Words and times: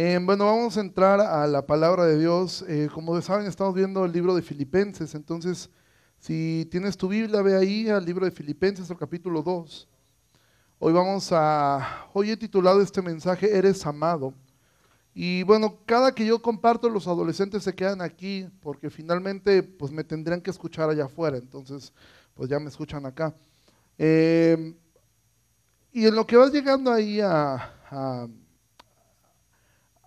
Eh, 0.00 0.16
bueno, 0.22 0.44
vamos 0.44 0.76
a 0.76 0.80
entrar 0.80 1.20
a 1.20 1.44
la 1.48 1.66
palabra 1.66 2.04
de 2.04 2.20
Dios. 2.20 2.64
Eh, 2.68 2.88
como 2.94 3.20
saben, 3.20 3.48
estamos 3.48 3.74
viendo 3.74 4.04
el 4.04 4.12
libro 4.12 4.32
de 4.32 4.42
Filipenses. 4.42 5.12
Entonces, 5.16 5.70
si 6.20 6.68
tienes 6.70 6.96
tu 6.96 7.08
Biblia, 7.08 7.42
ve 7.42 7.56
ahí 7.56 7.88
al 7.88 8.04
libro 8.04 8.24
de 8.24 8.30
Filipenses, 8.30 8.88
el 8.88 8.96
capítulo 8.96 9.42
2. 9.42 9.88
Hoy 10.78 10.92
vamos 10.92 11.30
a, 11.32 12.06
hoy 12.12 12.30
he 12.30 12.36
titulado 12.36 12.80
este 12.80 13.02
mensaje, 13.02 13.58
Eres 13.58 13.84
amado. 13.86 14.34
Y 15.14 15.42
bueno, 15.42 15.80
cada 15.84 16.14
que 16.14 16.24
yo 16.24 16.40
comparto, 16.40 16.88
los 16.88 17.08
adolescentes 17.08 17.64
se 17.64 17.74
quedan 17.74 18.00
aquí 18.00 18.48
porque 18.60 18.90
finalmente 18.90 19.64
pues 19.64 19.90
me 19.90 20.04
tendrían 20.04 20.40
que 20.40 20.52
escuchar 20.52 20.88
allá 20.88 21.06
afuera. 21.06 21.38
Entonces, 21.38 21.92
pues 22.34 22.48
ya 22.48 22.60
me 22.60 22.68
escuchan 22.68 23.04
acá. 23.04 23.34
Eh, 23.98 24.76
y 25.90 26.06
en 26.06 26.14
lo 26.14 26.24
que 26.24 26.36
vas 26.36 26.52
llegando 26.52 26.92
ahí 26.92 27.20
a 27.20 28.28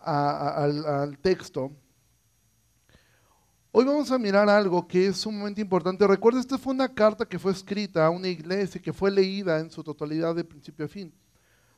al, 0.04 1.18
texto, 1.20 1.72
hoy 3.72 3.86
vamos 3.86 4.12
a 4.12 4.18
mirar 4.18 4.50
algo 4.50 4.88
que 4.88 5.08
es 5.08 5.18
sumamente 5.18 5.62
importante. 5.62 6.06
Recuerda, 6.08 6.40
esta 6.40 6.58
fue 6.58 6.74
una 6.74 6.94
carta 6.94 7.26
que 7.26 7.40
fue 7.40 7.52
escrita 7.52 8.06
a 8.06 8.10
una 8.10 8.28
iglesia, 8.28 8.82
que 8.82 8.94
fue 8.94 9.12
leída 9.12 9.60
en 9.60 9.70
su 9.70 9.84
totalidad 9.84 10.36
de 10.36 10.44
principio 10.44 10.86
a 10.86 10.90
fin. 10.90 11.14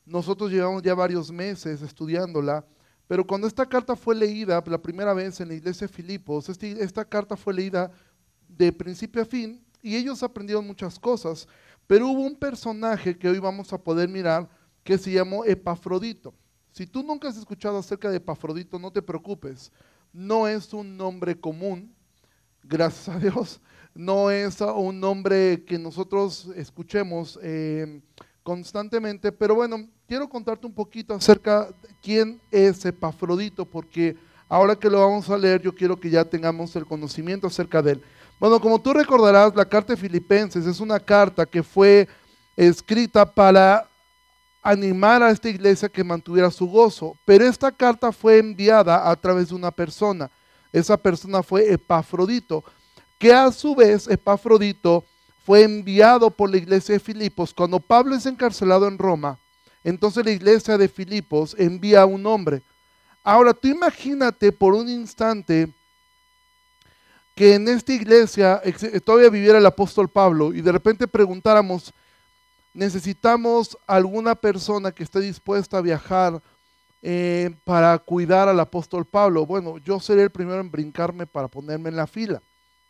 Nosotros 0.06 0.52
llevamos 0.52 0.82
ya 0.82 0.94
varios 0.94 1.32
meses 1.32 1.82
estudiándola, 1.82 2.66
pero 3.08 3.26
cuando 3.26 3.48
esta 3.48 3.66
carta 3.66 3.96
fue 3.96 4.16
leída 4.16 4.64
la 4.66 4.82
primera 4.82 5.14
vez 5.14 5.40
en 5.40 5.50
la 5.50 5.54
iglesia 5.54 5.88
de 5.88 5.94
Filipos, 5.94 6.50
este, 6.50 6.84
esta 6.84 7.06
carta 7.06 7.38
fue 7.38 7.54
leída 7.54 7.92
de 8.48 8.72
principio 8.72 9.22
a 9.22 9.26
fin 9.26 9.64
y 9.82 9.96
ellos 9.96 10.24
aprendieron 10.24 10.66
muchas 10.66 10.98
cosas, 11.00 11.48
pero 11.86 12.08
hubo 12.08 12.22
un 12.22 12.36
personaje 12.36 13.18
que 13.18 13.28
hoy 13.28 13.40
vamos 13.40 13.74
a 13.74 13.78
poder 13.78 14.08
mirar 14.08 14.50
que 14.84 14.98
se 14.98 15.12
llamó 15.12 15.46
Epafrodito. 15.46 16.34
Si 16.74 16.88
tú 16.88 17.04
nunca 17.04 17.28
has 17.28 17.38
escuchado 17.38 17.78
acerca 17.78 18.10
de 18.10 18.18
Epafrodito, 18.18 18.80
no 18.80 18.90
te 18.92 19.04
preocupes. 19.04 19.72
No 20.12 20.48
es 20.48 20.74
un 20.74 20.98
nombre 20.98 21.40
común, 21.40 21.94
gracias 22.64 23.16
a 23.16 23.20
Dios. 23.20 23.62
No 23.94 24.32
es 24.32 24.60
un 24.60 25.00
nombre 25.00 25.64
que 25.66 25.78
nosotros 25.78 26.50
escuchemos 26.56 27.38
eh, 27.44 28.02
constantemente. 28.42 29.32
Pero 29.32 29.54
bueno, 29.54 29.88
quiero 30.08 30.28
contarte 30.28 30.66
un 30.66 30.74
poquito 30.74 31.14
acerca 31.14 31.66
de 31.68 31.90
quién 32.02 32.42
es 32.50 32.84
Epafrodito, 32.84 33.66
porque 33.66 34.18
ahora 34.50 34.76
que 34.76 34.90
lo 34.90 35.00
vamos 35.00 35.30
a 35.30 35.38
leer, 35.38 35.62
yo 35.62 35.76
quiero 35.76 36.00
que 36.00 36.10
ya 36.10 36.26
tengamos 36.26 36.76
el 36.76 36.88
conocimiento 36.88 37.46
acerca 37.46 37.84
de 37.84 37.92
él. 37.92 38.04
Bueno, 38.40 38.60
como 38.60 38.82
tú 38.82 38.94
recordarás, 38.94 39.56
la 39.56 39.70
carta 39.70 39.94
de 39.94 40.02
Filipenses 40.02 40.66
es 40.66 40.80
una 40.80 41.00
carta 41.00 41.46
que 41.46 41.62
fue 41.62 42.08
escrita 42.58 43.32
para 43.32 43.88
animar 44.64 45.22
a 45.22 45.30
esta 45.30 45.50
iglesia 45.50 45.90
que 45.90 46.04
mantuviera 46.04 46.50
su 46.50 46.66
gozo. 46.66 47.18
Pero 47.26 47.46
esta 47.46 47.72
carta 47.72 48.12
fue 48.12 48.40
enviada 48.40 49.10
a 49.10 49.16
través 49.16 49.50
de 49.50 49.56
una 49.56 49.70
persona. 49.70 50.32
Esa 50.72 50.98
persona 50.98 51.44
fue 51.44 51.72
Epafrodito, 51.72 52.64
que 53.20 53.32
a 53.32 53.52
su 53.52 53.76
vez 53.76 54.08
Epafrodito 54.08 55.06
fue 55.46 55.64
enviado 55.64 56.32
por 56.32 56.50
la 56.50 56.58
iglesia 56.58 56.94
de 56.94 57.00
Filipos. 57.00 57.54
Cuando 57.54 57.80
Pablo 57.80 58.16
es 58.16 58.26
encarcelado 58.26 58.88
en 58.88 58.98
Roma, 58.98 59.38
entonces 59.84 60.26
la 60.26 60.32
iglesia 60.32 60.78
de 60.78 60.88
Filipos 60.88 61.56
envía 61.60 62.02
a 62.02 62.06
un 62.06 62.26
hombre. 62.26 62.62
Ahora 63.24 63.54
tú 63.54 63.68
imagínate 63.68 64.52
por 64.52 64.74
un 64.74 64.90
instante 64.90 65.70
que 67.36 67.56
en 67.56 67.68
esta 67.68 67.94
iglesia 67.94 68.62
todavía 69.04 69.30
viviera 69.30 69.58
el 69.58 69.66
apóstol 69.66 70.10
Pablo 70.10 70.54
y 70.54 70.62
de 70.62 70.72
repente 70.72 71.08
preguntáramos, 71.08 71.94
necesitamos 72.74 73.78
alguna 73.88 74.36
persona 74.36 74.92
que 74.92 75.04
esté 75.04 75.20
dispuesta 75.20 75.78
a 75.78 75.82
viajar 75.82 76.42
eh, 77.02 77.56
para 77.64 77.98
cuidar 78.00 78.48
al 78.48 78.60
apóstol 78.60 79.06
Pablo. 79.06 79.46
Bueno, 79.46 79.78
yo 79.78 80.00
seré 80.00 80.24
el 80.24 80.32
primero 80.32 80.60
en 80.60 80.72
brincarme 80.72 81.28
para 81.28 81.48
ponerme 81.48 81.90
en 81.90 81.96
la 81.96 82.08
fila, 82.08 82.42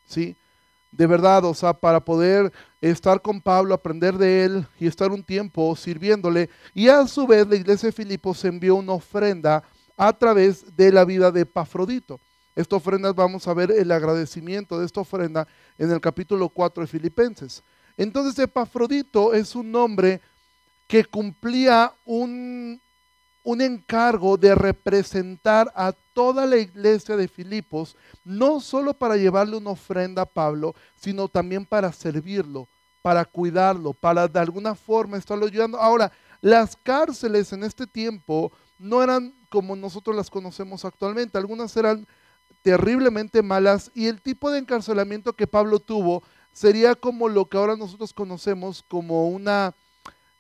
¿sí? 0.06 0.36
De 0.92 1.08
verdad, 1.08 1.44
o 1.46 1.54
sea, 1.56 1.74
para 1.74 2.00
poder 2.00 2.54
estar 2.80 3.22
con 3.22 3.42
Pablo, 3.42 3.74
aprender 3.74 4.16
de 4.16 4.46
él 4.46 4.68
y 4.80 4.86
estar 4.86 5.12
un 5.12 5.24
tiempo 5.24 5.76
sirviéndole. 5.76 6.50
Y 6.76 6.88
a 6.88 7.08
su 7.08 7.26
vez 7.26 7.48
la 7.48 7.56
iglesia 7.56 7.88
de 7.88 7.94
Filipos 7.94 8.46
envió 8.46 8.76
una 8.76 8.94
ofrenda 8.94 9.64
a 9.98 10.14
través 10.14 10.76
de 10.76 10.92
la 10.92 11.04
vida 11.04 11.32
de 11.32 11.48
Pafrodito. 11.48 12.20
Esta 12.56 12.76
ofrenda, 12.76 13.12
vamos 13.12 13.48
a 13.48 13.54
ver 13.56 13.72
el 13.72 13.92
agradecimiento 13.92 14.80
de 14.80 14.86
esta 14.86 15.02
ofrenda 15.02 15.48
en 15.80 15.90
el 15.90 16.00
capítulo 16.00 16.50
4 16.50 16.84
de 16.84 16.88
Filipenses. 16.88 17.64
Entonces 17.98 18.38
Epafrodito 18.40 19.34
es 19.34 19.56
un 19.56 19.76
hombre 19.76 20.22
que 20.88 21.06
cumplía 21.06 21.94
un, 22.06 22.82
un 23.44 23.62
encargo 23.62 24.38
de 24.38 24.56
representar 24.56 25.72
a 25.76 25.94
toda 26.14 26.46
la 26.46 26.58
iglesia 26.58 27.16
de 27.16 27.28
Filipos, 27.28 27.96
no 28.24 28.60
solo 28.60 28.94
para 28.94 29.18
llevarle 29.18 29.58
una 29.58 29.72
ofrenda 29.72 30.24
a 30.24 30.28
Pablo, 30.28 30.76
sino 30.96 31.28
también 31.28 31.66
para 31.66 31.92
servirlo, 31.92 32.68
para 33.02 33.26
cuidarlo, 33.26 33.94
para 33.94 34.28
de 34.28 34.40
alguna 34.40 34.76
forma 34.76 35.18
estarlo 35.18 35.46
ayudando. 35.46 35.80
Ahora, 35.80 36.12
las 36.42 36.76
cárceles 36.76 37.54
en 37.54 37.64
este 37.64 37.88
tiempo 37.88 38.52
no 38.78 39.02
eran 39.02 39.34
como 39.50 39.76
nosotros 39.76 40.16
las 40.16 40.30
conocemos 40.30 40.84
actualmente, 40.86 41.38
algunas 41.38 41.76
eran 41.78 42.08
terriblemente 42.62 43.42
malas 43.42 43.92
y 43.94 44.08
el 44.08 44.22
tipo 44.22 44.50
de 44.50 44.60
encarcelamiento 44.60 45.34
que 45.34 45.48
Pablo 45.48 45.80
tuvo 45.80 46.24
sería 46.54 46.96
como 46.96 47.28
lo 47.28 47.46
que 47.46 47.58
ahora 47.58 47.76
nosotros 47.76 48.14
conocemos 48.14 48.84
como 48.88 49.28
una, 49.28 49.76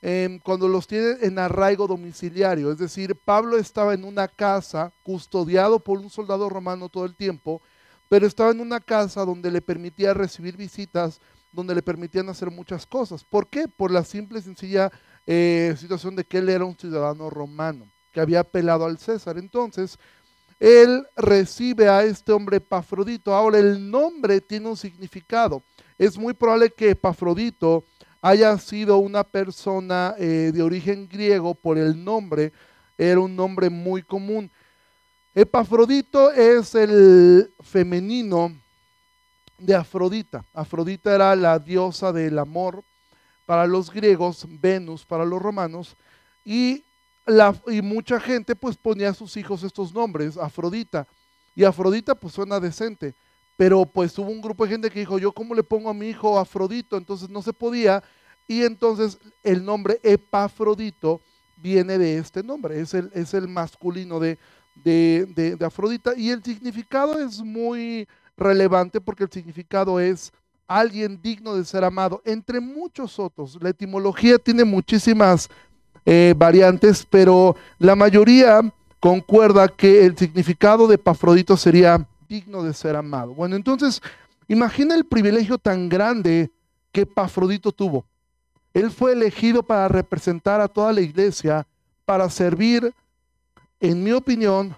em, 0.01 0.39
cuando 0.39 0.67
los 0.67 0.87
tienen 0.87 1.17
en 1.21 1.39
arraigo 1.39 1.87
domiciliario, 1.87 2.71
es 2.71 2.77
decir, 2.77 3.15
Pablo 3.15 3.57
estaba 3.57 3.93
en 3.93 4.05
una 4.05 4.27
casa 4.27 4.93
custodiado 5.03 5.79
por 5.79 5.99
un 5.99 6.09
soldado 6.09 6.47
romano 6.49 6.87
todo 6.87 7.05
el 7.05 7.15
tiempo, 7.15 7.61
pero 8.07 8.27
estaba 8.27 8.51
en 8.51 8.61
una 8.61 8.79
casa 8.79 9.25
donde 9.25 9.49
le 9.49 9.61
permitía 9.61 10.13
recibir 10.13 10.55
visitas, 10.55 11.19
donde 11.51 11.73
le 11.73 11.81
permitían 11.81 12.29
hacer 12.29 12.51
muchas 12.51 12.85
cosas. 12.85 13.23
¿Por 13.23 13.47
qué? 13.47 13.67
Por 13.67 13.91
la 13.91 14.03
simple 14.03 14.39
y 14.39 14.43
sencilla 14.43 14.91
eh, 15.25 15.75
situación 15.79 16.15
de 16.15 16.23
que 16.23 16.39
él 16.39 16.49
era 16.49 16.65
un 16.65 16.77
ciudadano 16.77 17.29
romano, 17.29 17.87
que 18.11 18.19
había 18.19 18.41
apelado 18.41 18.85
al 18.85 18.97
César. 18.97 19.37
Entonces, 19.37 19.97
él 20.59 21.05
recibe 21.15 21.89
a 21.89 22.03
este 22.03 22.31
hombre 22.31 22.61
Pafrodito. 22.61 23.33
Ahora, 23.33 23.59
el 23.59 23.89
nombre 23.89 24.41
tiene 24.41 24.69
un 24.69 24.77
significado 24.77 25.63
es 26.03 26.17
muy 26.17 26.33
probable 26.33 26.69
que 26.69 26.91
Epafrodito 26.91 27.85
haya 28.21 28.57
sido 28.57 28.97
una 28.97 29.23
persona 29.23 30.15
eh, 30.17 30.51
de 30.53 30.61
origen 30.61 31.07
griego 31.07 31.55
por 31.55 31.77
el 31.77 32.03
nombre, 32.03 32.51
era 32.97 33.19
un 33.19 33.35
nombre 33.35 33.69
muy 33.69 34.01
común. 34.01 34.51
Epafrodito 35.33 36.31
es 36.31 36.75
el 36.75 37.53
femenino 37.61 38.55
de 39.57 39.75
Afrodita. 39.75 40.43
Afrodita 40.53 41.15
era 41.15 41.35
la 41.35 41.57
diosa 41.57 42.11
del 42.11 42.37
amor 42.37 42.83
para 43.45 43.65
los 43.65 43.91
griegos, 43.91 44.45
Venus 44.47 45.05
para 45.05 45.25
los 45.25 45.41
romanos, 45.41 45.95
y, 46.45 46.83
la, 47.25 47.55
y 47.67 47.81
mucha 47.81 48.19
gente 48.19 48.55
pues 48.55 48.77
ponía 48.77 49.09
a 49.09 49.13
sus 49.13 49.37
hijos 49.37 49.63
estos 49.63 49.93
nombres, 49.93 50.37
Afrodita. 50.37 51.07
Y 51.55 51.63
Afrodita 51.63 52.15
pues 52.15 52.33
suena 52.33 52.59
decente. 52.59 53.15
Pero 53.57 53.85
pues 53.85 54.17
hubo 54.17 54.29
un 54.29 54.41
grupo 54.41 54.63
de 54.65 54.71
gente 54.71 54.89
que 54.89 54.99
dijo, 54.99 55.19
yo 55.19 55.31
cómo 55.31 55.53
le 55.53 55.63
pongo 55.63 55.89
a 55.89 55.93
mi 55.93 56.09
hijo 56.09 56.39
Afrodito, 56.39 56.97
entonces 56.97 57.29
no 57.29 57.41
se 57.41 57.53
podía. 57.53 58.03
Y 58.47 58.63
entonces 58.63 59.17
el 59.43 59.63
nombre 59.63 59.99
Epafrodito 60.03 61.21
viene 61.57 61.97
de 61.97 62.17
este 62.17 62.43
nombre, 62.43 62.79
es 62.79 62.93
el, 62.93 63.09
es 63.13 63.33
el 63.33 63.47
masculino 63.47 64.19
de, 64.19 64.37
de, 64.83 65.55
de, 65.57 65.65
Afrodita. 65.65 66.13
Y 66.15 66.29
el 66.29 66.43
significado 66.43 67.19
es 67.19 67.41
muy 67.41 68.07
relevante 68.35 68.99
porque 68.99 69.23
el 69.23 69.31
significado 69.31 69.99
es 69.99 70.31
alguien 70.67 71.19
digno 71.21 71.55
de 71.55 71.63
ser 71.65 71.83
amado, 71.83 72.21
entre 72.25 72.59
muchos 72.59 73.19
otros. 73.19 73.57
La 73.61 73.69
etimología 73.69 74.37
tiene 74.37 74.63
muchísimas 74.63 75.49
eh, 76.05 76.33
variantes, 76.35 77.05
pero 77.09 77.55
la 77.79 77.95
mayoría 77.95 78.61
concuerda 78.99 79.67
que 79.67 80.05
el 80.05 80.17
significado 80.17 80.87
de 80.87 80.95
Epafrodito 80.95 81.55
sería 81.55 82.05
digno 82.27 82.63
de 82.63 82.73
ser 82.73 82.95
amado. 82.95 83.33
Bueno, 83.33 83.55
entonces, 83.55 84.01
imagina 84.47 84.95
el 84.95 85.05
privilegio 85.05 85.57
tan 85.57 85.89
grande 85.89 86.51
que 86.91 87.05
Pafrodito 87.05 87.71
tuvo. 87.71 88.05
Él 88.73 88.89
fue 88.91 89.13
elegido 89.13 89.63
para 89.63 89.87
representar 89.87 90.61
a 90.61 90.67
toda 90.67 90.93
la 90.93 91.01
iglesia, 91.01 91.67
para 92.05 92.29
servir, 92.29 92.93
en 93.79 94.03
mi 94.03 94.11
opinión, 94.11 94.75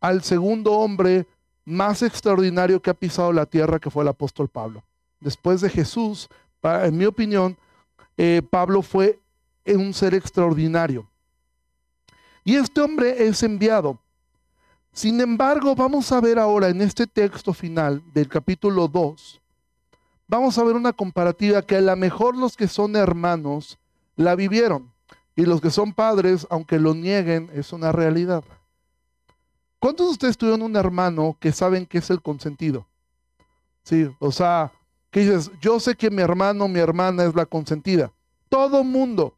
al 0.00 0.22
segundo 0.22 0.72
hombre 0.72 1.26
más 1.64 2.02
extraordinario 2.02 2.80
que 2.80 2.90
ha 2.90 2.94
pisado 2.94 3.32
la 3.32 3.44
tierra, 3.44 3.78
que 3.78 3.90
fue 3.90 4.02
el 4.02 4.08
apóstol 4.08 4.48
Pablo. 4.48 4.82
Después 5.20 5.60
de 5.60 5.68
Jesús, 5.68 6.28
en 6.62 6.96
mi 6.96 7.04
opinión, 7.04 7.56
eh, 8.16 8.42
Pablo 8.48 8.82
fue 8.82 9.18
un 9.66 9.92
ser 9.92 10.14
extraordinario. 10.14 11.06
Y 12.44 12.56
este 12.56 12.80
hombre 12.80 13.26
es 13.26 13.42
enviado 13.42 13.98
sin 14.98 15.20
embargo, 15.20 15.76
vamos 15.76 16.10
a 16.10 16.20
ver 16.20 16.40
ahora 16.40 16.70
en 16.70 16.80
este 16.80 17.06
texto 17.06 17.52
final 17.52 18.02
del 18.12 18.26
capítulo 18.26 18.88
2, 18.88 19.40
vamos 20.26 20.58
a 20.58 20.64
ver 20.64 20.74
una 20.74 20.92
comparativa 20.92 21.62
que 21.62 21.76
a 21.76 21.80
lo 21.80 21.94
mejor 21.94 22.36
los 22.36 22.56
que 22.56 22.66
son 22.66 22.96
hermanos 22.96 23.78
la 24.16 24.34
vivieron 24.34 24.92
y 25.36 25.42
los 25.42 25.60
que 25.60 25.70
son 25.70 25.92
padres, 25.92 26.48
aunque 26.50 26.80
lo 26.80 26.94
nieguen, 26.94 27.48
es 27.54 27.72
una 27.72 27.92
realidad. 27.92 28.42
¿Cuántos 29.78 30.08
de 30.08 30.12
ustedes 30.14 30.36
tuvieron 30.36 30.62
un 30.62 30.74
hermano 30.74 31.36
que 31.38 31.52
saben 31.52 31.86
que 31.86 31.98
es 31.98 32.10
el 32.10 32.20
consentido? 32.20 32.84
Sí, 33.84 34.10
o 34.18 34.32
sea, 34.32 34.72
que 35.12 35.20
dices, 35.20 35.52
yo 35.60 35.78
sé 35.78 35.94
que 35.94 36.10
mi 36.10 36.22
hermano, 36.22 36.66
mi 36.66 36.80
hermana 36.80 37.22
es 37.22 37.36
la 37.36 37.46
consentida. 37.46 38.10
Todo 38.48 38.82
mundo. 38.82 39.36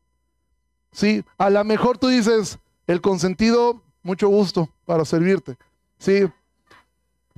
Sí, 0.91 1.23
a 1.37 1.51
lo 1.51 1.63
mejor 1.65 1.99
tú 1.99 2.09
dices, 2.09 2.59
el 2.87 3.03
consentido, 3.03 3.83
mucho 4.03 4.29
gusto 4.29 4.69
para 4.85 5.05
servirte. 5.05 5.57
Sí, 5.99 6.27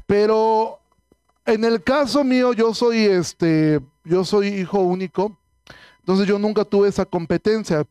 pero 0.06 0.78
en 1.44 1.64
el 1.64 1.82
caso 1.82 2.22
mío, 2.24 2.52
yo 2.52 2.74
soy 2.74 3.04
este, 3.04 3.80
yo 4.04 4.24
soy 4.24 4.48
hijo 4.48 4.80
único, 4.80 5.36
entonces 6.00 6.26
yo 6.26 6.38
nunca 6.38 6.64
tuve 6.64 6.88
esa 6.88 7.04
competencia. 7.04 7.86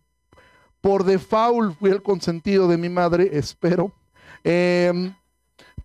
Por 0.80 1.04
default 1.04 1.78
fui 1.78 1.92
el 1.92 2.02
consentido 2.02 2.68
de 2.68 2.78
mi 2.78 2.90
madre, 2.90 3.30
espero. 3.34 3.92
Em, 4.44 5.14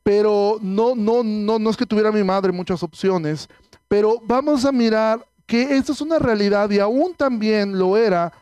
pero 0.03 0.59
no, 0.63 0.95
no, 0.95 1.23
no, 1.23 1.59
no 1.59 1.71
es 1.71 1.77
que 1.77 1.85
tuviera 1.85 2.13
mi 2.13 2.23
madre 2.23 2.53
muchas 2.53 2.83
opciones, 2.83 3.49
pero 3.89 4.21
vamos 4.23 4.65
a 4.65 4.73
mirar 4.73 5.27
que 5.47 5.77
esto 5.77 5.93
es 5.93 6.01
una 6.01 6.19
realidad 6.19 6.71
y 6.71 6.79
aún 6.79 7.15
también 7.15 7.79
lo 7.79 7.97
era 7.97 8.33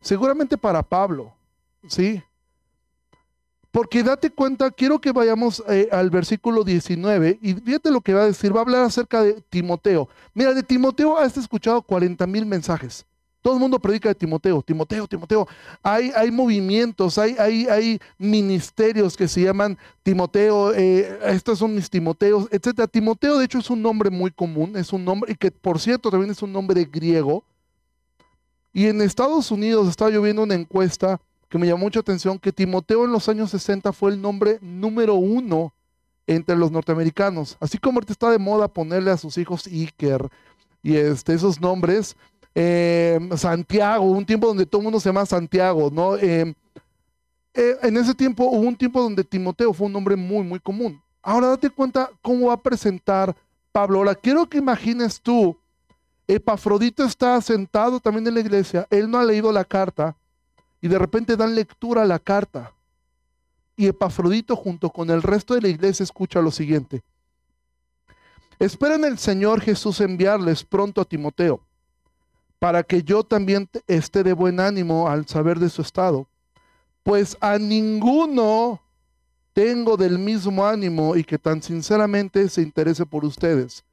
seguramente 0.00 0.56
para 0.56 0.82
Pablo, 0.82 1.32
¿sí? 1.88 2.22
Porque 3.74 4.04
date 4.04 4.30
cuenta, 4.30 4.70
quiero 4.70 5.00
que 5.00 5.10
vayamos 5.10 5.60
eh, 5.68 5.88
al 5.90 6.08
versículo 6.08 6.62
19 6.62 7.40
y 7.42 7.54
fíjate 7.54 7.90
lo 7.90 8.00
que 8.02 8.14
va 8.14 8.22
a 8.22 8.26
decir, 8.26 8.54
va 8.54 8.60
a 8.60 8.62
hablar 8.62 8.84
acerca 8.84 9.20
de 9.20 9.42
Timoteo. 9.50 10.08
Mira, 10.32 10.54
de 10.54 10.62
Timoteo 10.62 11.18
has 11.18 11.36
escuchado 11.36 11.82
40 11.82 12.24
mil 12.28 12.46
mensajes. 12.46 13.04
Todo 13.42 13.54
el 13.54 13.58
mundo 13.58 13.80
predica 13.80 14.10
de 14.10 14.14
Timoteo, 14.14 14.62
Timoteo, 14.62 15.08
Timoteo. 15.08 15.48
Hay, 15.82 16.12
hay 16.14 16.30
movimientos, 16.30 17.18
hay, 17.18 17.34
hay, 17.36 17.66
hay, 17.66 17.98
ministerios 18.16 19.16
que 19.16 19.26
se 19.26 19.42
llaman 19.42 19.76
Timoteo, 20.04 20.72
eh, 20.72 21.18
estos 21.24 21.58
son 21.58 21.74
mis 21.74 21.90
Timoteos, 21.90 22.46
etc. 22.52 22.88
Timoteo, 22.88 23.38
de 23.38 23.46
hecho, 23.46 23.58
es 23.58 23.70
un 23.70 23.82
nombre 23.82 24.08
muy 24.08 24.30
común, 24.30 24.76
es 24.76 24.92
un 24.92 25.04
nombre, 25.04 25.32
y 25.32 25.34
que 25.34 25.50
por 25.50 25.80
cierto 25.80 26.12
también 26.12 26.30
es 26.30 26.40
un 26.42 26.52
nombre 26.52 26.84
griego. 26.84 27.42
Y 28.72 28.86
en 28.86 29.02
Estados 29.02 29.50
Unidos 29.50 29.88
estaba 29.88 30.12
lloviendo 30.12 30.44
una 30.44 30.54
encuesta 30.54 31.20
que 31.54 31.58
me 31.58 31.68
llamó 31.68 31.84
mucha 31.84 32.00
atención, 32.00 32.36
que 32.36 32.50
Timoteo 32.50 33.04
en 33.04 33.12
los 33.12 33.28
años 33.28 33.52
60 33.52 33.92
fue 33.92 34.10
el 34.10 34.20
nombre 34.20 34.58
número 34.60 35.14
uno 35.14 35.72
entre 36.26 36.56
los 36.56 36.72
norteamericanos. 36.72 37.56
Así 37.60 37.78
como 37.78 37.98
ahorita 37.98 38.12
está 38.12 38.28
de 38.28 38.40
moda 38.40 38.66
ponerle 38.66 39.12
a 39.12 39.16
sus 39.16 39.38
hijos 39.38 39.68
Iker 39.68 40.28
y 40.82 40.96
este, 40.96 41.32
esos 41.32 41.60
nombres, 41.60 42.16
eh, 42.56 43.20
Santiago, 43.36 44.02
un 44.02 44.26
tiempo 44.26 44.48
donde 44.48 44.66
todo 44.66 44.80
el 44.80 44.82
mundo 44.86 44.98
se 44.98 45.10
llama 45.10 45.24
Santiago, 45.26 45.90
¿no? 45.92 46.16
Eh, 46.16 46.56
eh, 47.54 47.76
en 47.82 47.96
ese 47.98 48.16
tiempo 48.16 48.46
hubo 48.46 48.66
un 48.66 48.74
tiempo 48.74 49.00
donde 49.00 49.22
Timoteo 49.22 49.72
fue 49.72 49.86
un 49.86 49.92
nombre 49.92 50.16
muy, 50.16 50.42
muy 50.42 50.58
común. 50.58 51.00
Ahora 51.22 51.50
date 51.50 51.70
cuenta 51.70 52.10
cómo 52.20 52.48
va 52.48 52.54
a 52.54 52.62
presentar 52.62 53.32
Pablo. 53.70 53.98
Ahora 53.98 54.16
quiero 54.16 54.48
que 54.48 54.58
imagines 54.58 55.20
tú, 55.20 55.56
Epafrodito 56.26 57.04
está 57.04 57.40
sentado 57.40 58.00
también 58.00 58.26
en 58.26 58.34
la 58.34 58.40
iglesia, 58.40 58.88
él 58.90 59.08
no 59.08 59.18
ha 59.18 59.24
leído 59.24 59.52
la 59.52 59.64
carta 59.64 60.16
y 60.84 60.88
de 60.88 60.98
repente 60.98 61.34
dan 61.34 61.54
lectura 61.54 62.02
a 62.02 62.04
la 62.04 62.18
carta. 62.18 62.74
Y 63.74 63.86
Epafrodito 63.86 64.54
junto 64.54 64.90
con 64.90 65.08
el 65.08 65.22
resto 65.22 65.54
de 65.54 65.62
la 65.62 65.68
iglesia 65.68 66.04
escucha 66.04 66.42
lo 66.42 66.50
siguiente. 66.50 67.00
Esperen 68.58 69.02
el 69.06 69.16
Señor 69.16 69.62
Jesús 69.62 70.02
enviarles 70.02 70.62
pronto 70.62 71.00
a 71.00 71.06
Timoteo 71.06 71.62
para 72.58 72.82
que 72.82 73.02
yo 73.02 73.24
también 73.24 73.66
esté 73.86 74.22
de 74.22 74.34
buen 74.34 74.60
ánimo 74.60 75.08
al 75.08 75.26
saber 75.26 75.58
de 75.58 75.70
su 75.70 75.80
estado. 75.80 76.28
Pues 77.02 77.38
a 77.40 77.56
ninguno 77.56 78.82
tengo 79.54 79.96
del 79.96 80.18
mismo 80.18 80.66
ánimo 80.66 81.16
y 81.16 81.24
que 81.24 81.38
tan 81.38 81.62
sinceramente 81.62 82.46
se 82.50 82.60
interese 82.60 83.06
por 83.06 83.24
ustedes, 83.24 83.86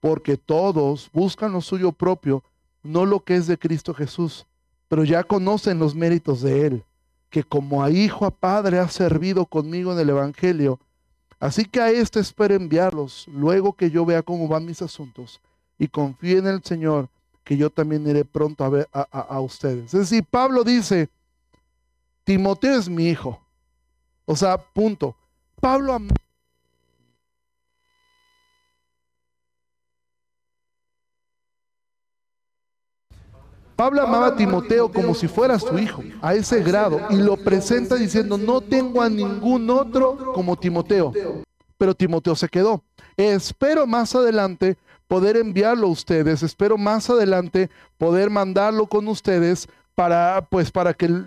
porque 0.00 0.38
todos 0.38 1.10
buscan 1.12 1.52
lo 1.52 1.60
suyo 1.60 1.92
propio, 1.92 2.42
no 2.82 3.04
lo 3.04 3.22
que 3.22 3.36
es 3.36 3.46
de 3.46 3.58
Cristo 3.58 3.92
Jesús, 3.92 4.46
pero 4.88 5.04
ya 5.04 5.24
conocen 5.24 5.78
los 5.78 5.94
méritos 5.94 6.42
de 6.42 6.66
Él, 6.66 6.84
que 7.30 7.42
como 7.42 7.82
a 7.82 7.90
hijo, 7.90 8.26
a 8.26 8.30
padre 8.30 8.78
ha 8.78 8.88
servido 8.88 9.46
conmigo 9.46 9.92
en 9.92 9.98
el 9.98 10.10
Evangelio. 10.10 10.78
Así 11.40 11.64
que 11.64 11.80
a 11.80 11.90
este 11.90 12.20
espero 12.20 12.54
enviarlos, 12.54 13.26
luego 13.28 13.72
que 13.72 13.90
yo 13.90 14.04
vea 14.04 14.22
cómo 14.22 14.48
van 14.48 14.66
mis 14.66 14.82
asuntos, 14.82 15.40
y 15.78 15.88
confíe 15.88 16.38
en 16.38 16.46
el 16.46 16.62
Señor, 16.62 17.08
que 17.42 17.56
yo 17.56 17.70
también 17.70 18.06
iré 18.06 18.24
pronto 18.24 18.64
a 18.64 18.70
ver 18.70 18.88
a, 18.92 19.40
ustedes. 19.40 19.92
Es 19.92 20.00
decir, 20.00 20.24
Pablo 20.24 20.64
dice, 20.64 21.10
Timoteo 22.24 22.78
es 22.78 22.88
mi 22.88 23.08
hijo. 23.08 23.40
O 24.24 24.34
sea, 24.34 24.56
punto. 24.56 25.14
Pablo 25.60 25.98
Pablo 33.76 34.02
amaba 34.02 34.28
a 34.28 34.36
Timoteo 34.36 34.90
como 34.90 35.14
si 35.14 35.26
fuera 35.26 35.58
su 35.58 35.78
hijo, 35.78 36.02
a 36.22 36.34
ese 36.34 36.62
grado, 36.62 37.00
y 37.10 37.16
lo 37.16 37.36
presenta 37.36 37.96
diciendo, 37.96 38.38
no 38.38 38.60
tengo 38.60 39.02
a 39.02 39.08
ningún 39.08 39.68
otro 39.68 40.32
como 40.32 40.56
Timoteo. 40.56 41.12
Pero 41.76 41.94
Timoteo 41.94 42.36
se 42.36 42.48
quedó. 42.48 42.82
Espero 43.16 43.86
más 43.86 44.14
adelante 44.14 44.76
poder 45.08 45.36
enviarlo 45.36 45.88
a 45.88 45.90
ustedes. 45.90 46.42
Espero 46.42 46.78
más 46.78 47.10
adelante 47.10 47.68
poder 47.98 48.30
mandarlo 48.30 48.86
con 48.86 49.08
ustedes 49.08 49.68
para, 49.94 50.46
pues, 50.48 50.70
para 50.70 50.94
que 50.94 51.22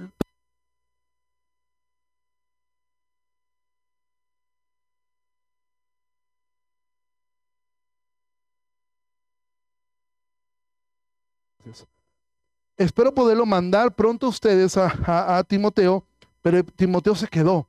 Espero 12.77 13.13
poderlo 13.13 13.45
mandar 13.45 13.93
pronto 13.95 14.27
a 14.27 14.29
ustedes 14.29 14.77
a, 14.77 15.37
a, 15.37 15.43
Timoteo, 15.43 16.03
pero 16.43 16.63
Timoteo 16.63 17.15
se 17.15 17.27
quedó. 17.27 17.67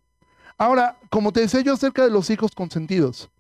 Ahora, 0.59 0.99
como 1.09 1.33
te 1.33 1.41
decía 1.41 1.63
yo 1.63 1.73
acerca 1.73 2.05
de 2.05 2.11
los 2.11 2.29
hijos 2.29 2.53
consentidos, 2.55 3.31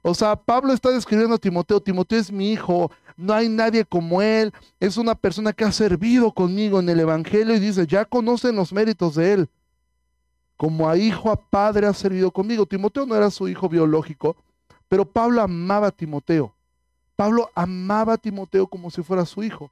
o 0.00 0.14
sea, 0.14 0.36
Pablo 0.36 0.72
está 0.72 0.90
describiendo 0.90 1.34
a 1.34 1.38
Timoteo, 1.38 1.80
Timoteo 1.80 2.18
es 2.18 2.32
mi 2.32 2.52
hijo, 2.52 2.90
no 3.18 3.34
hay 3.34 3.48
nadie 3.48 3.84
como 3.84 4.22
él, 4.22 4.54
es 4.80 4.96
una 4.96 5.14
persona 5.14 5.52
que 5.52 5.64
ha 5.64 5.72
servido 5.72 6.32
conmigo 6.32 6.80
en 6.80 6.88
el 6.88 7.00
Evangelio 7.00 7.54
y 7.54 7.60
dice, 7.60 7.86
ya 7.86 8.06
conocen 8.06 8.56
los 8.56 8.72
méritos 8.72 9.16
de 9.16 9.32
él. 9.34 9.48
Como 10.56 10.88
a 10.88 10.96
hijo, 10.96 11.30
a 11.30 11.36
padre 11.36 11.86
ha 11.86 11.92
servido 11.92 12.30
conmigo. 12.30 12.66
Timoteo 12.66 13.06
no 13.06 13.14
era 13.14 13.30
su 13.30 13.48
hijo 13.48 13.68
biológico, 13.68 14.36
pero 14.88 15.04
Pablo 15.04 15.42
amaba 15.42 15.88
a 15.88 15.92
Timoteo. 15.92 16.54
Pablo 17.16 17.50
amaba 17.54 18.14
a 18.14 18.18
Timoteo 18.18 18.66
como 18.66 18.90
si 18.90 19.02
fuera 19.02 19.26
su 19.26 19.42
hijo. 19.42 19.70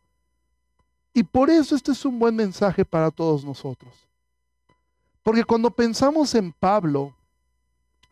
Y 1.17 1.23
por 1.23 1.49
eso 1.49 1.75
este 1.75 1.93
es 1.93 2.05
un 2.05 2.19
buen 2.19 2.37
mensaje 2.37 2.85
para 2.85 3.11
todos 3.11 3.43
nosotros. 3.43 3.91
Porque 5.23 5.45
cuando 5.45 5.71
pensamos 5.71 6.35
en 6.35 6.53
Pablo, 6.53 7.17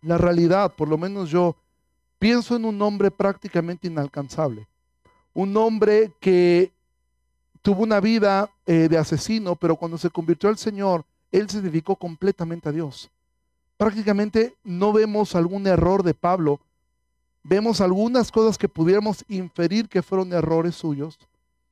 la 0.01 0.17
realidad, 0.17 0.75
por 0.75 0.89
lo 0.89 0.97
menos 0.97 1.29
yo, 1.29 1.55
pienso 2.19 2.57
en 2.57 2.65
un 2.65 2.81
hombre 2.81 3.11
prácticamente 3.11 3.89
inalcanzable. 3.89 4.67
Un 5.35 5.55
hombre 5.59 6.15
que 6.19 6.73
tuvo 7.61 7.83
una 7.83 8.01
vida 8.01 8.49
eh, 8.65 8.89
de 8.89 8.97
asesino, 8.97 9.55
pero 9.55 9.77
cuando 9.77 9.99
se 9.99 10.09
convirtió 10.09 10.49
al 10.49 10.57
Señor, 10.57 11.05
él 11.31 11.51
se 11.51 11.61
dedicó 11.61 11.97
completamente 11.97 12.71
a 12.71 12.73
Dios. 12.73 13.11
Prácticamente 13.77 14.55
no 14.65 14.95
vemos 14.95 15.35
algún 15.35 15.67
error 15.67 16.03
de 16.05 16.15
Pablo, 16.15 16.59
vemos 17.43 17.83
algunas 17.83 18.33
cosas 18.33 18.57
que 18.57 18.71
pudiéramos 18.71 19.27
inferir 19.29 19.91
que 19.91 20.01
fueron 20.01 20.33
errores 20.33 20.75
suyos. 20.75 21.19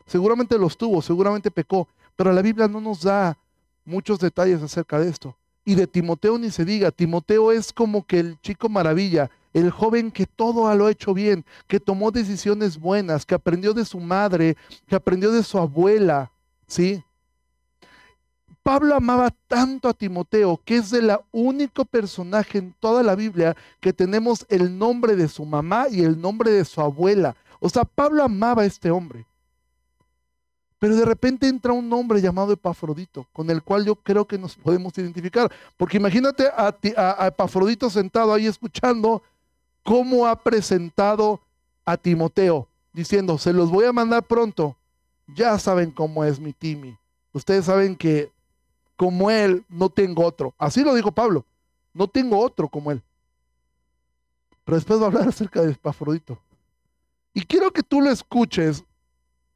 Seguramente 0.06 0.58
los 0.58 0.76
tuvo, 0.76 1.02
seguramente 1.02 1.50
pecó, 1.50 1.88
pero 2.16 2.32
la 2.32 2.42
Biblia 2.42 2.68
no 2.68 2.80
nos 2.80 3.02
da 3.02 3.38
muchos 3.84 4.18
detalles 4.18 4.62
acerca 4.62 4.98
de 4.98 5.08
esto. 5.08 5.36
Y 5.64 5.74
de 5.74 5.86
Timoteo 5.86 6.38
ni 6.38 6.50
se 6.50 6.64
diga, 6.64 6.90
Timoteo 6.90 7.52
es 7.52 7.72
como 7.72 8.04
que 8.04 8.18
el 8.18 8.40
chico 8.40 8.68
maravilla, 8.68 9.30
el 9.52 9.70
joven 9.70 10.10
que 10.10 10.26
todo 10.26 10.74
lo 10.74 10.86
ha 10.86 10.90
hecho 10.90 11.14
bien, 11.14 11.44
que 11.66 11.78
tomó 11.78 12.10
decisiones 12.10 12.78
buenas, 12.78 13.24
que 13.24 13.34
aprendió 13.34 13.72
de 13.74 13.84
su 13.84 14.00
madre, 14.00 14.56
que 14.88 14.96
aprendió 14.96 15.30
de 15.30 15.42
su 15.42 15.58
abuela, 15.58 16.32
¿sí? 16.66 17.02
Pablo 18.62 18.94
amaba 18.94 19.30
tanto 19.48 19.88
a 19.88 19.94
Timoteo 19.94 20.60
que 20.64 20.76
es 20.76 20.92
el 20.92 21.12
único 21.32 21.84
personaje 21.84 22.58
en 22.58 22.74
toda 22.78 23.02
la 23.02 23.16
Biblia 23.16 23.56
que 23.80 23.92
tenemos 23.92 24.46
el 24.48 24.78
nombre 24.78 25.16
de 25.16 25.28
su 25.28 25.44
mamá 25.44 25.86
y 25.90 26.02
el 26.02 26.20
nombre 26.20 26.52
de 26.52 26.64
su 26.64 26.80
abuela. 26.80 27.34
O 27.58 27.68
sea, 27.68 27.84
Pablo 27.84 28.22
amaba 28.22 28.62
a 28.62 28.66
este 28.66 28.90
hombre. 28.90 29.26
Pero 30.82 30.96
de 30.96 31.04
repente 31.04 31.46
entra 31.46 31.72
un 31.72 31.92
hombre 31.92 32.20
llamado 32.20 32.52
Epafrodito, 32.52 33.24
con 33.32 33.48
el 33.50 33.62
cual 33.62 33.84
yo 33.84 33.94
creo 33.94 34.26
que 34.26 34.36
nos 34.36 34.56
podemos 34.56 34.92
identificar. 34.98 35.48
Porque 35.76 35.96
imagínate 35.96 36.48
a, 36.48 36.74
Epafrodito 37.28 37.88
sentado 37.88 38.34
ahí 38.34 38.46
escuchando 38.48 39.22
cómo 39.84 40.26
ha 40.26 40.34
presentado 40.34 41.40
a 41.84 41.96
Timoteo, 41.96 42.66
diciendo, 42.92 43.38
se 43.38 43.52
los 43.52 43.70
voy 43.70 43.84
a 43.84 43.92
mandar 43.92 44.24
pronto. 44.24 44.74
Ya 45.28 45.56
saben 45.56 45.92
cómo 45.92 46.24
es 46.24 46.40
mi 46.40 46.52
Timi. 46.52 46.98
Ustedes 47.32 47.66
saben 47.66 47.94
que 47.94 48.32
como 48.96 49.30
él 49.30 49.64
no 49.68 49.88
tengo 49.88 50.26
otro. 50.26 50.52
Así 50.58 50.82
lo 50.82 50.96
dijo 50.96 51.12
Pablo. 51.12 51.44
No 51.94 52.08
tengo 52.08 52.40
otro 52.40 52.66
como 52.66 52.90
él. 52.90 53.00
Pero 54.64 54.74
después 54.78 54.98
va 54.98 55.04
a 55.04 55.06
hablar 55.06 55.28
acerca 55.28 55.62
de 55.62 55.70
Epafrodito. 55.70 56.40
Y 57.32 57.42
quiero 57.42 57.70
que 57.70 57.84
tú 57.84 58.00
lo 58.00 58.10
escuches 58.10 58.82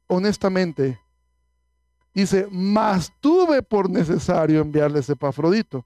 honestamente. 0.07 0.97
Dice, 2.17 2.47
más 2.49 3.13
tuve 3.21 3.61
por 3.61 3.91
necesario 3.91 4.61
enviarle 4.61 5.01
ese 5.01 5.13
Epafrodito. 5.13 5.85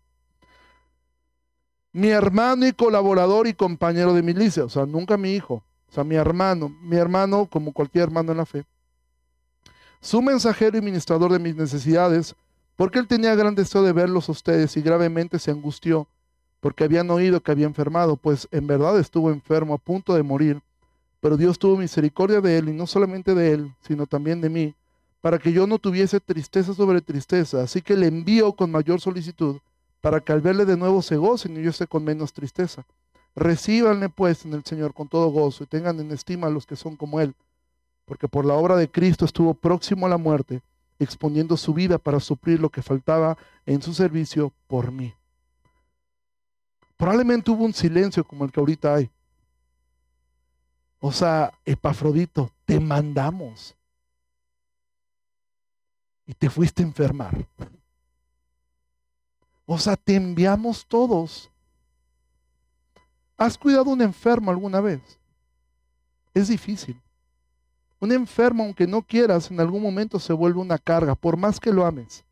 Mi 1.92 2.08
hermano 2.08 2.66
y 2.66 2.72
colaborador 2.72 3.48
y 3.48 3.54
compañero 3.54 4.14
de 4.14 4.24
milicia, 4.24 4.64
o 4.64 4.70
sea, 4.70 4.86
nunca 4.86 5.18
mi 5.18 5.34
hijo, 5.34 5.56
o 5.90 5.92
sea, 5.92 6.06
mi 6.06 6.16
hermano, 6.16 6.70
mi 6.84 6.96
hermano 6.96 7.48
como 7.48 7.74
cualquier 7.74 8.06
hermano 8.06 8.32
en 8.32 8.38
la 8.38 8.46
fe. 8.46 8.64
Su 10.00 10.22
mensajero 10.22 10.78
y 10.78 10.82
ministrador 10.82 11.34
de 11.34 11.40
mis 11.40 11.58
necesidades, 11.58 12.34
porque 12.78 13.00
él 13.00 13.10
tenía 13.10 13.36
gran 13.36 13.54
deseo 13.54 13.84
de 13.84 13.92
verlos 13.92 14.30
a 14.30 14.32
ustedes 14.32 14.78
y 14.78 14.82
gravemente 14.82 15.38
se 15.38 15.52
angustió, 15.52 16.08
porque 16.62 16.86
habían 16.86 17.12
oído 17.12 17.42
que 17.42 17.52
había 17.52 17.66
enfermado, 17.66 18.16
pues 18.16 18.48
en 18.52 18.68
verdad 18.68 18.98
estuvo 18.98 19.32
enfermo 19.32 19.74
a 19.74 19.80
punto 19.80 20.14
de 20.14 20.24
morir. 20.24 20.62
Pero 21.20 21.36
Dios 21.36 21.60
tuvo 21.60 21.76
misericordia 21.76 22.40
de 22.40 22.58
él, 22.58 22.70
y 22.70 22.74
no 22.74 22.88
solamente 22.88 23.36
de 23.36 23.52
él, 23.52 23.76
sino 23.82 24.08
también 24.08 24.40
de 24.40 24.50
mí, 24.50 24.76
para 25.22 25.38
que 25.38 25.54
yo 25.54 25.68
no 25.68 25.78
tuviese 25.78 26.20
tristeza 26.20 26.74
sobre 26.74 27.02
tristeza. 27.02 27.64
Así 27.64 27.82
que 27.82 27.96
le 27.96 28.08
envío 28.08 28.54
con 28.54 28.72
mayor 28.72 29.00
solicitud, 29.00 29.60
para 30.02 30.20
que 30.20 30.34
al 30.34 30.42
verle 30.42 30.66
de 30.66 30.76
nuevo 30.76 31.02
se 31.02 31.16
gocen 31.16 31.56
y 31.58 31.64
yo 31.64 31.70
esté 31.70 31.88
con 31.88 32.04
menos 32.04 32.34
tristeza. 32.34 32.86
Recíbanle 33.36 34.10
pues 34.10 34.46
en 34.46 34.54
el 34.54 34.66
Señor 34.66 34.94
con 34.94 35.08
todo 35.08 35.30
gozo 35.30 35.64
y 35.64 35.68
tengan 35.68 36.00
en 36.00 36.12
estima 36.12 36.48
a 36.48 36.50
los 36.50 36.66
que 36.66 36.76
son 36.76 36.98
como 36.98 37.22
Él, 37.22 37.36
porque 38.06 38.28
por 38.28 38.46
la 38.46 38.56
obra 38.56 38.76
de 38.76 38.90
Cristo 38.90 39.24
estuvo 39.24 39.54
próximo 39.54 40.06
a 40.06 40.10
la 40.10 40.18
muerte, 40.18 40.62
exponiendo 41.00 41.56
su 41.56 41.74
vida 41.74 41.98
para 41.98 42.20
suplir 42.20 42.60
lo 42.60 42.70
que 42.70 42.82
faltaba 42.82 43.38
en 43.66 43.82
su 43.82 43.94
servicio 43.94 44.52
por 44.68 44.92
mí. 44.92 45.14
Probablemente 46.98 47.52
hubo 47.52 47.64
un 47.64 47.74
silencio 47.74 48.24
como 48.24 48.44
el 48.44 48.52
que 48.52 48.60
ahorita 48.60 48.96
hay. 48.96 49.10
O 51.00 51.12
sea, 51.12 51.52
Epafrodito, 51.66 52.52
te 52.66 52.80
mandamos 52.80 53.76
y 56.26 56.34
te 56.34 56.50
fuiste 56.50 56.84
a 56.84 56.86
enfermar. 56.86 57.48
O 59.66 59.78
sea, 59.78 59.96
te 59.96 60.16
enviamos 60.16 60.86
todos. 60.86 61.50
¿Has 63.38 63.58
cuidado 63.58 63.90
a 63.90 63.94
un 63.94 64.02
enfermo 64.02 64.52
alguna 64.52 64.82
vez? 64.82 65.02
Es 66.34 66.48
difícil. 66.48 67.02
Un 68.00 68.12
enfermo, 68.12 68.64
aunque 68.64 68.88
no 68.88 69.02
quieras, 69.02 69.52
en 69.52 69.60
algún 69.60 69.82
momento 69.82 70.20
se 70.20 70.34
vuelve 70.34 70.60
una 70.60 70.78
carga, 70.78 71.16
por 71.16 71.38
más 71.38 71.60
que 71.60 71.72
lo 71.72 71.86
ames. 71.86 72.24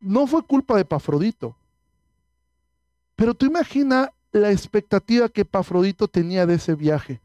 No 0.00 0.26
fue 0.26 0.42
culpa 0.42 0.76
de 0.76 0.84
Pafrodito. 0.84 1.56
Pero 3.14 3.34
tú 3.34 3.46
imagina 3.46 4.12
la 4.32 4.50
expectativa 4.50 5.28
que 5.28 5.44
Pafrodito 5.44 6.08
tenía 6.08 6.44
de 6.44 6.54
ese 6.54 6.74
viaje. 6.74 7.20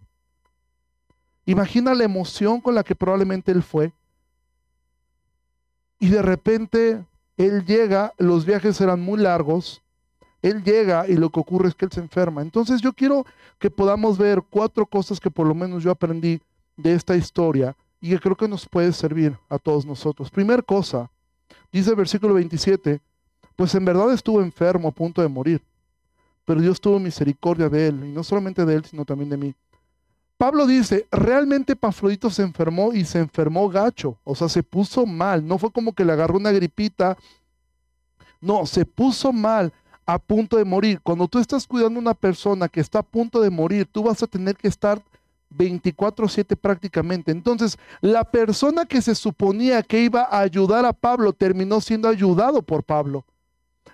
Imagina 1.51 1.93
la 1.93 2.05
emoción 2.05 2.61
con 2.61 2.75
la 2.75 2.83
que 2.83 2.95
probablemente 2.95 3.51
él 3.51 3.61
fue. 3.61 3.91
Y 5.99 6.07
de 6.07 6.21
repente 6.21 7.05
él 7.35 7.65
llega, 7.65 8.13
los 8.17 8.45
viajes 8.45 8.79
eran 8.79 9.01
muy 9.01 9.19
largos, 9.19 9.81
él 10.41 10.63
llega 10.63 11.09
y 11.09 11.17
lo 11.17 11.29
que 11.29 11.41
ocurre 11.41 11.67
es 11.67 11.75
que 11.75 11.83
él 11.83 11.91
se 11.91 11.99
enferma. 11.99 12.41
Entonces 12.41 12.79
yo 12.79 12.93
quiero 12.93 13.25
que 13.59 13.69
podamos 13.69 14.17
ver 14.17 14.41
cuatro 14.49 14.85
cosas 14.85 15.19
que 15.19 15.29
por 15.29 15.45
lo 15.45 15.53
menos 15.53 15.83
yo 15.83 15.91
aprendí 15.91 16.41
de 16.77 16.93
esta 16.93 17.17
historia 17.17 17.75
y 17.99 18.11
que 18.11 18.19
creo 18.19 18.37
que 18.37 18.47
nos 18.47 18.65
puede 18.65 18.93
servir 18.93 19.37
a 19.49 19.59
todos 19.59 19.85
nosotros. 19.85 20.31
Primer 20.31 20.63
cosa, 20.63 21.11
dice 21.69 21.89
el 21.89 21.97
versículo 21.97 22.33
27, 22.35 23.01
pues 23.57 23.75
en 23.75 23.83
verdad 23.83 24.13
estuvo 24.13 24.41
enfermo 24.41 24.87
a 24.87 24.91
punto 24.91 25.21
de 25.21 25.27
morir, 25.27 25.61
pero 26.45 26.61
Dios 26.61 26.79
tuvo 26.79 26.97
misericordia 26.97 27.67
de 27.67 27.87
él, 27.87 28.05
y 28.05 28.13
no 28.13 28.23
solamente 28.23 28.65
de 28.65 28.75
él, 28.75 28.85
sino 28.85 29.03
también 29.03 29.29
de 29.29 29.37
mí. 29.37 29.53
Pablo 30.41 30.65
dice, 30.65 31.05
realmente 31.11 31.75
Pafrodito 31.75 32.31
se 32.31 32.41
enfermó 32.41 32.93
y 32.93 33.05
se 33.05 33.19
enfermó 33.19 33.69
gacho, 33.69 34.17
o 34.23 34.33
sea, 34.33 34.49
se 34.49 34.63
puso 34.63 35.05
mal, 35.05 35.47
no 35.47 35.59
fue 35.59 35.69
como 35.71 35.93
que 35.93 36.03
le 36.03 36.13
agarró 36.13 36.37
una 36.37 36.51
gripita, 36.51 37.15
no, 38.39 38.65
se 38.65 38.83
puso 38.83 39.31
mal 39.31 39.71
a 40.03 40.17
punto 40.17 40.57
de 40.57 40.65
morir. 40.65 40.99
Cuando 41.03 41.27
tú 41.27 41.37
estás 41.37 41.67
cuidando 41.67 41.99
a 41.99 42.01
una 42.01 42.13
persona 42.15 42.67
que 42.67 42.79
está 42.79 42.97
a 42.97 43.03
punto 43.03 43.39
de 43.39 43.51
morir, 43.51 43.85
tú 43.85 44.01
vas 44.01 44.23
a 44.23 44.25
tener 44.25 44.55
que 44.55 44.67
estar 44.67 44.99
24/7 45.51 46.55
prácticamente. 46.55 47.31
Entonces, 47.31 47.77
la 48.01 48.23
persona 48.23 48.87
que 48.87 49.03
se 49.03 49.13
suponía 49.13 49.83
que 49.83 50.01
iba 50.01 50.23
a 50.23 50.39
ayudar 50.39 50.87
a 50.87 50.93
Pablo 50.93 51.33
terminó 51.33 51.79
siendo 51.81 52.07
ayudado 52.07 52.63
por 52.63 52.83
Pablo. 52.83 53.25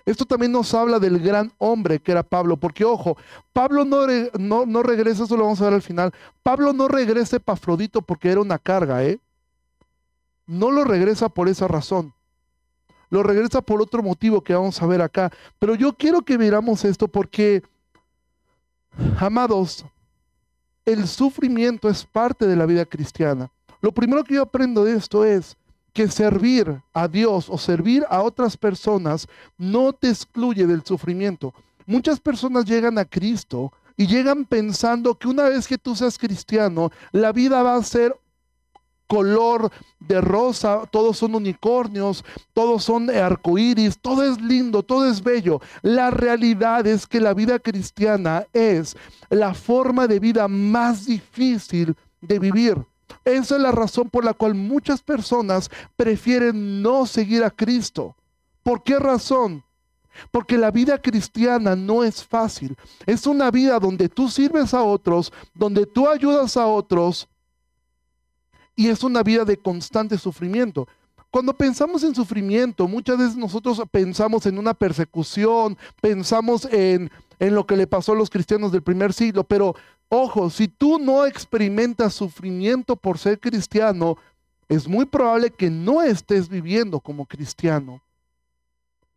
Esto 0.04 0.24
también 0.24 0.52
nos 0.52 0.72
habla 0.74 0.98
del 0.98 1.18
gran 1.18 1.52
hombre 1.58 1.98
que 2.00 2.12
era 2.12 2.22
Pablo, 2.22 2.56
porque 2.56 2.84
ojo, 2.84 3.16
Pablo 3.52 3.84
no, 3.84 4.06
no, 4.38 4.64
no 4.64 4.82
regresa, 4.82 5.24
eso 5.24 5.36
lo 5.36 5.44
vamos 5.44 5.60
a 5.60 5.64
ver 5.64 5.74
al 5.74 5.82
final, 5.82 6.12
Pablo 6.42 6.72
no 6.72 6.88
regresa 6.88 7.36
a 7.36 7.40
porque 7.40 8.30
era 8.30 8.40
una 8.40 8.58
carga, 8.58 9.04
¿eh? 9.04 9.20
No 10.46 10.70
lo 10.70 10.84
regresa 10.84 11.28
por 11.28 11.48
esa 11.48 11.68
razón. 11.68 12.14
Lo 13.10 13.22
regresa 13.22 13.60
por 13.60 13.80
otro 13.82 14.02
motivo 14.02 14.42
que 14.42 14.54
vamos 14.54 14.80
a 14.80 14.86
ver 14.86 15.02
acá. 15.02 15.30
Pero 15.58 15.74
yo 15.74 15.92
quiero 15.92 16.22
que 16.22 16.38
miramos 16.38 16.84
esto 16.84 17.08
porque, 17.08 17.62
amados, 19.18 19.84
el 20.84 21.06
sufrimiento 21.06 21.88
es 21.88 22.04
parte 22.04 22.46
de 22.46 22.56
la 22.56 22.64
vida 22.64 22.86
cristiana. 22.86 23.50
Lo 23.80 23.92
primero 23.92 24.24
que 24.24 24.34
yo 24.34 24.42
aprendo 24.42 24.84
de 24.84 24.94
esto 24.94 25.24
es, 25.24 25.56
que 25.98 26.06
servir 26.06 26.80
a 26.94 27.08
Dios 27.08 27.48
o 27.50 27.58
servir 27.58 28.06
a 28.08 28.22
otras 28.22 28.56
personas 28.56 29.26
no 29.56 29.92
te 29.92 30.08
excluye 30.08 30.64
del 30.64 30.84
sufrimiento. 30.84 31.52
Muchas 31.86 32.20
personas 32.20 32.66
llegan 32.66 32.98
a 32.98 33.04
Cristo 33.04 33.72
y 33.96 34.06
llegan 34.06 34.44
pensando 34.44 35.18
que 35.18 35.26
una 35.26 35.48
vez 35.48 35.66
que 35.66 35.76
tú 35.76 35.96
seas 35.96 36.16
cristiano, 36.16 36.92
la 37.10 37.32
vida 37.32 37.64
va 37.64 37.74
a 37.74 37.82
ser 37.82 38.16
color 39.08 39.72
de 39.98 40.20
rosa, 40.20 40.82
todos 40.88 41.18
son 41.18 41.34
unicornios, 41.34 42.24
todos 42.52 42.84
son 42.84 43.10
arcoíris, 43.10 43.98
todo 43.98 44.22
es 44.22 44.40
lindo, 44.40 44.84
todo 44.84 45.10
es 45.10 45.20
bello. 45.20 45.60
La 45.82 46.12
realidad 46.12 46.86
es 46.86 47.08
que 47.08 47.20
la 47.20 47.34
vida 47.34 47.58
cristiana 47.58 48.46
es 48.52 48.96
la 49.30 49.52
forma 49.52 50.06
de 50.06 50.20
vida 50.20 50.46
más 50.46 51.06
difícil 51.06 51.96
de 52.20 52.38
vivir. 52.38 52.86
Esa 53.24 53.56
es 53.56 53.62
la 53.62 53.72
razón 53.72 54.10
por 54.10 54.24
la 54.24 54.34
cual 54.34 54.54
muchas 54.54 55.02
personas 55.02 55.70
prefieren 55.96 56.82
no 56.82 57.06
seguir 57.06 57.44
a 57.44 57.50
Cristo. 57.50 58.16
¿Por 58.62 58.82
qué 58.82 58.98
razón? 58.98 59.64
Porque 60.30 60.58
la 60.58 60.70
vida 60.70 60.98
cristiana 61.00 61.76
no 61.76 62.04
es 62.04 62.24
fácil. 62.24 62.76
Es 63.06 63.26
una 63.26 63.50
vida 63.50 63.78
donde 63.78 64.08
tú 64.08 64.28
sirves 64.28 64.74
a 64.74 64.82
otros, 64.82 65.32
donde 65.54 65.86
tú 65.86 66.08
ayudas 66.08 66.56
a 66.56 66.66
otros, 66.66 67.28
y 68.74 68.88
es 68.88 69.02
una 69.02 69.22
vida 69.22 69.44
de 69.44 69.56
constante 69.56 70.16
sufrimiento. 70.18 70.86
Cuando 71.30 71.52
pensamos 71.52 72.04
en 72.04 72.14
sufrimiento, 72.14 72.88
muchas 72.88 73.18
veces 73.18 73.36
nosotros 73.36 73.82
pensamos 73.90 74.46
en 74.46 74.58
una 74.58 74.72
persecución, 74.72 75.76
pensamos 76.00 76.64
en, 76.66 77.10
en 77.38 77.54
lo 77.54 77.66
que 77.66 77.76
le 77.76 77.86
pasó 77.86 78.12
a 78.12 78.16
los 78.16 78.30
cristianos 78.30 78.72
del 78.72 78.82
primer 78.82 79.12
siglo, 79.12 79.44
pero 79.44 79.74
Ojo, 80.08 80.48
si 80.48 80.68
tú 80.68 80.98
no 80.98 81.26
experimentas 81.26 82.14
sufrimiento 82.14 82.96
por 82.96 83.18
ser 83.18 83.38
cristiano, 83.38 84.16
es 84.68 84.88
muy 84.88 85.04
probable 85.04 85.50
que 85.50 85.70
no 85.70 86.02
estés 86.02 86.48
viviendo 86.48 87.00
como 87.00 87.26
cristiano. 87.26 88.02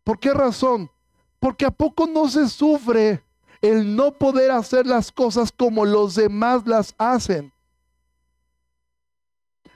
¿Por 0.04 0.18
qué 0.18 0.32
razón? 0.34 0.90
Porque 1.38 1.64
a 1.64 1.70
poco 1.70 2.06
no 2.06 2.28
se 2.28 2.48
sufre 2.48 3.22
el 3.60 3.94
no 3.94 4.12
poder 4.12 4.50
hacer 4.50 4.86
las 4.86 5.12
cosas 5.12 5.52
como 5.52 5.84
los 5.84 6.14
demás 6.14 6.66
las 6.66 6.94
hacen. 6.98 7.52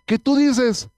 Que 0.04 0.18
tú 0.18 0.37
dices, 0.37 0.88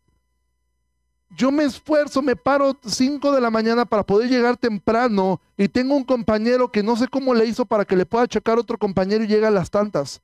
yo 1.30 1.50
me 1.50 1.64
esfuerzo, 1.64 2.22
me 2.22 2.36
paro 2.36 2.78
5 2.84 3.32
de 3.32 3.40
la 3.40 3.50
mañana 3.50 3.84
para 3.84 4.04
poder 4.04 4.30
llegar 4.30 4.56
temprano 4.56 5.40
y 5.56 5.68
tengo 5.68 5.94
un 5.94 6.04
compañero 6.04 6.70
que 6.70 6.82
no 6.82 6.96
sé 6.96 7.06
cómo 7.08 7.34
le 7.34 7.46
hizo 7.46 7.66
para 7.66 7.84
que 7.84 7.96
le 7.96 8.06
pueda 8.06 8.26
checar 8.26 8.58
otro 8.58 8.78
compañero 8.78 9.24
y 9.24 9.26
llega 9.26 9.48
a 9.48 9.52
las 9.52 9.70
tantas. 9.70 10.22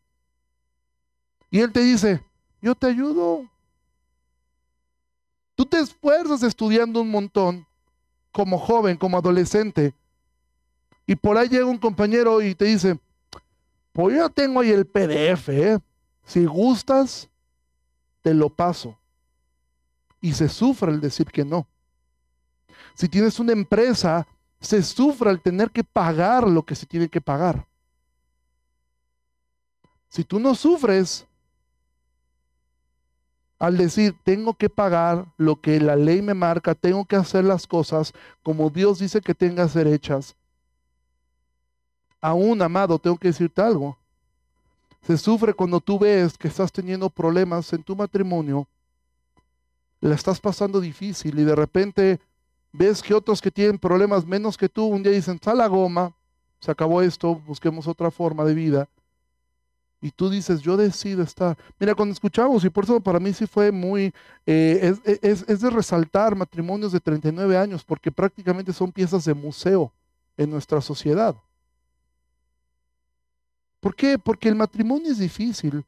Y 1.50 1.60
él 1.60 1.72
te 1.72 1.80
dice, 1.80 2.24
yo 2.62 2.74
te 2.74 2.86
ayudo. 2.86 3.48
Tú 5.54 5.66
te 5.66 5.78
esfuerzas 5.78 6.42
estudiando 6.42 7.02
un 7.02 7.10
montón 7.10 7.66
como 8.32 8.58
joven, 8.58 8.96
como 8.96 9.18
adolescente. 9.18 9.94
Y 11.06 11.14
por 11.14 11.36
ahí 11.36 11.48
llega 11.48 11.66
un 11.66 11.78
compañero 11.78 12.40
y 12.40 12.54
te 12.54 12.64
dice, 12.64 12.98
pues 13.92 14.16
yo 14.16 14.30
tengo 14.30 14.60
ahí 14.60 14.70
el 14.70 14.86
PDF, 14.86 15.50
¿eh? 15.50 15.78
si 16.24 16.46
gustas, 16.46 17.28
te 18.22 18.32
lo 18.32 18.48
paso 18.48 18.98
y 20.24 20.32
se 20.32 20.48
sufre 20.48 20.90
el 20.90 21.02
decir 21.02 21.26
que 21.26 21.44
no. 21.44 21.66
Si 22.94 23.10
tienes 23.10 23.38
una 23.38 23.52
empresa, 23.52 24.26
se 24.58 24.82
sufre 24.82 25.30
el 25.30 25.42
tener 25.42 25.70
que 25.70 25.84
pagar 25.84 26.48
lo 26.48 26.62
que 26.62 26.74
se 26.74 26.86
tiene 26.86 27.10
que 27.10 27.20
pagar. 27.20 27.66
Si 30.08 30.24
tú 30.24 30.40
no 30.40 30.54
sufres 30.54 31.26
al 33.58 33.76
decir, 33.76 34.16
tengo 34.24 34.54
que 34.54 34.70
pagar 34.70 35.26
lo 35.36 35.60
que 35.60 35.78
la 35.78 35.94
ley 35.94 36.22
me 36.22 36.32
marca, 36.32 36.74
tengo 36.74 37.04
que 37.04 37.16
hacer 37.16 37.44
las 37.44 37.66
cosas 37.66 38.14
como 38.42 38.70
Dios 38.70 39.00
dice 39.00 39.20
que 39.20 39.34
tenga 39.34 39.64
que 39.64 39.72
ser 39.72 39.86
hechas, 39.86 40.34
Aún, 42.22 42.62
amado, 42.62 42.98
tengo 42.98 43.18
que 43.18 43.28
decirte 43.28 43.60
algo. 43.60 43.98
Se 45.02 45.18
sufre 45.18 45.52
cuando 45.52 45.80
tú 45.80 45.98
ves 45.98 46.38
que 46.38 46.48
estás 46.48 46.72
teniendo 46.72 47.10
problemas 47.10 47.70
en 47.74 47.82
tu 47.82 47.94
matrimonio, 47.94 48.66
la 50.08 50.14
estás 50.14 50.40
pasando 50.40 50.80
difícil 50.80 51.38
y 51.38 51.44
de 51.44 51.54
repente 51.54 52.20
ves 52.72 53.02
que 53.02 53.14
otros 53.14 53.40
que 53.40 53.50
tienen 53.50 53.78
problemas 53.78 54.26
menos 54.26 54.56
que 54.58 54.68
tú 54.68 54.84
un 54.84 55.02
día 55.02 55.12
dicen, 55.12 55.40
sal 55.42 55.58
la 55.58 55.66
goma, 55.66 56.14
se 56.60 56.70
acabó 56.70 57.00
esto, 57.00 57.36
busquemos 57.36 57.86
otra 57.86 58.10
forma 58.10 58.44
de 58.44 58.54
vida. 58.54 58.88
Y 60.00 60.10
tú 60.10 60.28
dices, 60.28 60.60
yo 60.60 60.76
decido 60.76 61.22
estar. 61.22 61.56
Mira, 61.78 61.94
cuando 61.94 62.12
escuchamos, 62.12 62.62
y 62.62 62.68
por 62.68 62.84
eso 62.84 63.00
para 63.00 63.18
mí 63.18 63.32
sí 63.32 63.46
fue 63.46 63.72
muy, 63.72 64.12
eh, 64.44 64.94
es, 65.22 65.42
es 65.48 65.60
de 65.60 65.70
resaltar 65.70 66.36
matrimonios 66.36 66.92
de 66.92 67.00
39 67.00 67.56
años, 67.56 67.82
porque 67.82 68.12
prácticamente 68.12 68.74
son 68.74 68.92
piezas 68.92 69.24
de 69.24 69.32
museo 69.32 69.90
en 70.36 70.50
nuestra 70.50 70.82
sociedad. 70.82 71.34
¿Por 73.80 73.94
qué? 73.94 74.18
Porque 74.18 74.50
el 74.50 74.54
matrimonio 74.54 75.10
es 75.10 75.18
difícil. 75.18 75.82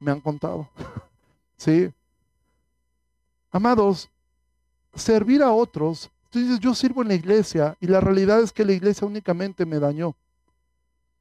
Me 0.00 0.10
han 0.10 0.20
contado. 0.20 0.68
sí. 1.56 1.92
Amados, 3.50 4.10
servir 4.94 5.42
a 5.42 5.50
otros. 5.50 6.10
Tú 6.30 6.38
dices, 6.38 6.60
yo 6.60 6.74
sirvo 6.74 7.02
en 7.02 7.08
la 7.08 7.14
iglesia 7.14 7.76
y 7.80 7.86
la 7.86 8.00
realidad 8.00 8.40
es 8.40 8.52
que 8.52 8.64
la 8.64 8.72
iglesia 8.72 9.06
únicamente 9.06 9.66
me 9.66 9.78
dañó. 9.78 10.14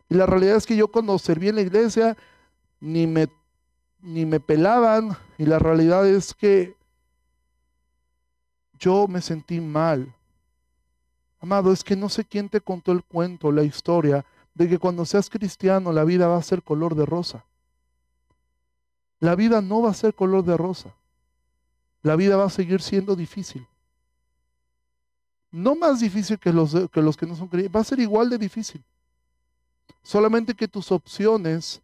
Y 0.08 0.16
la 0.16 0.26
realidad 0.26 0.58
es 0.58 0.66
que 0.66 0.76
yo 0.76 0.88
cuando 0.88 1.18
serví 1.18 1.50
en 1.50 1.56
la 1.56 1.62
iglesia 1.62 2.18
ni 2.80 3.08
me, 3.08 3.28
ni 4.02 4.26
me 4.26 4.40
pelaban 4.40 5.18
y 5.38 5.46
la 5.46 5.60
realidad 5.60 6.08
es 6.08 6.34
que 6.34 6.76
yo 8.78 9.08
me 9.08 9.22
sentí 9.22 9.60
mal. 9.60 10.16
Amado, 11.40 11.72
es 11.72 11.84
que 11.84 11.96
no 11.96 12.10
sé 12.10 12.26
quién 12.26 12.50
te 12.50 12.62
contó 12.62 12.92
el 12.92 13.04
cuento, 13.04 13.52
la 13.52 13.64
historia, 13.64 14.26
de 14.54 14.68
que 14.68 14.78
cuando 14.78 15.06
seas 15.06 15.30
cristiano 15.30 15.92
la 15.94 16.04
vida 16.04 16.28
va 16.28 16.38
a 16.38 16.44
ser 16.44 16.64
color 16.64 16.96
de 16.96 17.06
rosa. 17.06 17.46
La 19.20 19.36
vida 19.36 19.62
no 19.62 19.82
va 19.82 19.92
a 19.92 19.94
ser 19.94 20.14
color 20.14 20.44
de 20.44 20.58
rosa. 20.58 20.94
La 22.01 22.15
vida 22.15 22.38
va 22.38 22.46
a 22.46 22.50
seguir 22.50 22.82
siendo 22.82 23.15
difícil. 23.15 23.68
No 25.51 25.75
más 25.75 26.00
difícil 26.00 26.38
que 26.38 26.53
los, 26.53 26.75
que, 26.91 27.01
los 27.01 27.18
que 27.18 27.25
no 27.25 27.36
son 27.36 27.48
creyentes, 27.48 27.75
va 27.75 27.82
a 27.82 27.86
ser 27.86 28.00
igual 28.00 28.29
de 28.29 28.38
difícil. 28.38 28.84
Solamente 30.03 30.53
que 30.53 30.68
tus 30.68 30.91
opciones 30.91 31.82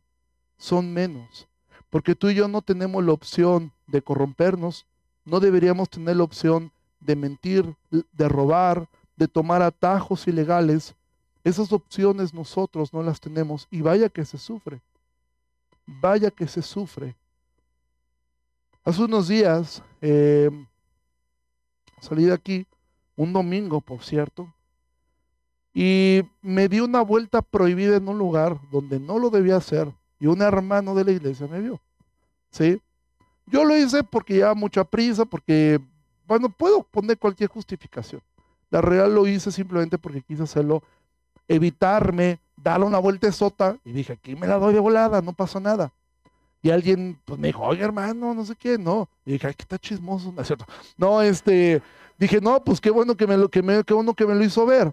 son 0.57 0.93
menos. 0.93 1.47
Porque 1.89 2.15
tú 2.15 2.29
y 2.29 2.35
yo 2.35 2.47
no 2.47 2.61
tenemos 2.61 3.03
la 3.03 3.11
opción 3.11 3.71
de 3.87 4.01
corrompernos, 4.01 4.85
no 5.23 5.39
deberíamos 5.39 5.89
tener 5.89 6.17
la 6.17 6.23
opción 6.23 6.71
de 6.99 7.15
mentir, 7.15 7.75
de 7.89 8.29
robar, 8.29 8.87
de 9.15 9.27
tomar 9.27 9.61
atajos 9.61 10.27
ilegales 10.27 10.95
esas 11.45 11.71
opciones 11.71 12.33
nosotros 12.33 12.91
no 12.91 13.03
las 13.03 13.21
tenemos 13.21 13.67
y 13.69 13.81
vaya 13.81 14.09
que 14.09 14.25
se 14.25 14.39
sufre. 14.39 14.81
Vaya 15.85 16.31
que 16.31 16.47
se 16.47 16.63
sufre. 16.63 17.15
Hace 18.85 19.01
unos 19.01 19.27
días 19.27 19.81
eh, 19.99 20.51
salí 21.99 22.25
de 22.25 22.33
aquí, 22.33 22.67
un 23.15 23.33
domingo 23.33 23.81
por 23.81 24.03
cierto, 24.03 24.53
y 25.73 26.21
me 26.43 26.69
di 26.69 26.81
una 26.81 27.01
vuelta 27.01 27.41
prohibida 27.41 27.97
en 27.97 28.07
un 28.07 28.19
lugar 28.19 28.59
donde 28.71 28.99
no 28.99 29.17
lo 29.17 29.31
debía 29.31 29.57
hacer 29.57 29.91
y 30.19 30.27
un 30.27 30.43
hermano 30.43 30.93
de 30.93 31.03
la 31.03 31.11
iglesia 31.11 31.47
me 31.47 31.61
vio. 31.61 31.81
¿Sí? 32.51 32.79
Yo 33.47 33.65
lo 33.65 33.75
hice 33.75 34.03
porque 34.03 34.35
llevaba 34.35 34.53
mucha 34.53 34.83
prisa, 34.83 35.25
porque, 35.25 35.79
bueno, 36.27 36.49
puedo 36.49 36.83
poner 36.83 37.17
cualquier 37.17 37.49
justificación. 37.49 38.21
La 38.69 38.81
real 38.81 39.15
lo 39.15 39.25
hice 39.25 39.51
simplemente 39.51 39.97
porque 39.97 40.21
quise 40.21 40.43
hacerlo 40.43 40.83
evitarme, 41.47 42.39
darle 42.55 42.85
una 42.85 42.99
vuelta 42.99 43.31
sota. 43.31 43.79
Y 43.83 43.93
dije, 43.93 44.13
aquí 44.13 44.35
me 44.35 44.45
la 44.45 44.59
doy 44.59 44.75
de 44.75 44.79
volada, 44.79 45.23
no 45.23 45.33
pasa 45.33 45.59
nada. 45.59 45.91
Y 46.65 46.71
alguien 46.71 47.19
pues, 47.25 47.39
me 47.39 47.49
dijo, 47.49 47.61
oye 47.61 47.83
hermano, 47.83 48.33
no 48.33 48.43
sé 48.43 48.55
qué, 48.55 48.79
no. 48.79 49.07
Y 49.23 49.33
dije, 49.33 49.45
ay, 49.45 49.53
que 49.53 49.61
está 49.61 49.77
chismoso, 49.77 50.31
no 50.31 50.41
es 50.41 50.47
cierto. 50.47 50.65
No, 50.97 51.21
este, 51.21 51.79
dije, 52.17 52.41
no, 52.41 52.63
pues 52.63 52.81
qué 52.81 52.89
bueno 52.89 53.15
que 53.15 53.27
me 53.27 53.37
lo, 53.37 53.49
que 53.49 53.61
me, 53.61 53.83
qué 53.83 53.93
bueno 53.93 54.15
que 54.15 54.25
me 54.25 54.33
lo 54.33 54.43
hizo 54.43 54.65
ver. 54.65 54.91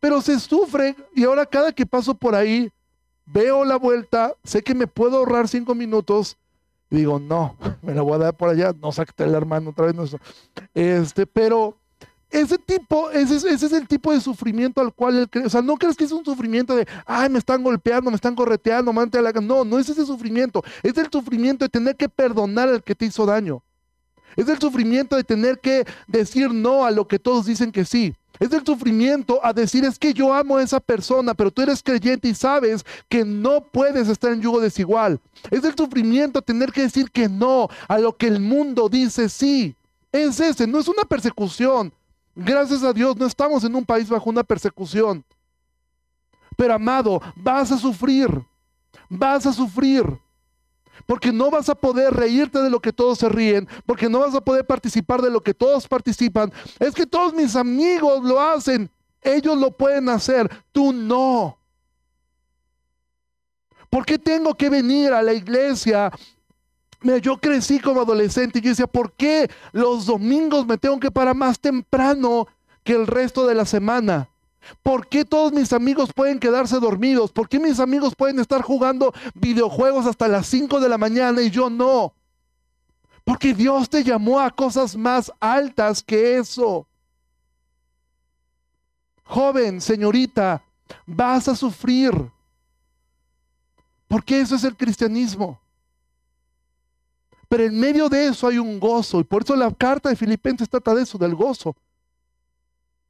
Pero 0.00 0.20
se 0.20 0.40
sufre 0.40 0.96
y 1.14 1.22
ahora 1.22 1.46
cada 1.46 1.70
que 1.70 1.86
paso 1.86 2.16
por 2.16 2.34
ahí, 2.34 2.68
veo 3.26 3.64
la 3.64 3.76
vuelta, 3.76 4.34
sé 4.42 4.60
que 4.62 4.74
me 4.74 4.88
puedo 4.88 5.18
ahorrar 5.18 5.46
cinco 5.46 5.72
minutos. 5.76 6.36
Digo, 6.90 7.20
no, 7.20 7.56
me 7.82 7.94
la 7.94 8.02
voy 8.02 8.14
a 8.14 8.18
dar 8.18 8.36
por 8.36 8.48
allá, 8.48 8.74
no 8.82 8.90
saque 8.90 9.22
el 9.22 9.36
hermano 9.36 9.70
otra 9.70 9.86
vez. 9.86 9.94
No, 9.94 10.04
este, 10.74 11.26
pero 11.28 11.76
ese 12.34 12.58
tipo, 12.58 13.10
ese, 13.10 13.36
ese, 13.36 13.66
es 13.66 13.72
el 13.72 13.86
tipo 13.86 14.12
de 14.12 14.20
sufrimiento 14.20 14.80
al 14.80 14.92
cual 14.92 15.16
él 15.18 15.30
cree. 15.30 15.46
O 15.46 15.50
sea, 15.50 15.62
no 15.62 15.76
crees 15.76 15.96
que 15.96 16.02
es 16.02 16.10
un 16.10 16.24
sufrimiento 16.24 16.74
de, 16.74 16.86
ay, 17.06 17.28
me 17.28 17.38
están 17.38 17.62
golpeando, 17.62 18.10
me 18.10 18.16
están 18.16 18.34
correteando, 18.34 18.92
mante 18.92 19.22
la... 19.22 19.30
No, 19.32 19.64
no 19.64 19.78
es 19.78 19.88
ese 19.88 20.04
sufrimiento. 20.04 20.64
Es 20.82 20.98
el 20.98 21.08
sufrimiento 21.10 21.64
de 21.64 21.68
tener 21.68 21.94
que 21.94 22.08
perdonar 22.08 22.68
al 22.68 22.82
que 22.82 22.96
te 22.96 23.06
hizo 23.06 23.24
daño. 23.24 23.62
Es 24.34 24.48
el 24.48 24.58
sufrimiento 24.58 25.14
de 25.14 25.22
tener 25.22 25.60
que 25.60 25.86
decir 26.08 26.52
no 26.52 26.84
a 26.84 26.90
lo 26.90 27.06
que 27.06 27.20
todos 27.20 27.46
dicen 27.46 27.70
que 27.70 27.84
sí. 27.84 28.12
Es 28.40 28.52
el 28.52 28.66
sufrimiento 28.66 29.38
a 29.44 29.52
decir 29.52 29.84
es 29.84 29.96
que 29.96 30.12
yo 30.12 30.34
amo 30.34 30.56
a 30.56 30.62
esa 30.64 30.80
persona, 30.80 31.34
pero 31.34 31.52
tú 31.52 31.62
eres 31.62 31.84
creyente 31.84 32.26
y 32.26 32.34
sabes 32.34 32.84
que 33.08 33.24
no 33.24 33.60
puedes 33.60 34.08
estar 34.08 34.32
en 34.32 34.42
yugo 34.42 34.60
desigual. 34.60 35.20
Es 35.52 35.62
el 35.62 35.76
sufrimiento 35.76 36.42
tener 36.42 36.72
que 36.72 36.82
decir 36.82 37.12
que 37.12 37.28
no 37.28 37.68
a 37.86 37.98
lo 37.98 38.16
que 38.16 38.26
el 38.26 38.40
mundo 38.40 38.88
dice 38.88 39.28
sí. 39.28 39.76
Es 40.10 40.40
ese, 40.40 40.66
no 40.66 40.80
es 40.80 40.88
una 40.88 41.04
persecución, 41.04 41.92
Gracias 42.34 42.82
a 42.82 42.92
Dios 42.92 43.16
no 43.16 43.26
estamos 43.26 43.62
en 43.64 43.74
un 43.74 43.84
país 43.84 44.08
bajo 44.08 44.28
una 44.28 44.42
persecución. 44.42 45.24
Pero 46.56 46.74
amado, 46.74 47.20
vas 47.36 47.70
a 47.72 47.78
sufrir. 47.78 48.28
Vas 49.08 49.46
a 49.46 49.52
sufrir. 49.52 50.04
Porque 51.06 51.32
no 51.32 51.50
vas 51.50 51.68
a 51.68 51.74
poder 51.74 52.14
reírte 52.14 52.60
de 52.60 52.70
lo 52.70 52.80
que 52.80 52.92
todos 52.92 53.18
se 53.18 53.28
ríen, 53.28 53.68
porque 53.84 54.08
no 54.08 54.20
vas 54.20 54.34
a 54.34 54.40
poder 54.40 54.64
participar 54.64 55.20
de 55.20 55.30
lo 55.30 55.42
que 55.42 55.52
todos 55.52 55.88
participan. 55.88 56.52
Es 56.78 56.94
que 56.94 57.06
todos 57.06 57.34
mis 57.34 57.56
amigos 57.56 58.22
lo 58.22 58.40
hacen, 58.40 58.90
ellos 59.20 59.58
lo 59.58 59.76
pueden 59.76 60.08
hacer, 60.08 60.48
tú 60.72 60.92
no. 60.92 61.58
¿Por 63.90 64.06
qué 64.06 64.18
tengo 64.18 64.54
que 64.54 64.70
venir 64.70 65.12
a 65.12 65.22
la 65.22 65.32
iglesia 65.32 66.10
Mira, 67.04 67.18
yo 67.18 67.36
crecí 67.36 67.80
como 67.80 68.00
adolescente 68.00 68.58
y 68.58 68.62
yo 68.62 68.70
decía, 68.70 68.86
¿por 68.86 69.12
qué 69.12 69.50
los 69.72 70.06
domingos 70.06 70.66
me 70.66 70.78
tengo 70.78 70.98
que 70.98 71.10
parar 71.10 71.36
más 71.36 71.60
temprano 71.60 72.48
que 72.82 72.94
el 72.94 73.06
resto 73.06 73.46
de 73.46 73.54
la 73.54 73.66
semana? 73.66 74.30
¿Por 74.82 75.06
qué 75.06 75.26
todos 75.26 75.52
mis 75.52 75.74
amigos 75.74 76.14
pueden 76.14 76.40
quedarse 76.40 76.80
dormidos? 76.80 77.30
¿Por 77.30 77.46
qué 77.46 77.60
mis 77.60 77.78
amigos 77.78 78.14
pueden 78.16 78.40
estar 78.40 78.62
jugando 78.62 79.12
videojuegos 79.34 80.06
hasta 80.06 80.28
las 80.28 80.46
5 80.46 80.80
de 80.80 80.88
la 80.88 80.96
mañana 80.96 81.42
y 81.42 81.50
yo 81.50 81.68
no? 81.68 82.14
Porque 83.22 83.52
Dios 83.52 83.90
te 83.90 84.02
llamó 84.02 84.40
a 84.40 84.50
cosas 84.50 84.96
más 84.96 85.30
altas 85.40 86.02
que 86.02 86.38
eso. 86.38 86.88
Joven, 89.24 89.82
señorita, 89.82 90.64
vas 91.04 91.48
a 91.48 91.54
sufrir. 91.54 92.14
Porque 94.08 94.40
eso 94.40 94.56
es 94.56 94.64
el 94.64 94.74
cristianismo. 94.74 95.60
Pero 97.48 97.64
en 97.64 97.78
medio 97.78 98.08
de 98.08 98.26
eso 98.26 98.46
hay 98.46 98.58
un 98.58 98.78
gozo. 98.78 99.20
Y 99.20 99.24
por 99.24 99.42
eso 99.42 99.56
la 99.56 99.70
carta 99.72 100.08
de 100.08 100.16
Filipenses 100.16 100.68
trata 100.68 100.94
de 100.94 101.02
eso, 101.02 101.18
del 101.18 101.34
gozo. 101.34 101.76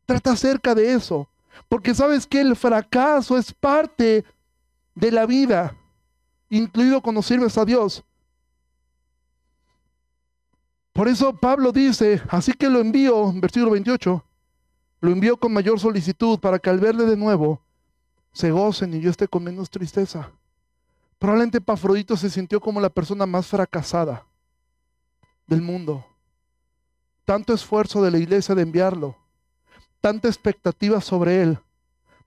Trata 0.06 0.32
acerca 0.32 0.74
de 0.74 0.92
eso. 0.92 1.28
Porque 1.68 1.94
sabes 1.94 2.26
que 2.26 2.40
el 2.40 2.56
fracaso 2.56 3.38
es 3.38 3.52
parte 3.52 4.24
de 4.94 5.10
la 5.10 5.26
vida, 5.26 5.76
incluido 6.48 7.00
cuando 7.00 7.22
sirves 7.22 7.56
a 7.58 7.64
Dios. 7.64 8.04
Por 10.92 11.08
eso 11.08 11.34
Pablo 11.34 11.72
dice, 11.72 12.22
así 12.28 12.52
que 12.52 12.68
lo 12.68 12.80
envío, 12.80 13.32
versículo 13.32 13.72
28, 13.72 14.24
lo 15.00 15.10
envío 15.10 15.36
con 15.36 15.52
mayor 15.52 15.80
solicitud 15.80 16.38
para 16.38 16.58
que 16.58 16.70
al 16.70 16.78
verle 16.78 17.04
de 17.04 17.16
nuevo 17.16 17.60
se 18.32 18.52
gocen 18.52 18.94
y 18.94 19.00
yo 19.00 19.10
esté 19.10 19.26
con 19.26 19.42
menos 19.42 19.70
tristeza. 19.70 20.30
Probablemente 21.24 21.62
Pafrodito 21.62 22.18
se 22.18 22.28
sintió 22.28 22.60
como 22.60 22.82
la 22.82 22.90
persona 22.90 23.24
más 23.24 23.46
fracasada 23.46 24.26
del 25.46 25.62
mundo. 25.62 26.04
Tanto 27.24 27.54
esfuerzo 27.54 28.02
de 28.02 28.10
la 28.10 28.18
iglesia 28.18 28.54
de 28.54 28.60
enviarlo, 28.60 29.16
tanta 30.02 30.28
expectativa 30.28 31.00
sobre 31.00 31.40
él, 31.40 31.58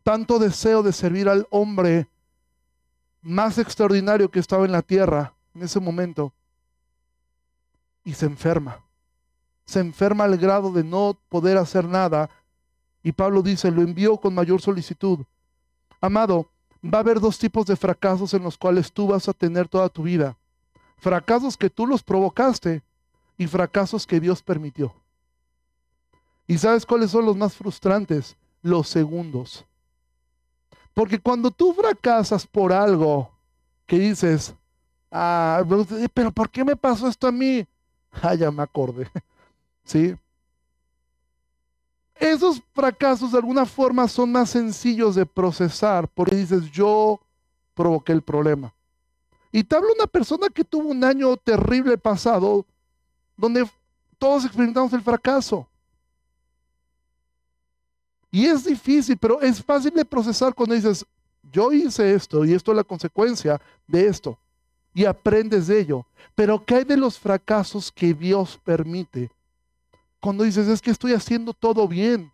tanto 0.01 0.39
deseo 0.39 0.81
de 0.81 0.91
servir 0.91 1.29
al 1.29 1.45
hombre 1.51 2.07
más 3.21 3.59
extraordinario 3.59 4.31
que 4.31 4.39
estaba 4.39 4.65
en 4.65 4.71
la 4.71 4.81
tierra 4.81 5.35
en 5.53 5.61
ese 5.61 5.79
momento. 5.79 6.33
Y 8.03 8.15
se 8.15 8.25
enferma. 8.25 8.83
Se 9.67 9.79
enferma 9.79 10.23
al 10.23 10.39
grado 10.39 10.71
de 10.71 10.83
no 10.83 11.19
poder 11.29 11.59
hacer 11.59 11.85
nada. 11.85 12.31
Y 13.03 13.11
Pablo 13.11 13.43
dice, 13.43 13.69
lo 13.69 13.83
envió 13.83 14.17
con 14.17 14.33
mayor 14.33 14.59
solicitud. 14.59 15.19
Amado, 16.01 16.49
va 16.83 16.99
a 16.99 17.01
haber 17.01 17.19
dos 17.19 17.37
tipos 17.37 17.65
de 17.65 17.75
fracasos 17.75 18.33
en 18.33 18.43
los 18.43 18.57
cuales 18.57 18.91
tú 18.91 19.07
vas 19.07 19.27
a 19.27 19.33
tener 19.33 19.67
toda 19.67 19.89
tu 19.89 20.03
vida. 20.03 20.37
Fracasos 20.97 21.57
que 21.57 21.69
tú 21.69 21.85
los 21.85 22.03
provocaste 22.03 22.83
y 23.37 23.47
fracasos 23.47 24.05
que 24.07 24.19
Dios 24.19 24.41
permitió. 24.41 24.93
¿Y 26.47 26.57
sabes 26.57 26.85
cuáles 26.85 27.11
son 27.11 27.25
los 27.25 27.35
más 27.35 27.55
frustrantes? 27.55 28.37
Los 28.61 28.87
segundos. 28.87 29.65
Porque 30.93 31.19
cuando 31.19 31.51
tú 31.51 31.73
fracasas 31.73 32.47
por 32.47 32.73
algo 32.73 33.31
que 33.85 33.99
dices, 33.99 34.55
ah, 35.11 35.63
pero 36.13 36.31
¿por 36.31 36.49
qué 36.49 36.63
me 36.63 36.75
pasó 36.75 37.07
esto 37.07 37.27
a 37.27 37.31
mí? 37.31 37.65
Ah, 38.19 38.33
ya 38.33 38.49
me 38.49 38.63
acordé. 38.63 39.07
¿Sí? 39.83 40.15
Esos 42.19 42.61
fracasos 42.73 43.31
de 43.31 43.37
alguna 43.37 43.65
forma 43.65 44.07
son 44.07 44.31
más 44.31 44.49
sencillos 44.49 45.15
de 45.15 45.25
procesar 45.25 46.07
porque 46.07 46.35
dices, 46.35 46.71
yo 46.71 47.19
provoqué 47.73 48.11
el 48.11 48.21
problema. 48.21 48.73
Y 49.51 49.63
te 49.63 49.75
habla 49.75 49.89
una 49.95 50.07
persona 50.07 50.49
que 50.49 50.63
tuvo 50.63 50.89
un 50.89 51.03
año 51.03 51.35
terrible 51.37 51.97
pasado 51.97 52.65
donde 53.35 53.69
todos 54.17 54.45
experimentamos 54.45 54.91
el 54.93 55.01
fracaso. 55.01 55.67
Y 58.31 58.45
es 58.45 58.65
difícil, 58.65 59.17
pero 59.17 59.41
es 59.41 59.63
fácil 59.63 59.91
de 59.91 60.03
procesar 60.03 60.53
cuando 60.53 60.75
dices, 60.75 61.05
yo 61.51 61.71
hice 61.71 62.13
esto 62.13 62.43
y 62.43 62.53
esto 62.53 62.71
es 62.71 62.77
la 62.77 62.83
consecuencia 62.83 63.61
de 63.87 64.07
esto. 64.07 64.37
Y 64.93 65.05
aprendes 65.05 65.67
de 65.67 65.79
ello. 65.79 66.05
Pero 66.35 66.63
¿qué 66.63 66.75
hay 66.75 66.83
de 66.83 66.97
los 66.97 67.17
fracasos 67.17 67.91
que 67.91 68.13
Dios 68.13 68.59
permite? 68.63 69.31
Cuando 70.19 70.43
dices, 70.43 70.67
es 70.67 70.81
que 70.81 70.91
estoy 70.91 71.13
haciendo 71.13 71.53
todo 71.53 71.87
bien. 71.87 72.31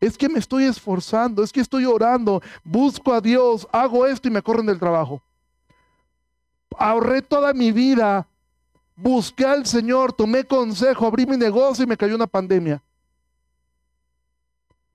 Es 0.00 0.18
que 0.18 0.28
me 0.28 0.38
estoy 0.38 0.64
esforzando, 0.64 1.42
es 1.42 1.52
que 1.52 1.60
estoy 1.60 1.84
orando, 1.84 2.42
busco 2.62 3.12
a 3.12 3.20
Dios, 3.20 3.66
hago 3.72 4.06
esto 4.06 4.28
y 4.28 4.30
me 4.30 4.42
corren 4.42 4.66
del 4.66 4.78
trabajo. 4.78 5.22
Ahorré 6.76 7.22
toda 7.22 7.52
mi 7.52 7.72
vida, 7.72 8.26
busqué 8.96 9.44
al 9.44 9.64
Señor, 9.66 10.12
tomé 10.12 10.44
consejo, 10.44 11.06
abrí 11.06 11.24
mi 11.24 11.36
negocio 11.36 11.84
y 11.84 11.86
me 11.86 11.96
cayó 11.96 12.16
una 12.16 12.26
pandemia. 12.26 12.82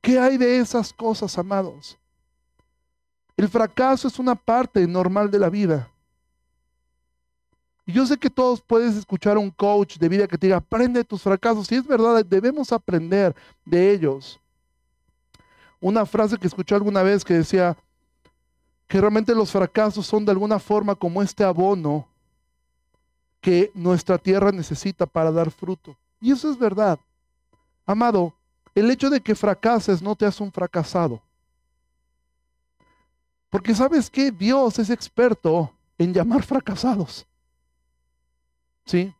¿Qué 0.02 0.20
hay 0.20 0.38
de 0.38 0.60
esas 0.60 0.94
cosas, 0.94 1.38
amados? 1.38 1.98
El 3.36 3.48
fracaso 3.48 4.08
es 4.08 4.20
una 4.20 4.36
parte 4.36 4.86
normal 4.86 5.32
de 5.32 5.40
la 5.40 5.50
vida. 5.50 5.90
Y 7.90 7.92
yo 7.92 8.06
sé 8.06 8.20
que 8.20 8.30
todos 8.30 8.62
puedes 8.62 8.96
escuchar 8.96 9.36
a 9.36 9.40
un 9.40 9.50
coach 9.50 9.98
de 9.98 10.08
vida 10.08 10.28
que 10.28 10.38
te 10.38 10.46
diga, 10.46 10.58
aprende 10.58 11.04
tus 11.04 11.24
fracasos. 11.24 11.72
Y 11.72 11.76
es 11.76 11.88
verdad, 11.88 12.24
debemos 12.24 12.72
aprender 12.72 13.36
de 13.66 13.92
ellos. 13.92 14.40
Una 15.82 16.06
frase 16.06 16.38
que 16.38 16.46
escuché 16.46 16.76
alguna 16.76 17.02
vez 17.02 17.26
que 17.26 17.34
decía 17.34 17.76
que 18.88 19.02
realmente 19.02 19.34
los 19.34 19.50
fracasos 19.50 20.06
son 20.06 20.24
de 20.24 20.32
alguna 20.32 20.60
forma 20.60 20.94
como 20.94 21.24
este 21.24 21.44
abono 21.44 22.08
que 23.42 23.72
nuestra 23.74 24.20
tierra 24.20 24.52
necesita 24.52 25.08
para 25.08 25.32
dar 25.32 25.50
fruto. 25.50 25.98
Y 26.22 26.32
eso 26.32 26.52
es 26.52 26.60
verdad. 26.60 27.00
Amado, 27.88 28.36
el 28.76 28.92
hecho 28.92 29.10
de 29.10 29.20
que 29.20 29.34
fracases 29.34 30.00
no 30.00 30.16
te 30.16 30.28
hace 30.28 30.44
un 30.44 30.52
fracasado. 30.52 31.24
Porque 33.50 33.74
sabes 33.74 34.12
que 34.12 34.30
Dios 34.30 34.78
es 34.78 34.92
experto 34.92 35.74
en 35.98 36.14
llamar 36.14 36.44
fracasados. 36.44 37.26
¿Sí? 38.90 39.14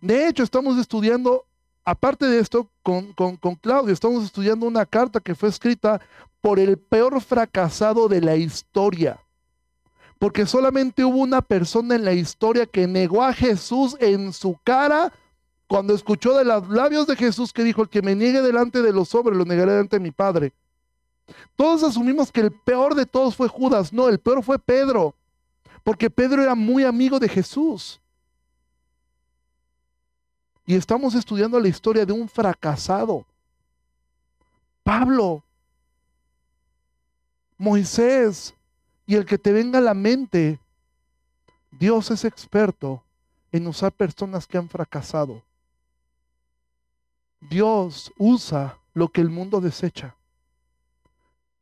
De 0.00 0.26
hecho, 0.26 0.42
estamos 0.42 0.76
estudiando, 0.76 1.46
aparte 1.84 2.26
de 2.26 2.40
esto, 2.40 2.68
con, 2.82 3.12
con, 3.12 3.36
con 3.36 3.54
Claudio, 3.54 3.94
estamos 3.94 4.24
estudiando 4.24 4.66
una 4.66 4.84
carta 4.84 5.20
que 5.20 5.36
fue 5.36 5.50
escrita 5.50 6.00
por 6.40 6.58
el 6.58 6.76
peor 6.78 7.20
fracasado 7.20 8.08
de 8.08 8.20
la 8.20 8.34
historia. 8.34 9.20
Porque 10.18 10.46
solamente 10.46 11.04
hubo 11.04 11.18
una 11.18 11.42
persona 11.42 11.94
en 11.94 12.04
la 12.04 12.12
historia 12.12 12.66
que 12.66 12.88
negó 12.88 13.22
a 13.22 13.32
Jesús 13.32 13.96
en 14.00 14.32
su 14.32 14.58
cara 14.64 15.12
cuando 15.68 15.94
escuchó 15.94 16.36
de 16.36 16.44
los 16.44 16.68
labios 16.68 17.06
de 17.06 17.14
Jesús 17.14 17.52
que 17.52 17.62
dijo, 17.62 17.82
el 17.82 17.88
que 17.88 18.02
me 18.02 18.16
niegue 18.16 18.42
delante 18.42 18.82
de 18.82 18.92
los 18.92 19.14
hombres, 19.14 19.38
lo 19.38 19.44
negaré 19.44 19.70
delante 19.70 19.96
de 19.96 20.02
mi 20.02 20.10
Padre. 20.10 20.52
Todos 21.54 21.84
asumimos 21.84 22.32
que 22.32 22.40
el 22.40 22.50
peor 22.50 22.96
de 22.96 23.06
todos 23.06 23.36
fue 23.36 23.46
Judas. 23.46 23.92
No, 23.92 24.08
el 24.08 24.18
peor 24.18 24.42
fue 24.42 24.58
Pedro. 24.58 25.14
Porque 25.84 26.10
Pedro 26.10 26.42
era 26.42 26.56
muy 26.56 26.82
amigo 26.82 27.20
de 27.20 27.28
Jesús. 27.28 28.01
Y 30.72 30.74
estamos 30.74 31.14
estudiando 31.14 31.60
la 31.60 31.68
historia 31.68 32.06
de 32.06 32.14
un 32.14 32.26
fracasado. 32.26 33.26
Pablo, 34.82 35.44
Moisés 37.58 38.54
y 39.04 39.16
el 39.16 39.26
que 39.26 39.36
te 39.36 39.52
venga 39.52 39.80
a 39.80 39.82
la 39.82 39.92
mente. 39.92 40.58
Dios 41.72 42.10
es 42.10 42.24
experto 42.24 43.04
en 43.50 43.66
usar 43.66 43.92
personas 43.92 44.46
que 44.46 44.56
han 44.56 44.70
fracasado. 44.70 45.42
Dios 47.38 48.10
usa 48.16 48.78
lo 48.94 49.08
que 49.08 49.20
el 49.20 49.28
mundo 49.28 49.60
desecha. 49.60 50.16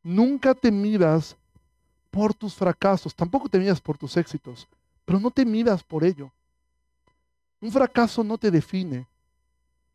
Nunca 0.03 0.55
te 0.55 0.71
midas 0.71 1.35
por 2.09 2.33
tus 2.33 2.55
fracasos, 2.55 3.13
tampoco 3.13 3.49
te 3.49 3.59
midas 3.59 3.81
por 3.81 3.97
tus 3.97 4.15
éxitos, 4.15 4.69
pero 5.03 5.19
no 5.19 5.31
te 5.31 5.45
midas 5.45 5.83
por 5.83 6.05
ello. 6.05 6.31
Un 7.61 7.71
fracaso 7.71 8.23
no 8.23 8.37
te 8.37 8.51
define. 8.51 9.07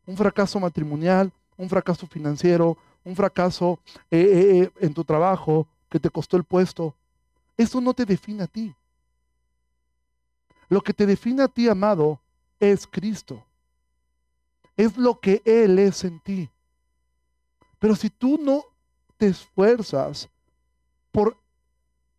Un 0.05 0.17
fracaso 0.17 0.59
matrimonial, 0.59 1.31
un 1.55 1.69
fracaso 1.69 2.07
financiero, 2.07 2.77
un 3.03 3.15
fracaso 3.15 3.79
eh, 4.09 4.19
eh, 4.19 4.61
eh, 4.61 4.71
en 4.79 4.93
tu 4.93 5.03
trabajo 5.03 5.67
que 5.89 5.99
te 5.99 6.09
costó 6.09 6.37
el 6.37 6.43
puesto, 6.43 6.95
eso 7.55 7.79
no 7.81 7.93
te 7.93 8.05
define 8.05 8.43
a 8.43 8.47
ti. 8.47 8.73
Lo 10.69 10.81
que 10.81 10.93
te 10.93 11.05
define 11.05 11.43
a 11.43 11.47
ti, 11.47 11.67
amado, 11.67 12.19
es 12.59 12.87
Cristo 12.87 13.43
es 14.77 14.95
lo 14.95 15.19
que 15.19 15.41
Él 15.43 15.79
es 15.79 16.03
en 16.03 16.19
ti. 16.19 16.49
Pero 17.79 17.95
si 17.95 18.09
tú 18.09 18.39
no 18.41 18.63
te 19.17 19.27
esfuerzas 19.27 20.29
por 21.11 21.35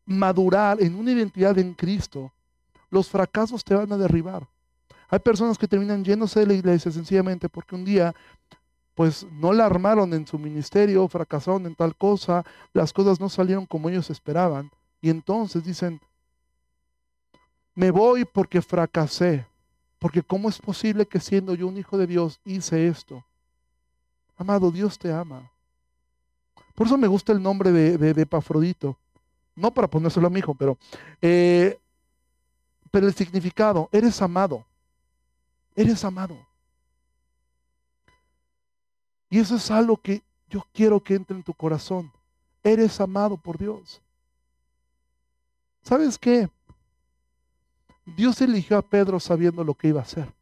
madurar 0.04 0.82
en 0.82 0.96
una 0.96 1.12
identidad 1.12 1.56
en 1.58 1.72
Cristo, 1.72 2.32
los 2.90 3.08
fracasos 3.08 3.62
te 3.62 3.74
van 3.74 3.92
a 3.92 3.96
derribar. 3.96 4.46
Hay 5.08 5.18
personas 5.18 5.56
que 5.56 5.68
terminan 5.68 6.04
yéndose 6.04 6.40
de 6.40 6.46
la 6.46 6.54
iglesia 6.54 6.90
sencillamente 6.90 7.48
porque 7.48 7.74
un 7.74 7.84
día 7.84 8.14
pues 8.94 9.26
no 9.30 9.52
la 9.52 9.64
armaron 9.64 10.12
en 10.12 10.26
su 10.26 10.38
ministerio, 10.38 11.06
fracasaron 11.06 11.66
en 11.66 11.74
tal 11.76 11.94
cosa, 11.96 12.44
las 12.72 12.92
cosas 12.92 13.20
no 13.20 13.28
salieron 13.28 13.64
como 13.64 13.88
ellos 13.88 14.10
esperaban. 14.10 14.70
Y 15.00 15.08
entonces 15.08 15.62
dicen, 15.62 16.00
me 17.76 17.92
voy 17.92 18.24
porque 18.24 18.60
fracasé. 18.60 19.46
Porque 20.00 20.22
¿cómo 20.22 20.48
es 20.48 20.58
posible 20.58 21.06
que 21.06 21.20
siendo 21.20 21.54
yo 21.54 21.68
un 21.68 21.76
hijo 21.76 21.96
de 21.96 22.08
Dios 22.08 22.40
hice 22.44 22.88
esto? 22.88 23.24
Amado, 24.36 24.72
Dios 24.72 24.98
te 24.98 25.12
ama. 25.12 25.50
Por 26.74 26.86
eso 26.86 26.98
me 26.98 27.06
gusta 27.08 27.32
el 27.32 27.42
nombre 27.42 27.72
de, 27.72 27.98
de, 27.98 28.22
Epafrodito. 28.22 28.96
No 29.54 29.72
para 29.72 29.88
ponérselo 29.88 30.28
a 30.28 30.30
mi 30.30 30.40
hijo, 30.40 30.54
pero, 30.54 30.78
eh, 31.20 31.78
pero 32.90 33.06
el 33.06 33.14
significado, 33.14 33.88
eres 33.90 34.20
amado. 34.22 34.64
Eres 35.78 36.04
amado. 36.04 36.36
Y 39.30 39.38
eso 39.38 39.54
es 39.54 39.70
algo 39.70 39.96
que 39.96 40.24
yo 40.50 40.66
quiero 40.72 41.00
que 41.00 41.14
entre 41.14 41.36
en 41.36 41.44
tu 41.44 41.54
corazón. 41.54 42.10
Eres 42.64 43.00
amado 43.00 43.36
por 43.36 43.56
Dios. 43.56 44.02
¿Sabes 45.82 46.18
qué? 46.18 46.50
Dios 48.04 48.40
eligió 48.40 48.76
a 48.76 48.82
Pedro 48.82 49.20
sabiendo 49.20 49.62
lo 49.62 49.72
que 49.72 49.86
iba 49.86 50.00
a 50.00 50.02
hacer. 50.02 50.34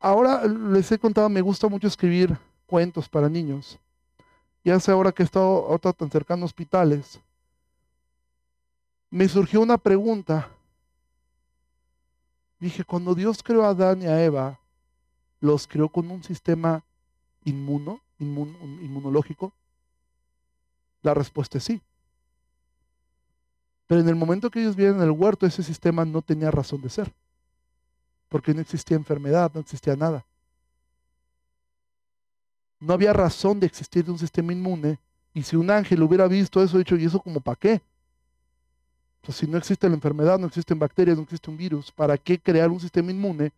Ahora 0.00 0.44
les 0.48 0.90
he 0.90 0.98
contado, 0.98 1.28
me 1.28 1.42
gusta 1.42 1.68
mucho 1.68 1.86
escribir 1.86 2.36
cuentos 2.66 3.08
para 3.08 3.28
niños. 3.28 3.78
Y 4.64 4.70
hace 4.70 4.90
ahora 4.90 5.12
que 5.12 5.22
he 5.22 5.26
estado 5.26 5.78
tan 5.78 6.10
cercano 6.10 6.44
hospitales, 6.44 7.20
me 9.10 9.28
surgió 9.28 9.60
una 9.60 9.76
pregunta. 9.76 10.48
Dije, 12.58 12.84
cuando 12.84 13.14
Dios 13.14 13.42
creó 13.42 13.64
a 13.64 13.70
Adán 13.70 14.02
y 14.02 14.06
a 14.06 14.22
Eva, 14.22 14.60
¿los 15.40 15.66
creó 15.66 15.88
con 15.88 16.10
un 16.10 16.22
sistema 16.22 16.84
inmuno, 17.44 18.00
inmunológico? 18.18 19.52
La 21.02 21.14
respuesta 21.14 21.58
es 21.58 21.64
sí. 21.64 21.82
Pero 23.86 24.02
en 24.02 24.08
el 24.08 24.14
momento 24.14 24.50
que 24.50 24.60
ellos 24.60 24.76
vivían 24.76 24.96
en 24.96 25.02
el 25.02 25.10
huerto, 25.10 25.46
ese 25.46 25.62
sistema 25.62 26.04
no 26.04 26.22
tenía 26.22 26.50
razón 26.50 26.80
de 26.80 26.90
ser. 26.90 27.12
Porque 28.28 28.54
no 28.54 28.60
existía 28.60 28.96
enfermedad, 28.96 29.50
no 29.52 29.60
existía 29.60 29.96
nada. 29.96 30.24
No 32.78 32.92
había 32.92 33.12
razón 33.12 33.58
de 33.58 33.66
existir 33.66 34.04
de 34.04 34.12
un 34.12 34.18
sistema 34.18 34.52
inmune. 34.52 35.00
Y 35.34 35.42
si 35.42 35.56
un 35.56 35.70
ángel 35.70 36.02
hubiera 36.02 36.28
visto 36.28 36.62
eso, 36.62 36.78
dicho, 36.78 36.96
¿y 36.96 37.04
eso 37.04 37.20
como 37.20 37.40
para 37.40 37.56
qué? 37.56 37.82
O 39.26 39.32
si 39.32 39.46
no 39.46 39.58
existe 39.58 39.88
la 39.88 39.94
enfermedad, 39.94 40.38
no 40.38 40.46
existen 40.46 40.78
bacterias, 40.78 41.16
no 41.16 41.24
existe 41.24 41.50
un 41.50 41.56
virus, 41.56 41.92
¿para 41.92 42.16
qué 42.16 42.38
crear 42.38 42.70
un 42.70 42.80
sistema 42.80 43.10
inmune 43.10 43.52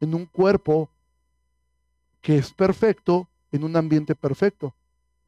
en 0.00 0.14
un 0.14 0.26
cuerpo 0.26 0.88
que 2.20 2.36
es 2.36 2.52
perfecto, 2.52 3.28
en 3.52 3.64
un 3.64 3.76
ambiente 3.76 4.14
perfecto? 4.14 4.74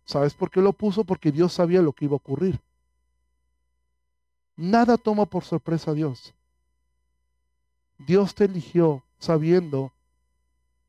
¿Sabes 0.04 0.34
por 0.34 0.50
qué 0.50 0.60
lo 0.60 0.72
puso? 0.72 1.04
Porque 1.04 1.32
Dios 1.32 1.52
sabía 1.52 1.82
lo 1.82 1.92
que 1.92 2.04
iba 2.04 2.14
a 2.14 2.16
ocurrir. 2.16 2.60
Nada 4.56 4.96
toma 4.96 5.26
por 5.26 5.44
sorpresa 5.44 5.90
a 5.90 5.94
Dios. 5.94 6.34
Dios 7.98 8.34
te 8.34 8.44
eligió 8.44 9.02
sabiendo 9.18 9.92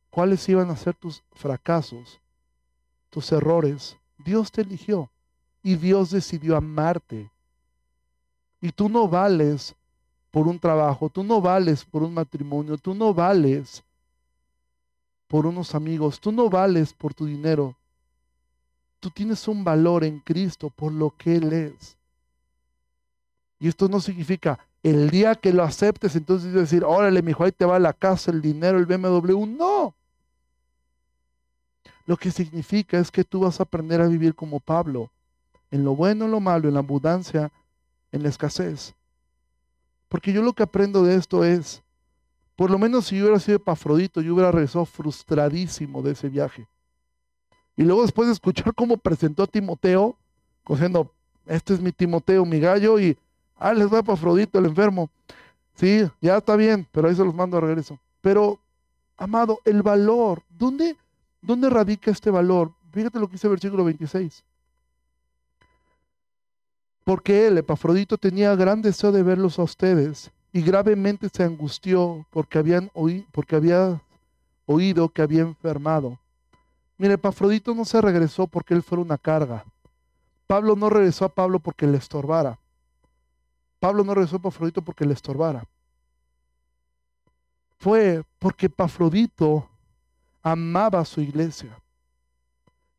cuáles 0.09 0.47
iban 0.49 0.69
a 0.69 0.77
ser 0.77 0.95
tus 0.95 1.23
fracasos 1.33 2.19
tus 3.09 3.31
errores, 3.31 3.97
Dios 4.17 4.51
te 4.51 4.61
eligió 4.61 5.09
y 5.63 5.75
Dios 5.75 6.11
decidió 6.11 6.55
amarte. 6.55 7.31
Y 8.61 8.71
tú 8.71 8.89
no 8.89 9.07
vales 9.07 9.75
por 10.31 10.47
un 10.47 10.59
trabajo, 10.59 11.09
tú 11.09 11.23
no 11.23 11.41
vales 11.41 11.85
por 11.85 12.03
un 12.03 12.13
matrimonio, 12.13 12.77
tú 12.77 12.93
no 12.93 13.13
vales 13.13 13.83
por 15.27 15.45
unos 15.45 15.75
amigos, 15.75 16.19
tú 16.19 16.31
no 16.31 16.49
vales 16.49 16.93
por 16.93 17.13
tu 17.13 17.25
dinero. 17.25 17.75
Tú 18.99 19.09
tienes 19.09 19.47
un 19.47 19.63
valor 19.63 20.03
en 20.03 20.19
Cristo 20.19 20.69
por 20.69 20.91
lo 20.91 21.11
que 21.15 21.35
Él 21.35 21.53
es. 21.53 21.97
Y 23.59 23.67
esto 23.67 23.87
no 23.87 23.99
significa 23.99 24.59
el 24.83 25.09
día 25.09 25.35
que 25.35 25.53
lo 25.53 25.63
aceptes, 25.63 26.15
entonces 26.15 26.53
decir, 26.53 26.83
órale, 26.83 27.21
mi 27.21 27.31
hijo, 27.31 27.43
ahí 27.43 27.51
te 27.51 27.65
va 27.65 27.79
la 27.79 27.93
casa, 27.93 28.31
el 28.31 28.41
dinero, 28.41 28.77
el 28.77 28.85
BMW. 28.85 29.45
No. 29.45 29.95
Lo 32.05 32.15
que 32.15 32.31
significa 32.31 32.97
es 32.97 33.11
que 33.11 33.23
tú 33.23 33.41
vas 33.41 33.59
a 33.59 33.63
aprender 33.63 34.01
a 34.01 34.07
vivir 34.07 34.33
como 34.33 34.59
Pablo, 34.59 35.11
en 35.71 35.83
lo 35.83 35.95
bueno, 35.95 36.25
en 36.25 36.31
lo 36.31 36.39
malo, 36.39 36.67
en 36.67 36.75
la 36.75 36.79
abundancia, 36.79 37.51
en 38.17 38.23
la 38.23 38.29
escasez. 38.29 38.93
Porque 40.09 40.33
yo 40.33 40.41
lo 40.41 40.53
que 40.53 40.63
aprendo 40.63 41.03
de 41.03 41.15
esto 41.15 41.43
es, 41.43 41.83
por 42.55 42.69
lo 42.69 42.77
menos 42.77 43.05
si 43.05 43.17
yo 43.17 43.23
hubiera 43.23 43.39
sido 43.39 43.57
Epafrodito, 43.57 44.21
yo 44.21 44.33
hubiera 44.33 44.51
regresado 44.51 44.85
frustradísimo 44.85 46.01
de 46.01 46.11
ese 46.11 46.29
viaje. 46.29 46.67
Y 47.75 47.83
luego 47.83 48.01
después 48.01 48.27
de 48.27 48.33
escuchar 48.33 48.73
cómo 48.73 48.97
presentó 48.97 49.43
a 49.43 49.47
Timoteo, 49.47 50.17
diciendo, 50.67 51.13
este 51.45 51.73
es 51.73 51.79
mi 51.79 51.91
Timoteo, 51.91 52.45
mi 52.45 52.59
gallo, 52.59 52.99
y, 52.99 53.17
ah, 53.55 53.73
les 53.73 53.91
va 53.91 53.99
Epafrodito, 53.99 54.59
el 54.59 54.65
enfermo. 54.65 55.09
Sí, 55.75 56.03
ya 56.19 56.37
está 56.37 56.55
bien, 56.55 56.87
pero 56.91 57.07
ahí 57.07 57.15
se 57.15 57.23
los 57.23 57.35
mando 57.35 57.57
a 57.57 57.61
regreso. 57.61 57.99
Pero, 58.21 58.59
amado, 59.15 59.59
el 59.63 59.83
valor, 59.83 60.41
¿dónde, 60.49 60.97
dónde 61.41 61.69
radica 61.69 62.09
este 62.09 62.31
valor? 62.31 62.73
Fíjate 62.91 63.19
lo 63.19 63.27
que 63.27 63.33
dice 63.33 63.47
el 63.47 63.51
versículo 63.51 63.83
26 63.83 64.43
porque 67.07 67.47
él, 67.47 67.57
Epafrodito, 67.57 68.17
tenía 68.17 68.53
gran 68.55 68.81
deseo 68.81 69.13
de 69.13 69.23
verlos 69.23 69.59
a 69.59 69.63
ustedes 69.63 70.29
y 70.51 70.61
gravemente 70.61 71.29
se 71.29 71.41
angustió 71.41 72.27
porque, 72.31 72.57
habían 72.57 72.91
había 73.53 74.01
oído 74.65 75.07
que 75.07 75.21
había 75.21 75.43
enfermado. 75.43 76.19
Mire, 76.97 77.13
Epafrodito 77.13 77.73
no 77.73 77.85
se 77.85 78.01
regresó 78.01 78.45
porque 78.45 78.73
él 78.73 78.83
fuera 78.83 79.01
una 79.01 79.17
carga. 79.17 79.63
Pablo 80.47 80.75
no 80.75 80.89
regresó 80.89 81.23
a 81.23 81.29
Pablo 81.29 81.59
porque 81.59 81.87
le 81.87 81.97
estorbara. 81.97 82.59
Pablo 83.79 84.03
no 84.03 84.13
regresó 84.13 84.35
a 84.35 84.39
Epafrodito 84.39 84.81
porque 84.81 85.05
le 85.05 85.13
estorbara. 85.13 85.63
Fue 87.77 88.21
porque 88.37 88.65
Epafrodito 88.65 89.69
amaba 90.43 90.99
a 90.99 91.05
su 91.05 91.21
iglesia. 91.21 91.79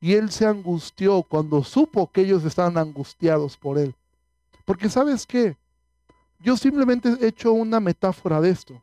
Y 0.01 0.15
él 0.15 0.31
se 0.31 0.47
angustió 0.47 1.23
cuando 1.23 1.63
supo 1.65 2.11
que 2.11 2.21
ellos 2.23 2.45
estaban 2.45 2.79
angustiados 2.79 3.57
por 3.57 3.79
él. 3.79 3.95
Porque 4.65 4.89
sabes 4.89 5.27
qué, 5.27 5.57
yo 6.41 6.57
simplemente 6.57 7.17
he 7.21 7.29
hecho 7.29 7.53
una 7.53 7.81
metáfora 7.81 8.41
de 8.41 8.51
esto. 8.51 8.81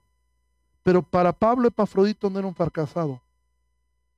Pero 0.84 1.01
para 1.01 1.32
Pablo 1.32 1.67
Epafrodito 1.67 2.30
no 2.30 2.39
era 2.39 2.47
un 2.47 2.56
fracasado. 2.56 3.21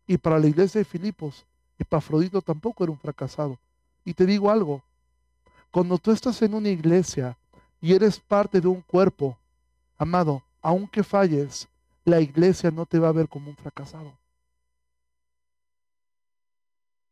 Y 0.08 0.18
para 0.18 0.40
la 0.40 0.48
iglesia 0.48 0.80
de 0.80 0.86
Filipos, 0.86 1.46
Epafrodito 1.78 2.42
tampoco 2.42 2.84
era 2.84 2.92
un 2.92 3.00
fracasado. 3.00 3.60
Y 4.04 4.14
te 4.14 4.26
digo 4.26 4.50
algo, 4.50 4.82
cuando 5.72 5.98
tú 5.98 6.12
estás 6.12 6.42
en 6.42 6.54
una 6.54 6.70
iglesia 6.70 7.38
y 7.80 7.94
eres 7.94 8.20
parte 8.20 8.60
de 8.60 8.68
un 8.68 8.82
cuerpo, 8.82 9.38
amado, 9.98 10.42
aunque 10.62 11.04
falles, 11.04 11.68
la 12.06 12.20
iglesia 12.22 12.72
no 12.72 12.86
te 12.86 13.00
va 13.00 13.10
a 13.10 13.14
ver 13.14 13.28
como 13.28 13.50
un 13.50 13.56
fracasado. 13.56 14.14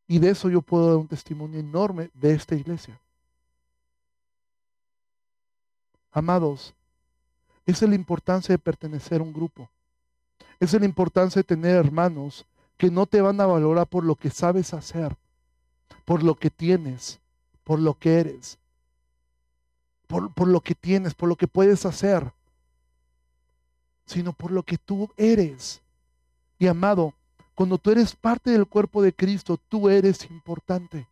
Y 0.07 0.19
de 0.19 0.29
eso 0.29 0.49
yo 0.49 0.61
puedo 0.61 0.87
dar 0.87 0.97
un 0.97 1.07
testimonio 1.07 1.59
enorme 1.59 2.11
de 2.13 2.33
esta 2.33 2.55
iglesia. 2.55 2.99
Amados, 6.11 6.73
es 7.65 7.81
la 7.81 7.95
importancia 7.95 8.53
de 8.53 8.59
pertenecer 8.59 9.19
a 9.19 9.23
un 9.23 9.33
grupo. 9.33 9.69
Es 10.59 10.73
la 10.73 10.85
importancia 10.85 11.39
de 11.39 11.43
tener 11.43 11.75
hermanos 11.75 12.45
que 12.77 12.91
no 12.91 13.05
te 13.05 13.21
van 13.21 13.39
a 13.41 13.45
valorar 13.45 13.87
por 13.87 14.03
lo 14.03 14.15
que 14.15 14.29
sabes 14.29 14.73
hacer, 14.73 15.15
por 16.05 16.23
lo 16.23 16.35
que 16.35 16.49
tienes, 16.49 17.19
por 17.63 17.79
lo 17.79 17.97
que 17.97 18.19
eres, 18.19 18.59
por 20.07 20.47
lo 20.47 20.61
que 20.61 20.75
tienes, 20.75 21.13
por 21.13 21.27
lo 21.27 21.35
que 21.35 21.47
puedes 21.47 21.85
hacer, 21.85 22.31
sino 24.05 24.33
por 24.33 24.51
lo 24.51 24.63
que 24.63 24.77
tú 24.77 25.11
eres. 25.17 25.81
Y 26.59 26.67
amado, 26.67 27.13
cuando 27.55 27.77
tú 27.77 27.91
eres 27.91 28.15
parte 28.15 28.51
del 28.51 28.67
cuerpo 28.67 29.01
de 29.01 29.13
Cristo, 29.13 29.57
tú 29.69 29.89
eres 29.89 30.29
importante. 30.29 31.07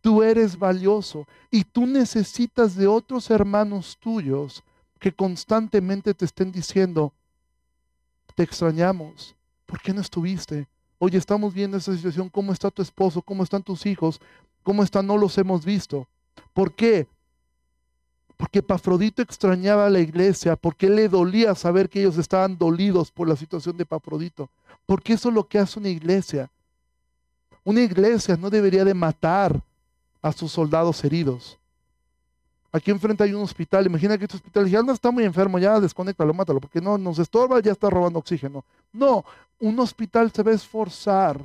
Tú 0.00 0.22
eres 0.22 0.58
valioso 0.58 1.28
y 1.50 1.62
tú 1.62 1.86
necesitas 1.86 2.74
de 2.74 2.88
otros 2.88 3.30
hermanos 3.30 3.96
tuyos 4.00 4.64
que 4.98 5.12
constantemente 5.12 6.14
te 6.14 6.24
estén 6.24 6.50
diciendo, 6.50 7.12
te 8.34 8.42
extrañamos, 8.42 9.36
¿por 9.66 9.80
qué 9.80 9.92
no 9.92 10.00
estuviste? 10.00 10.66
Oye, 10.98 11.18
estamos 11.18 11.52
viendo 11.52 11.76
esa 11.76 11.94
situación, 11.94 12.28
¿cómo 12.28 12.52
está 12.52 12.70
tu 12.70 12.82
esposo? 12.82 13.20
¿Cómo 13.22 13.42
están 13.42 13.62
tus 13.62 13.86
hijos? 13.86 14.20
¿Cómo 14.62 14.82
están? 14.82 15.06
No 15.06 15.16
los 15.18 15.36
hemos 15.38 15.64
visto. 15.64 16.08
¿Por 16.52 16.74
qué? 16.74 17.08
Porque 18.36 18.62
Pafrodito 18.62 19.22
extrañaba 19.22 19.86
a 19.86 19.90
la 19.90 20.00
iglesia, 20.00 20.56
porque 20.56 20.88
le 20.88 21.08
dolía 21.08 21.54
saber 21.54 21.88
que 21.88 22.00
ellos 22.00 22.18
estaban 22.18 22.58
dolidos 22.58 23.10
por 23.10 23.28
la 23.28 23.36
situación 23.36 23.76
de 23.76 23.86
Pafrodito. 23.86 24.50
Porque 24.86 25.14
eso 25.14 25.28
es 25.28 25.34
lo 25.34 25.46
que 25.46 25.58
hace 25.58 25.78
una 25.78 25.88
iglesia. 25.88 26.50
Una 27.64 27.80
iglesia 27.80 28.36
no 28.36 28.50
debería 28.50 28.84
de 28.84 28.94
matar 28.94 29.62
a 30.20 30.32
sus 30.32 30.50
soldados 30.52 31.04
heridos. 31.04 31.58
Aquí 32.72 32.90
enfrente 32.90 33.22
hay 33.22 33.34
un 33.34 33.42
hospital. 33.42 33.86
Imagina 33.86 34.16
que 34.16 34.24
este 34.24 34.36
hospital 34.36 34.66
ya 34.66 34.82
no 34.82 34.92
está 34.92 35.10
muy 35.10 35.24
enfermo, 35.24 35.58
ya 35.58 35.78
desconéctalo, 35.78 36.32
mátalo, 36.32 36.58
porque 36.58 36.80
no 36.80 36.96
nos 36.96 37.18
estorba, 37.18 37.60
ya 37.60 37.72
está 37.72 37.90
robando 37.90 38.18
oxígeno. 38.18 38.64
No, 38.92 39.24
un 39.60 39.78
hospital 39.78 40.32
se 40.32 40.42
va 40.42 40.52
a 40.52 40.54
esforzar. 40.54 41.38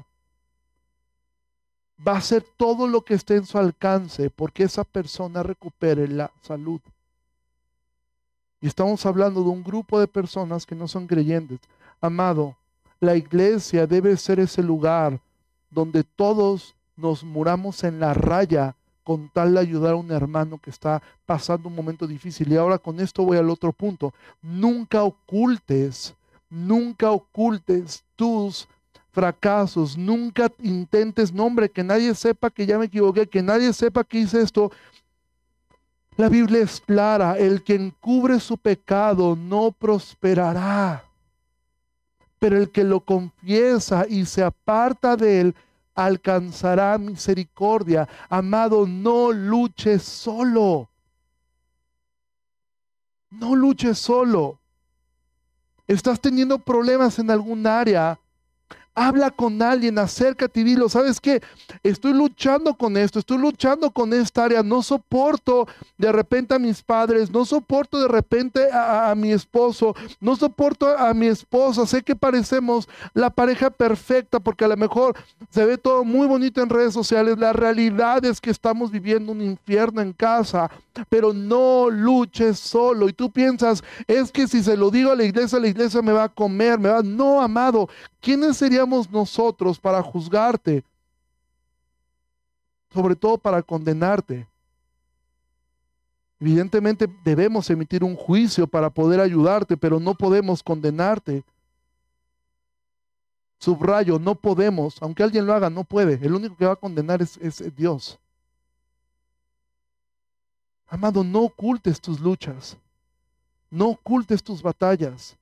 Va 2.05 2.13
a 2.13 2.17
hacer 2.17 2.45
todo 2.57 2.87
lo 2.87 3.01
que 3.01 3.15
esté 3.15 3.35
en 3.35 3.45
su 3.45 3.57
alcance 3.57 4.29
porque 4.29 4.63
esa 4.63 4.83
persona 4.83 5.43
recupere 5.43 6.07
la 6.07 6.31
salud. 6.41 6.81
Y 8.61 8.67
estamos 8.67 9.05
hablando 9.05 9.43
de 9.43 9.49
un 9.49 9.63
grupo 9.63 9.99
de 9.99 10.07
personas 10.07 10.65
que 10.65 10.75
no 10.75 10.87
son 10.87 11.07
creyentes. 11.07 11.59
Amado, 12.01 12.55
la 12.99 13.15
iglesia 13.15 13.85
debe 13.85 14.17
ser 14.17 14.39
ese 14.39 14.63
lugar 14.63 15.19
donde 15.69 16.03
todos 16.03 16.75
nos 16.95 17.23
muramos 17.23 17.83
en 17.83 17.99
la 17.99 18.13
raya 18.13 18.75
con 19.03 19.29
tal 19.29 19.53
de 19.53 19.61
ayudar 19.61 19.93
a 19.93 19.97
un 19.97 20.11
hermano 20.11 20.57
que 20.57 20.69
está 20.69 21.01
pasando 21.25 21.69
un 21.69 21.75
momento 21.75 22.07
difícil. 22.07 22.51
Y 22.51 22.57
ahora 22.57 22.77
con 22.77 22.99
esto 22.99 23.23
voy 23.23 23.37
al 23.37 23.49
otro 23.49 23.71
punto. 23.71 24.13
Nunca 24.41 25.03
ocultes, 25.03 26.15
nunca 26.49 27.11
ocultes 27.11 28.03
tus 28.15 28.67
fracasos, 29.17 29.97
nunca 29.97 30.51
intentes, 30.61 31.33
nombre, 31.33 31.71
que 31.71 31.83
nadie 31.83 32.13
sepa 32.13 32.51
que 32.51 32.67
ya 32.67 32.77
me 32.77 32.85
equivoqué, 32.85 33.25
que 33.25 33.41
nadie 33.41 33.73
sepa 33.73 34.03
que 34.03 34.19
hice 34.19 34.43
esto. 34.43 34.71
La 36.17 36.29
Biblia 36.29 36.61
es 36.61 36.79
clara, 36.79 37.35
el 37.35 37.63
que 37.63 37.73
encubre 37.73 38.39
su 38.39 38.59
pecado 38.59 39.35
no 39.35 39.71
prosperará, 39.71 41.03
pero 42.37 42.57
el 42.57 42.69
que 42.69 42.83
lo 42.83 42.99
confiesa 42.99 44.05
y 44.07 44.23
se 44.27 44.43
aparta 44.43 45.17
de 45.17 45.41
él 45.41 45.55
alcanzará 45.95 46.95
misericordia. 46.99 48.07
Amado, 48.29 48.85
no 48.85 49.31
luches 49.31 50.03
solo. 50.03 50.91
No 53.31 53.55
luches 53.55 53.97
solo. 53.97 54.59
Estás 55.87 56.21
teniendo 56.21 56.59
problemas 56.59 57.17
en 57.17 57.31
algún 57.31 57.65
área. 57.65 58.19
Habla 58.99 59.29
con 59.29 59.61
alguien, 59.61 59.99
acércate 59.99 60.61
y 60.61 60.63
dilo, 60.63 60.89
¿sabes 60.89 61.21
qué? 61.21 61.39
Estoy 61.83 62.13
luchando 62.13 62.73
con 62.73 62.97
esto, 62.97 63.19
estoy 63.19 63.37
luchando 63.37 63.91
con 63.91 64.11
esta 64.11 64.45
área, 64.45 64.63
no 64.63 64.81
soporto 64.81 65.67
de 65.99 66.11
repente 66.11 66.55
a 66.55 66.57
mis 66.57 66.81
padres, 66.81 67.29
no 67.29 67.45
soporto 67.45 67.99
de 67.99 68.07
repente 68.07 68.71
a, 68.71 69.11
a, 69.11 69.13
mi 69.13 69.31
esposo, 69.31 69.95
no 70.19 70.35
soporto 70.35 70.97
a 70.97 71.13
mi 71.13 71.27
esposa, 71.27 71.85
sé 71.85 72.01
que 72.01 72.15
parecemos 72.15 72.89
la 73.13 73.29
pareja 73.29 73.69
perfecta 73.69 74.39
porque 74.39 74.65
a 74.65 74.69
lo 74.69 74.77
mejor 74.77 75.15
se 75.51 75.63
ve 75.63 75.77
todo 75.77 76.03
muy 76.03 76.25
bonito 76.25 76.63
en 76.63 76.69
redes 76.69 76.95
sociales, 76.95 77.37
la 77.37 77.53
realidad 77.53 78.25
es 78.25 78.41
que 78.41 78.49
estamos 78.49 78.89
viviendo 78.89 79.31
un 79.31 79.43
infierno 79.43 80.01
en 80.01 80.11
casa, 80.11 80.71
pero 81.09 81.33
no 81.33 81.89
luches 81.89 82.59
solo 82.59 83.09
y 83.09 83.13
tú 83.13 83.31
piensas, 83.31 83.83
es 84.07 84.31
que 84.31 84.47
si 84.47 84.63
se 84.63 84.77
lo 84.77 84.89
digo 84.89 85.11
a 85.11 85.15
la 85.15 85.23
iglesia, 85.23 85.59
la 85.59 85.67
iglesia 85.67 86.01
me 86.01 86.11
va 86.11 86.25
a 86.25 86.29
comer, 86.29 86.79
me 86.79 86.89
va, 86.89 87.01
no, 87.01 87.41
amado, 87.41 87.89
¿quiénes 88.19 88.57
seríamos 88.57 89.09
nosotros 89.09 89.79
para 89.79 90.01
juzgarte? 90.01 90.83
Sobre 92.93 93.15
todo 93.15 93.37
para 93.37 93.61
condenarte. 93.61 94.47
Evidentemente 96.39 97.07
debemos 97.23 97.69
emitir 97.69 98.03
un 98.03 98.15
juicio 98.15 98.67
para 98.67 98.89
poder 98.89 99.19
ayudarte, 99.19 99.75
pero 99.75 99.99
no 99.99 100.13
podemos 100.13 100.61
condenarte. 100.61 101.43
Subrayo, 103.59 104.19
no 104.19 104.35
podemos, 104.35 105.01
aunque 105.01 105.23
alguien 105.23 105.47
lo 105.47 105.53
haga, 105.53 105.69
no 105.69 105.83
puede. 105.83 106.23
El 106.23 106.35
único 106.35 106.55
que 106.55 106.65
va 106.65 106.73
a 106.73 106.75
condenar 106.75 107.23
es, 107.23 107.37
es 107.37 107.75
Dios. 107.75 108.19
Amado, 110.87 111.23
no 111.23 111.43
ocultes 111.43 111.99
tus 111.99 112.19
luchas. 112.19 112.77
No 113.69 113.89
ocultes 113.89 114.41
tus 114.41 114.61
batallas. 114.61 115.37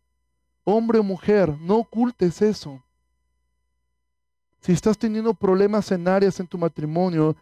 Hombre 0.64 0.98
o 0.98 1.04
mujer, 1.04 1.56
no 1.60 1.78
ocultes 1.78 2.42
eso. 2.42 2.82
Si 4.62 4.72
estás 4.72 4.98
teniendo 4.98 5.34
problemas 5.36 5.92
en 5.92 6.08
áreas 6.08 6.40
en 6.40 6.48
tu 6.48 6.58
matrimonio, 6.58 7.36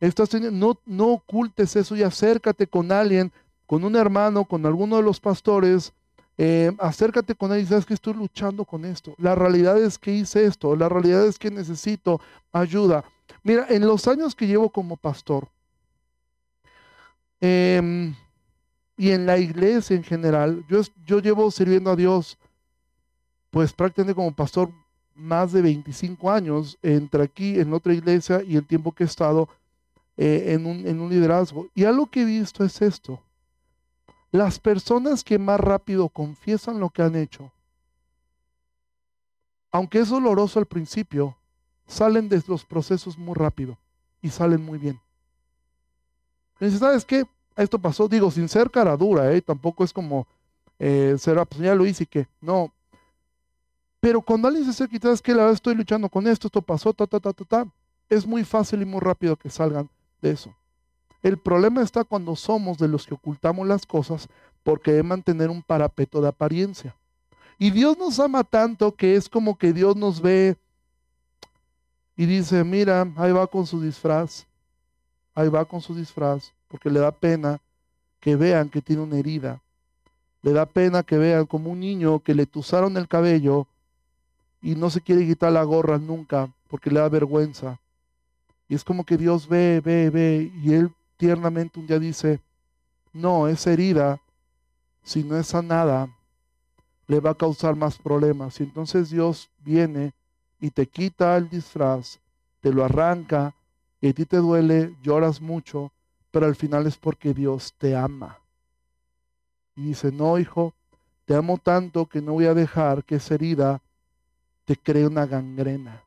estás 0.00 0.34
no, 0.34 0.78
no 0.84 1.06
ocultes 1.12 1.74
eso 1.76 1.96
y 1.96 2.02
acércate 2.02 2.66
con 2.66 2.92
alguien, 2.92 3.32
con 3.66 3.84
un 3.84 3.96
hermano, 3.96 4.44
con 4.44 4.66
alguno 4.66 4.96
de 4.96 5.02
los 5.02 5.18
pastores. 5.18 5.94
Eh, 6.36 6.70
acércate 6.78 7.34
con 7.34 7.52
él 7.52 7.62
y 7.62 7.66
sabes 7.66 7.86
que 7.86 7.94
estoy 7.94 8.12
luchando 8.12 8.66
con 8.66 8.84
esto. 8.84 9.14
La 9.16 9.34
realidad 9.34 9.78
es 9.78 9.98
que 9.98 10.12
hice 10.12 10.44
esto. 10.44 10.76
La 10.76 10.90
realidad 10.90 11.26
es 11.26 11.38
que 11.38 11.50
necesito 11.50 12.20
ayuda. 12.52 13.02
Mira, 13.42 13.66
en 13.70 13.86
los 13.86 14.06
años 14.06 14.34
que 14.34 14.46
llevo 14.46 14.68
como 14.68 14.98
pastor, 14.98 15.48
Em, 17.40 18.14
y 18.96 19.10
en 19.10 19.26
la 19.26 19.38
iglesia 19.38 19.96
en 19.96 20.02
general, 20.02 20.64
yo, 20.68 20.80
yo 21.06 21.20
llevo 21.20 21.50
sirviendo 21.50 21.90
a 21.90 21.96
Dios, 21.96 22.36
pues 23.50 23.72
prácticamente 23.72 24.14
como 24.14 24.34
pastor, 24.34 24.70
más 25.14 25.52
de 25.52 25.62
25 25.62 26.30
años 26.30 26.78
entre 26.82 27.22
aquí, 27.22 27.58
en 27.58 27.72
otra 27.72 27.92
iglesia 27.92 28.42
y 28.42 28.56
el 28.56 28.66
tiempo 28.66 28.92
que 28.92 29.04
he 29.04 29.06
estado 29.06 29.48
eh, 30.16 30.54
en, 30.54 30.66
un, 30.66 30.86
en 30.86 31.00
un 31.00 31.10
liderazgo. 31.10 31.68
Y 31.74 31.84
algo 31.84 32.06
que 32.06 32.22
he 32.22 32.24
visto 32.24 32.64
es 32.64 32.80
esto. 32.82 33.20
Las 34.30 34.58
personas 34.58 35.24
que 35.24 35.38
más 35.38 35.58
rápido 35.58 36.08
confiesan 36.08 36.80
lo 36.80 36.90
que 36.90 37.02
han 37.02 37.16
hecho, 37.16 37.52
aunque 39.70 40.00
es 40.00 40.08
doloroso 40.08 40.58
al 40.58 40.66
principio, 40.66 41.36
salen 41.86 42.28
de 42.28 42.42
los 42.46 42.64
procesos 42.64 43.18
muy 43.18 43.34
rápido 43.34 43.78
y 44.20 44.30
salen 44.30 44.62
muy 44.62 44.78
bien. 44.78 45.00
¿Sabes 46.60 47.04
qué? 47.04 47.24
Esto 47.56 47.78
pasó, 47.78 48.08
digo, 48.08 48.30
sin 48.30 48.48
ser 48.48 48.70
cara 48.70 48.96
dura, 48.96 49.32
¿eh? 49.32 49.42
Tampoco 49.42 49.84
es 49.84 49.92
como 49.92 50.26
eh, 50.78 51.16
ser, 51.18 51.38
ah, 51.38 51.44
pues 51.44 51.60
ya 51.60 51.74
lo 51.74 51.86
hice 51.86 52.04
y 52.04 52.06
que, 52.06 52.28
no. 52.40 52.72
Pero 54.00 54.22
cuando 54.22 54.46
alguien 54.46 54.64
se 54.64 54.70
acerca 54.70 54.96
y 54.96 55.00
sabes 55.00 55.20
que 55.20 55.32
la 55.32 55.38
verdad 55.38 55.54
estoy 55.54 55.74
luchando 55.74 56.08
con 56.08 56.26
esto, 56.26 56.46
esto 56.46 56.62
pasó, 56.62 56.92
ta, 56.92 57.06
ta, 57.06 57.18
ta, 57.18 57.32
ta, 57.32 57.44
ta, 57.44 57.66
es 58.08 58.26
muy 58.26 58.44
fácil 58.44 58.82
y 58.82 58.84
muy 58.84 59.00
rápido 59.00 59.36
que 59.36 59.50
salgan 59.50 59.90
de 60.22 60.30
eso. 60.30 60.54
El 61.22 61.36
problema 61.36 61.82
está 61.82 62.04
cuando 62.04 62.36
somos 62.36 62.78
de 62.78 62.86
los 62.86 63.06
que 63.06 63.14
ocultamos 63.14 63.66
las 63.66 63.84
cosas 63.84 64.28
porque 64.62 64.92
de 64.92 65.02
mantener 65.02 65.50
un 65.50 65.62
parapeto 65.62 66.20
de 66.20 66.28
apariencia. 66.28 66.94
Y 67.58 67.70
Dios 67.70 67.98
nos 67.98 68.20
ama 68.20 68.44
tanto 68.44 68.94
que 68.94 69.16
es 69.16 69.28
como 69.28 69.58
que 69.58 69.72
Dios 69.72 69.96
nos 69.96 70.20
ve 70.20 70.56
y 72.16 72.26
dice, 72.26 72.62
mira, 72.62 73.12
ahí 73.16 73.32
va 73.32 73.46
con 73.46 73.66
su 73.66 73.80
disfraz 73.80 74.47
ahí 75.38 75.48
va 75.48 75.64
con 75.64 75.80
su 75.80 75.94
disfraz, 75.94 76.52
porque 76.66 76.90
le 76.90 76.98
da 76.98 77.12
pena 77.12 77.60
que 78.18 78.34
vean 78.34 78.68
que 78.68 78.82
tiene 78.82 79.02
una 79.02 79.18
herida. 79.18 79.62
Le 80.42 80.52
da 80.52 80.66
pena 80.66 81.04
que 81.04 81.16
vean 81.16 81.46
como 81.46 81.70
un 81.70 81.78
niño 81.78 82.18
que 82.18 82.34
le 82.34 82.44
tuzaron 82.44 82.96
el 82.96 83.06
cabello 83.06 83.68
y 84.60 84.74
no 84.74 84.90
se 84.90 85.00
quiere 85.00 85.24
quitar 85.24 85.52
la 85.52 85.62
gorra 85.62 85.96
nunca 85.96 86.52
porque 86.66 86.90
le 86.90 86.98
da 86.98 87.08
vergüenza. 87.08 87.78
Y 88.68 88.74
es 88.74 88.82
como 88.82 89.04
que 89.04 89.16
Dios 89.16 89.46
ve, 89.46 89.80
ve, 89.80 90.10
ve, 90.10 90.50
y 90.56 90.74
Él 90.74 90.90
tiernamente 91.16 91.78
un 91.78 91.86
día 91.86 92.00
dice, 92.00 92.40
no, 93.12 93.46
esa 93.46 93.72
herida, 93.72 94.20
si 95.04 95.22
no 95.22 95.36
es 95.36 95.46
sanada, 95.46 96.08
le 97.06 97.20
va 97.20 97.30
a 97.30 97.36
causar 97.36 97.76
más 97.76 97.96
problemas. 97.96 98.58
Y 98.58 98.64
entonces 98.64 99.10
Dios 99.10 99.48
viene 99.60 100.14
y 100.58 100.70
te 100.70 100.88
quita 100.88 101.36
el 101.36 101.48
disfraz, 101.48 102.18
te 102.60 102.72
lo 102.72 102.84
arranca 102.84 103.54
y 104.00 104.08
a 104.08 104.12
ti 104.12 104.24
te 104.26 104.36
duele, 104.36 104.96
lloras 105.02 105.40
mucho, 105.40 105.92
pero 106.30 106.46
al 106.46 106.56
final 106.56 106.86
es 106.86 106.96
porque 106.96 107.34
Dios 107.34 107.74
te 107.78 107.96
ama. 107.96 108.38
Y 109.74 109.86
dice, 109.86 110.12
no, 110.12 110.38
hijo, 110.38 110.74
te 111.24 111.34
amo 111.34 111.58
tanto 111.58 112.06
que 112.06 112.20
no 112.20 112.32
voy 112.32 112.46
a 112.46 112.54
dejar 112.54 113.04
que 113.04 113.16
esa 113.16 113.34
herida 113.34 113.82
te 114.64 114.76
cree 114.76 115.06
una 115.06 115.26
gangrena. 115.26 116.02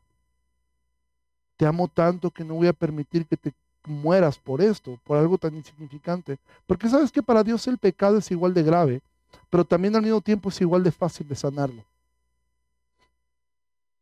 Te 1.57 1.65
amo 1.65 1.87
tanto 1.87 2.31
que 2.31 2.43
no 2.43 2.55
voy 2.55 2.67
a 2.67 2.73
permitir 2.73 3.25
que 3.25 3.37
te 3.37 3.53
mueras 3.85 4.37
por 4.37 4.61
esto, 4.61 4.99
por 5.03 5.17
algo 5.17 5.37
tan 5.37 5.55
insignificante. 5.55 6.37
Porque 6.65 6.89
sabes 6.89 7.11
que 7.11 7.23
para 7.23 7.43
Dios 7.43 7.67
el 7.67 7.77
pecado 7.77 8.17
es 8.17 8.31
igual 8.31 8.53
de 8.53 8.63
grave, 8.63 9.01
pero 9.49 9.65
también 9.65 9.95
al 9.95 10.01
mismo 10.01 10.21
tiempo 10.21 10.49
es 10.49 10.61
igual 10.61 10.83
de 10.83 10.91
fácil 10.91 11.27
de 11.27 11.35
sanarlo. 11.35 11.83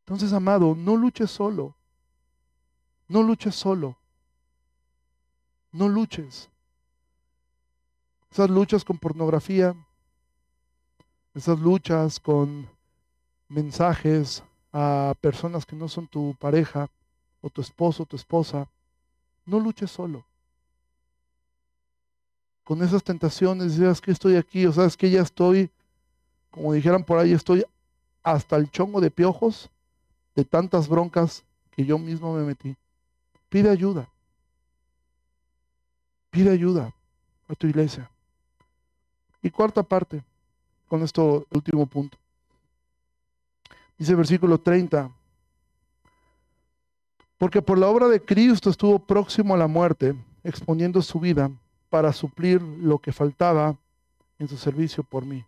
Entonces, 0.05 0.33
amado, 0.33 0.75
no 0.75 0.95
luches 0.95 1.29
solo. 1.29 1.75
No 3.09 3.23
luches 3.23 3.55
solo. 3.55 3.97
No 5.71 5.89
luches. 5.89 6.49
Esas 8.31 8.49
luchas 8.49 8.85
con 8.85 8.99
pornografía, 8.99 9.75
esas 11.33 11.59
luchas 11.59 12.19
con 12.19 12.69
mensajes 13.47 14.43
a 14.71 15.15
personas 15.19 15.65
que 15.65 15.75
no 15.75 15.87
son 15.87 16.07
tu 16.07 16.35
pareja 16.35 16.87
o 17.41 17.49
tu 17.49 17.61
esposo 17.61 18.03
o 18.03 18.05
tu 18.05 18.15
esposa, 18.15 18.69
no 19.45 19.59
luches 19.59 19.89
solo. 19.89 20.23
Con 22.63 22.83
esas 22.83 23.03
tentaciones, 23.03 23.73
sabes 23.73 23.99
que 23.99 24.11
estoy 24.11 24.35
aquí, 24.35 24.67
o 24.67 24.71
sabes 24.71 24.95
que 24.95 25.09
ya 25.09 25.21
estoy, 25.21 25.71
como 26.51 26.73
dijeran 26.73 27.03
por 27.03 27.17
ahí, 27.17 27.33
estoy 27.33 27.65
hasta 28.21 28.55
el 28.57 28.69
chongo 28.69 29.01
de 29.01 29.09
piojos 29.09 29.71
de 30.35 30.45
tantas 30.45 30.87
broncas 30.87 31.43
que 31.71 31.83
yo 31.83 31.97
mismo 31.97 32.35
me 32.35 32.43
metí. 32.43 32.77
Pide 33.49 33.69
ayuda. 33.69 34.07
Pide 36.29 36.51
ayuda 36.51 36.93
a 37.47 37.55
tu 37.55 37.67
iglesia. 37.67 38.09
Y 39.41 39.49
cuarta 39.49 39.83
parte, 39.83 40.23
con 40.87 41.01
esto 41.01 41.45
último 41.51 41.85
punto. 41.87 42.17
Dice 43.97 44.15
versículo 44.15 44.59
30. 44.59 45.11
Porque 47.37 47.61
por 47.61 47.77
la 47.77 47.87
obra 47.87 48.07
de 48.07 48.23
Cristo 48.23 48.69
estuvo 48.69 48.99
próximo 48.99 49.55
a 49.55 49.57
la 49.57 49.67
muerte, 49.67 50.15
exponiendo 50.43 51.01
su 51.01 51.19
vida 51.19 51.49
para 51.89 52.13
suplir 52.13 52.61
lo 52.61 52.99
que 52.99 53.11
faltaba 53.11 53.77
en 54.37 54.47
su 54.47 54.57
servicio 54.57 55.03
por 55.03 55.25
mí. 55.25 55.43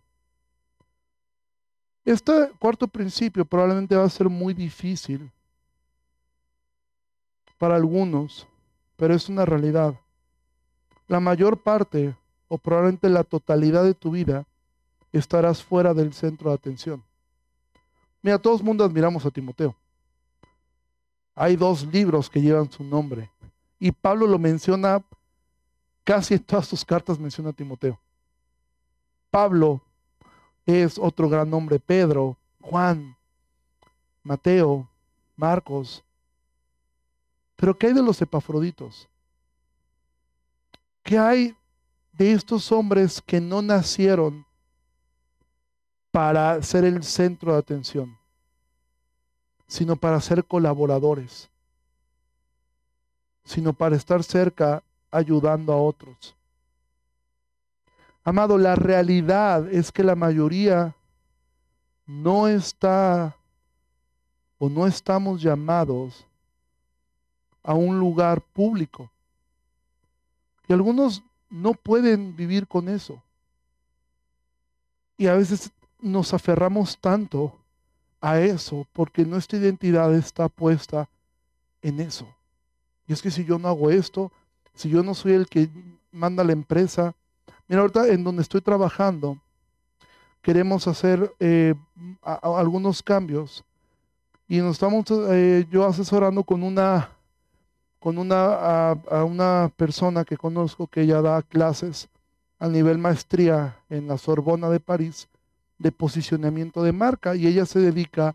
Este 2.04 2.50
cuarto 2.58 2.88
principio 2.88 3.44
probablemente 3.44 3.94
va 3.94 4.04
a 4.04 4.10
ser 4.10 4.28
muy 4.28 4.54
difícil 4.54 5.30
para 7.62 7.76
algunos, 7.76 8.48
pero 8.96 9.14
es 9.14 9.28
una 9.28 9.44
realidad. 9.44 9.94
La 11.06 11.20
mayor 11.20 11.62
parte, 11.62 12.12
o 12.48 12.58
probablemente 12.58 13.08
la 13.08 13.22
totalidad 13.22 13.84
de 13.84 13.94
tu 13.94 14.10
vida, 14.10 14.44
estarás 15.12 15.62
fuera 15.62 15.94
del 15.94 16.12
centro 16.12 16.50
de 16.50 16.56
atención. 16.56 17.04
Mira, 18.20 18.40
todos 18.40 18.58
el 18.58 18.66
mundo 18.66 18.82
admiramos 18.82 19.24
a 19.24 19.30
Timoteo. 19.30 19.76
Hay 21.36 21.54
dos 21.54 21.86
libros 21.86 22.28
que 22.28 22.42
llevan 22.42 22.68
su 22.68 22.82
nombre. 22.82 23.30
Y 23.78 23.92
Pablo 23.92 24.26
lo 24.26 24.40
menciona, 24.40 25.00
casi 26.02 26.34
en 26.34 26.42
todas 26.42 26.66
sus 26.66 26.84
cartas 26.84 27.20
menciona 27.20 27.50
a 27.50 27.52
Timoteo. 27.52 27.96
Pablo 29.30 29.80
es 30.66 30.98
otro 30.98 31.28
gran 31.28 31.48
nombre, 31.48 31.78
Pedro, 31.78 32.36
Juan, 32.60 33.16
Mateo, 34.24 34.88
Marcos, 35.36 36.02
pero 37.62 37.78
¿qué 37.78 37.86
hay 37.86 37.92
de 37.92 38.02
los 38.02 38.20
epafroditos? 38.20 39.08
¿Qué 41.04 41.16
hay 41.16 41.56
de 42.12 42.32
estos 42.32 42.72
hombres 42.72 43.22
que 43.24 43.40
no 43.40 43.62
nacieron 43.62 44.44
para 46.10 46.60
ser 46.60 46.84
el 46.84 47.04
centro 47.04 47.52
de 47.52 47.60
atención, 47.60 48.18
sino 49.68 49.94
para 49.94 50.20
ser 50.20 50.44
colaboradores, 50.44 51.48
sino 53.44 53.72
para 53.72 53.94
estar 53.94 54.24
cerca 54.24 54.82
ayudando 55.12 55.72
a 55.72 55.76
otros? 55.76 56.34
Amado, 58.24 58.58
la 58.58 58.74
realidad 58.74 59.72
es 59.72 59.92
que 59.92 60.02
la 60.02 60.16
mayoría 60.16 60.96
no 62.06 62.48
está 62.48 63.36
o 64.58 64.68
no 64.68 64.84
estamos 64.84 65.40
llamados 65.40 66.26
a 67.62 67.74
un 67.74 67.98
lugar 67.98 68.40
público. 68.40 69.10
Y 70.68 70.72
algunos 70.72 71.22
no 71.50 71.74
pueden 71.74 72.34
vivir 72.34 72.66
con 72.66 72.88
eso. 72.88 73.22
Y 75.16 75.26
a 75.26 75.34
veces 75.34 75.70
nos 76.00 76.34
aferramos 76.34 76.98
tanto 76.98 77.56
a 78.20 78.40
eso 78.40 78.86
porque 78.92 79.24
nuestra 79.24 79.58
identidad 79.58 80.14
está 80.14 80.48
puesta 80.48 81.08
en 81.82 82.00
eso. 82.00 82.26
Y 83.06 83.12
es 83.12 83.20
que 83.20 83.30
si 83.30 83.44
yo 83.44 83.58
no 83.58 83.68
hago 83.68 83.90
esto, 83.90 84.32
si 84.74 84.88
yo 84.88 85.02
no 85.02 85.14
soy 85.14 85.32
el 85.32 85.46
que 85.46 85.68
manda 86.10 86.44
la 86.44 86.52
empresa, 86.52 87.14
mira, 87.68 87.82
ahorita 87.82 88.08
en 88.08 88.24
donde 88.24 88.42
estoy 88.42 88.60
trabajando, 88.60 89.38
queremos 90.40 90.88
hacer 90.88 91.34
eh, 91.38 91.74
algunos 92.22 93.02
cambios 93.02 93.64
y 94.48 94.58
nos 94.58 94.72
estamos 94.72 95.04
eh, 95.10 95.66
yo 95.70 95.86
asesorando 95.86 96.42
con 96.44 96.62
una 96.62 97.10
con 98.02 98.18
una 98.18 98.90
a, 98.90 99.24
una 99.24 99.70
persona 99.76 100.24
que 100.24 100.36
conozco 100.36 100.88
que 100.88 101.02
ella 101.02 101.22
da 101.22 101.40
clases 101.40 102.08
a 102.58 102.66
nivel 102.66 102.98
maestría 102.98 103.76
en 103.88 104.08
la 104.08 104.18
Sorbona 104.18 104.68
de 104.70 104.80
París 104.80 105.28
de 105.78 105.92
posicionamiento 105.92 106.82
de 106.82 106.90
marca 106.90 107.36
y 107.36 107.46
ella 107.46 107.64
se 107.64 107.78
dedica 107.78 108.34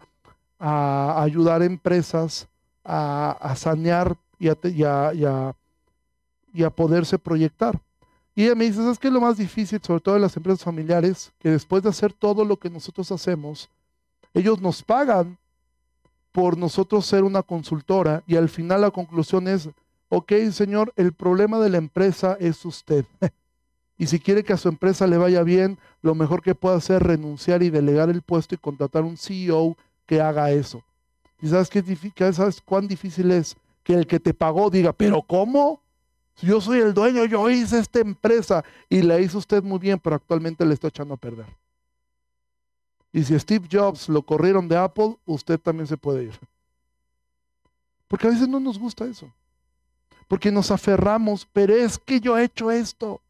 a 0.57 1.22
ayudar 1.22 1.61
a 1.61 1.65
empresas 1.65 2.47
a, 2.86 3.53
sanear 3.57 4.15
y 4.39 4.47
a, 4.47 4.57
y 6.53 6.63
a 6.63 6.70
poderse 6.70 7.20
proyectar. 7.20 7.78
Y 8.36 8.45
ella 8.45 8.55
me 8.55 8.65
dice, 8.65 8.78
¿sabes 8.78 8.99
qué 8.99 9.07
es 9.07 9.13
lo 9.13 9.20
más 9.20 9.36
difícil, 9.36 9.82
sobre 9.84 9.99
todo 9.99 10.15
en 10.15 10.22
las 10.22 10.38
empresas 10.38 10.63
familiares? 10.63 11.34
Que 11.39 11.49
después 11.49 11.84
de 11.84 11.89
hacer 11.89 12.13
todo 12.13 12.45
lo 12.45 12.55
que 12.55 12.70
nosotros 12.70 13.11
hacemos, 13.11 13.70
ellos 14.34 14.61
nos 14.61 14.82
pagan 14.82 15.38
por 16.38 16.55
nosotros 16.55 17.03
ser 17.07 17.23
una 17.23 17.41
consultora 17.41 18.21
y 18.27 18.35
al 18.35 18.47
final 18.47 18.81
la 18.81 18.91
conclusión 18.91 19.47
es, 19.47 19.69
ok, 20.09 20.33
señor, 20.51 20.93
el 20.95 21.11
problema 21.11 21.57
de 21.57 21.71
la 21.71 21.79
empresa 21.79 22.38
es 22.39 22.63
usted. 22.63 23.05
y 23.97 24.05
si 24.05 24.19
quiere 24.19 24.43
que 24.43 24.53
a 24.53 24.57
su 24.57 24.69
empresa 24.69 25.07
le 25.07 25.17
vaya 25.17 25.41
bien, 25.41 25.79
lo 26.03 26.13
mejor 26.13 26.43
que 26.43 26.53
puede 26.53 26.77
hacer 26.77 26.97
es 26.97 27.07
renunciar 27.07 27.63
y 27.63 27.71
delegar 27.71 28.11
el 28.11 28.21
puesto 28.21 28.53
y 28.53 28.59
contratar 28.59 29.01
un 29.01 29.17
CEO 29.17 29.75
que 30.05 30.21
haga 30.21 30.51
eso. 30.51 30.83
¿Y 31.41 31.47
sabes, 31.47 31.71
qué, 31.71 31.83
sabes 32.33 32.61
cuán 32.61 32.88
difícil 32.88 33.31
es 33.31 33.57
que 33.83 33.95
el 33.95 34.05
que 34.05 34.19
te 34.19 34.35
pagó 34.35 34.69
diga, 34.69 34.93
pero 34.93 35.23
¿cómo? 35.23 35.81
Yo 36.43 36.61
soy 36.61 36.81
el 36.81 36.93
dueño, 36.93 37.25
yo 37.25 37.49
hice 37.49 37.79
esta 37.79 37.99
empresa 37.99 38.63
y 38.89 39.01
la 39.01 39.19
hizo 39.19 39.39
usted 39.39 39.63
muy 39.63 39.79
bien, 39.79 39.97
pero 39.97 40.17
actualmente 40.17 40.63
le 40.67 40.75
está 40.75 40.89
echando 40.89 41.15
a 41.15 41.17
perder. 41.17 41.47
Y 43.12 43.24
si 43.24 43.38
Steve 43.39 43.68
Jobs 43.72 44.10
lo 44.10 44.22
corrieron 44.22 44.68
de 44.68 44.78
Apple, 44.78 45.18
usted 45.26 45.60
también 45.60 45.88
se 45.88 45.97
puede 45.97 46.26
ir. 46.26 46.39
Porque 48.08 48.28
a 48.28 48.30
veces 48.30 48.47
no 48.47 48.60
nos 48.60 48.78
gusta 48.78 49.05
eso. 49.05 49.32
Porque 50.28 50.51
nos 50.51 50.72
aferramos, 50.72 51.47
pero 51.51 51.74
es 51.74 51.97
que 51.97 52.20
yo 52.20 52.38
he 52.38 52.43
hecho 52.43 52.70
esto. 52.70 53.22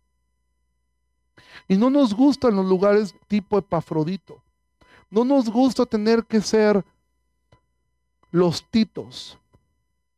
Y 1.67 1.77
no 1.77 1.89
nos 1.89 2.13
gustan 2.13 2.55
los 2.55 2.65
lugares 2.65 3.13
tipo 3.27 3.57
Epafrodito. 3.57 4.41
No 5.09 5.23
nos 5.23 5.49
gusta 5.49 5.85
tener 5.85 6.25
que 6.25 6.41
ser 6.41 6.83
los 8.31 8.63
titos. 8.69 9.37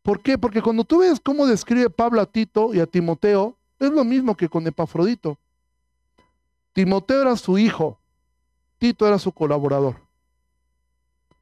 ¿Por 0.01 0.21
qué? 0.21 0.37
Porque 0.37 0.61
cuando 0.61 0.83
tú 0.83 0.99
ves 0.99 1.19
cómo 1.19 1.45
describe 1.45 1.89
Pablo 1.89 2.21
a 2.21 2.25
Tito 2.25 2.73
y 2.73 2.79
a 2.79 2.87
Timoteo, 2.87 3.55
es 3.77 3.91
lo 3.91 4.03
mismo 4.03 4.35
que 4.35 4.49
con 4.49 4.65
Epafrodito. 4.65 5.37
Timoteo 6.73 7.21
era 7.21 7.35
su 7.35 7.57
hijo, 7.57 7.98
Tito 8.79 9.05
era 9.05 9.19
su 9.19 9.31
colaborador. 9.31 9.97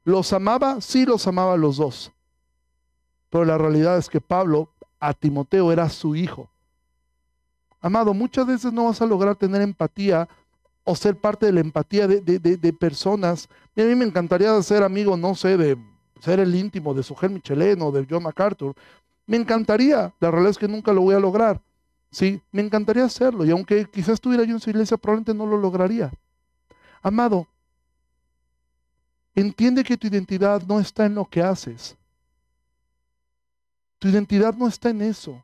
¿Los 0.04 0.32
amaba? 0.32 0.80
Sí, 0.80 1.06
los 1.06 1.26
amaba 1.26 1.56
los 1.56 1.76
dos. 1.76 2.12
Pero 3.30 3.44
la 3.44 3.56
realidad 3.56 3.96
es 3.96 4.08
que 4.08 4.20
Pablo 4.20 4.70
a 4.98 5.14
Timoteo 5.14 5.70
era 5.70 5.88
su 5.88 6.16
hijo. 6.16 6.50
Amado, 7.80 8.12
muchas 8.12 8.46
veces 8.46 8.72
no 8.72 8.86
vas 8.86 9.00
a 9.00 9.06
lograr 9.06 9.36
tener 9.36 9.62
empatía 9.62 10.28
o 10.82 10.96
ser 10.96 11.16
parte 11.16 11.46
de 11.46 11.52
la 11.52 11.60
empatía 11.60 12.08
de, 12.08 12.20
de, 12.20 12.72
personas. 12.72 13.48
a 13.76 13.82
mí 13.82 13.94
me 13.94 14.06
encantaría 14.06 14.60
ser 14.62 14.82
amigo, 14.82 15.16
no 15.16 15.34
sé, 15.34 15.56
de 15.56 15.76
ser 16.20 16.40
el 16.40 16.54
íntimo 16.54 16.94
de 16.94 17.02
Sujel 17.02 17.30
Michelén 17.30 17.80
o 17.82 17.92
de 17.92 18.06
John 18.08 18.22
MacArthur. 18.22 18.74
Me 19.26 19.36
encantaría, 19.36 20.12
la 20.18 20.30
realidad 20.30 20.50
es 20.50 20.58
que 20.58 20.66
nunca 20.66 20.92
lo 20.92 21.02
voy 21.02 21.14
a 21.14 21.20
lograr. 21.20 21.60
Sí, 22.10 22.40
me 22.50 22.62
encantaría 22.62 23.04
hacerlo. 23.04 23.44
Y 23.44 23.50
aunque 23.50 23.84
quizás 23.84 24.14
estuviera 24.14 24.42
yo 24.44 24.54
en 24.54 24.60
su 24.60 24.70
iglesia, 24.70 24.96
probablemente 24.96 25.34
no 25.34 25.46
lo 25.46 25.58
lograría. 25.58 26.10
Amado, 27.02 27.46
entiende 29.34 29.84
que 29.84 29.96
tu 29.96 30.06
identidad 30.06 30.62
no 30.62 30.80
está 30.80 31.06
en 31.06 31.14
lo 31.14 31.24
que 31.24 31.42
haces. 31.42 31.96
Tu 33.98 34.08
identidad 34.08 34.54
no 34.54 34.68
está 34.68 34.90
en 34.90 35.02
eso. 35.02 35.42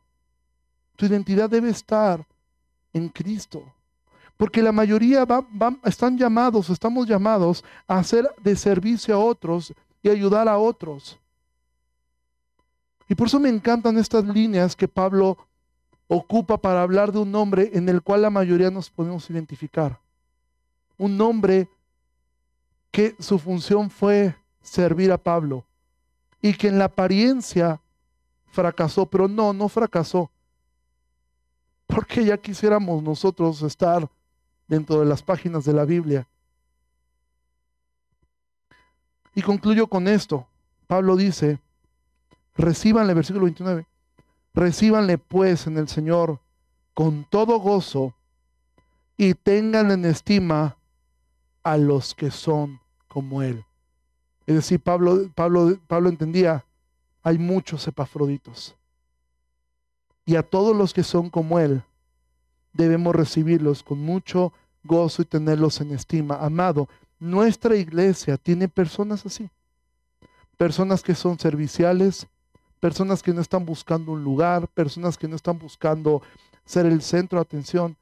Tu 0.96 1.06
identidad 1.06 1.50
debe 1.50 1.70
estar 1.70 2.24
en 2.92 3.08
Cristo. 3.08 3.72
Porque 4.36 4.62
la 4.62 4.72
mayoría 4.72 5.26
están 5.84 6.18
llamados, 6.18 6.70
estamos 6.70 7.06
llamados 7.06 7.64
a 7.86 7.98
hacer 7.98 8.28
de 8.42 8.56
servicio 8.56 9.14
a 9.14 9.18
otros 9.18 9.72
y 10.02 10.08
ayudar 10.08 10.48
a 10.48 10.58
otros. 10.58 11.18
Y 13.08 13.14
por 13.14 13.28
eso 13.28 13.38
me 13.38 13.48
encantan 13.48 13.98
estas 13.98 14.24
líneas 14.24 14.74
que 14.74 14.88
Pablo 14.88 15.36
ocupa 16.08 16.58
para 16.58 16.82
hablar 16.82 17.12
de 17.12 17.18
un 17.18 17.30
nombre 17.30 17.70
en 17.74 17.88
el 17.88 18.02
cual 18.02 18.22
la 18.22 18.30
mayoría 18.30 18.70
nos 18.70 18.90
podemos 18.90 19.28
identificar. 19.30 20.00
Un 20.96 21.16
nombre 21.16 21.68
que 22.90 23.16
su 23.18 23.38
función 23.38 23.90
fue 23.90 24.36
servir 24.62 25.10
a 25.12 25.18
Pablo 25.18 25.64
y 26.40 26.54
que 26.54 26.68
en 26.68 26.78
la 26.78 26.86
apariencia 26.86 27.80
fracasó, 28.46 29.06
pero 29.06 29.26
no, 29.28 29.52
no 29.52 29.68
fracasó. 29.68 30.30
Porque 31.86 32.24
ya 32.24 32.36
quisiéramos 32.38 33.02
nosotros 33.02 33.62
estar 33.62 34.08
dentro 34.68 35.00
de 35.00 35.06
las 35.06 35.22
páginas 35.22 35.64
de 35.64 35.72
la 35.72 35.84
Biblia 35.84 36.26
y 39.34 39.42
concluyo 39.42 39.86
con 39.86 40.08
esto. 40.08 40.46
Pablo 40.86 41.16
dice, 41.16 41.58
recíbanle, 42.56 43.14
versículo 43.14 43.44
29, 43.44 43.86
recíbanle 44.54 45.18
pues 45.18 45.66
en 45.66 45.78
el 45.78 45.88
Señor 45.88 46.40
con 46.94 47.24
todo 47.28 47.58
gozo 47.58 48.14
y 49.16 49.34
tengan 49.34 49.90
en 49.90 50.04
estima 50.04 50.76
a 51.64 51.76
los 51.76 52.14
que 52.14 52.30
son 52.30 52.80
como 53.08 53.42
Él. 53.42 53.64
Es 54.46 54.54
decir, 54.54 54.80
Pablo, 54.80 55.30
Pablo, 55.34 55.78
Pablo 55.88 56.08
entendía, 56.08 56.64
hay 57.22 57.38
muchos 57.38 57.88
epafroditos. 57.88 58.76
Y 60.26 60.36
a 60.36 60.42
todos 60.42 60.76
los 60.76 60.94
que 60.94 61.02
son 61.02 61.30
como 61.30 61.58
Él, 61.58 61.82
debemos 62.72 63.14
recibirlos 63.14 63.82
con 63.82 63.98
mucho 63.98 64.52
gozo 64.84 65.22
y 65.22 65.24
tenerlos 65.24 65.80
en 65.80 65.92
estima. 65.92 66.36
Amado, 66.36 66.88
nuestra 67.18 67.76
iglesia 67.76 68.36
tiene 68.36 68.68
personas 68.68 69.24
así. 69.24 69.48
Personas 70.56 71.02
que 71.02 71.14
son 71.14 71.38
serviciales, 71.38 72.26
personas 72.80 73.22
que 73.22 73.32
no 73.32 73.40
están 73.40 73.64
buscando 73.64 74.12
un 74.12 74.22
lugar, 74.22 74.68
personas 74.68 75.16
que 75.16 75.26
no 75.26 75.36
están 75.36 75.58
buscando 75.58 76.22
ser 76.64 76.86
el 76.86 77.00
centro 77.00 77.38
de 77.38 77.42
atención. 77.42 77.96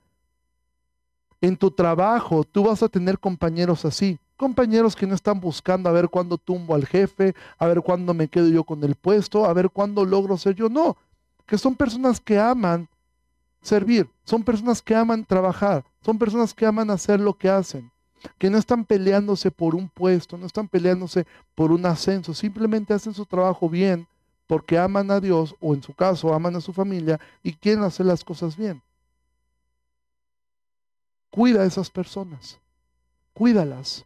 En 1.43 1.59
tu 1.59 1.71
trabajo 1.71 2.45
tú 2.45 2.65
vas 2.65 2.83
a 2.83 2.89
tener 2.89 3.19
compañeros 3.19 3.85
así, 3.85 4.19
compañeros 4.37 4.97
que 4.97 5.07
no 5.07 5.15
están 5.15 5.41
buscando 5.41 5.91
a 5.91 5.93
ver 5.93 6.09
cuándo 6.09 6.39
tumbo 6.39 6.75
al 6.75 6.87
jefe, 6.87 7.35
a 7.59 7.67
ver 7.67 7.83
cuándo 7.83 8.15
me 8.15 8.29
quedo 8.29 8.49
yo 8.49 8.65
con 8.65 8.83
el 8.83 8.95
puesto, 8.95 9.45
a 9.45 9.53
ver 9.53 9.69
cuándo 9.69 10.07
logro 10.07 10.39
ser 10.39 10.55
yo. 10.55 10.71
No, 10.71 10.97
que 11.45 11.59
son 11.59 11.75
personas 11.75 12.21
que 12.21 12.39
aman 12.39 12.89
servir, 13.61 14.09
son 14.25 14.43
personas 14.43 14.81
que 14.81 14.95
aman 14.95 15.27
trabajar, 15.27 15.85
son 16.01 16.19
personas 16.19 16.55
que 16.55 16.65
aman 16.65 16.89
hacer 16.91 17.21
lo 17.21 17.35
que 17.37 17.51
hacen 17.51 17.93
que 18.39 18.51
no 18.51 18.59
están 18.59 18.85
peleándose 18.85 19.51
por 19.51 19.75
un 19.75 19.89
puesto, 19.89 20.39
no 20.39 20.47
están 20.47 20.69
peleándose 20.69 21.27
por 21.55 21.73
un 21.73 21.85
ascenso, 21.87 22.35
simplemente 22.35 22.95
hacen 22.95 23.15
su 23.15 23.27
trabajo 23.27 23.69
bien 23.69 24.07
porque 24.47 24.79
aman 24.79 25.11
a 25.11 25.21
Dios 25.21 25.55
o 25.61 25.75
en 25.75 25.83
su 25.83 25.95
caso 25.95 26.35
aman 26.35 26.57
a 26.57 26.61
su 26.61 26.73
familia 26.73 27.19
y 27.43 27.55
quieren 27.55 27.85
hacer 27.85 28.07
las 28.07 28.23
cosas 28.25 28.57
bien. 28.57 28.83
Cuida 31.33 31.63
a 31.63 31.65
esas 31.65 31.89
personas, 31.89 32.61
cuídalas. 33.33 34.05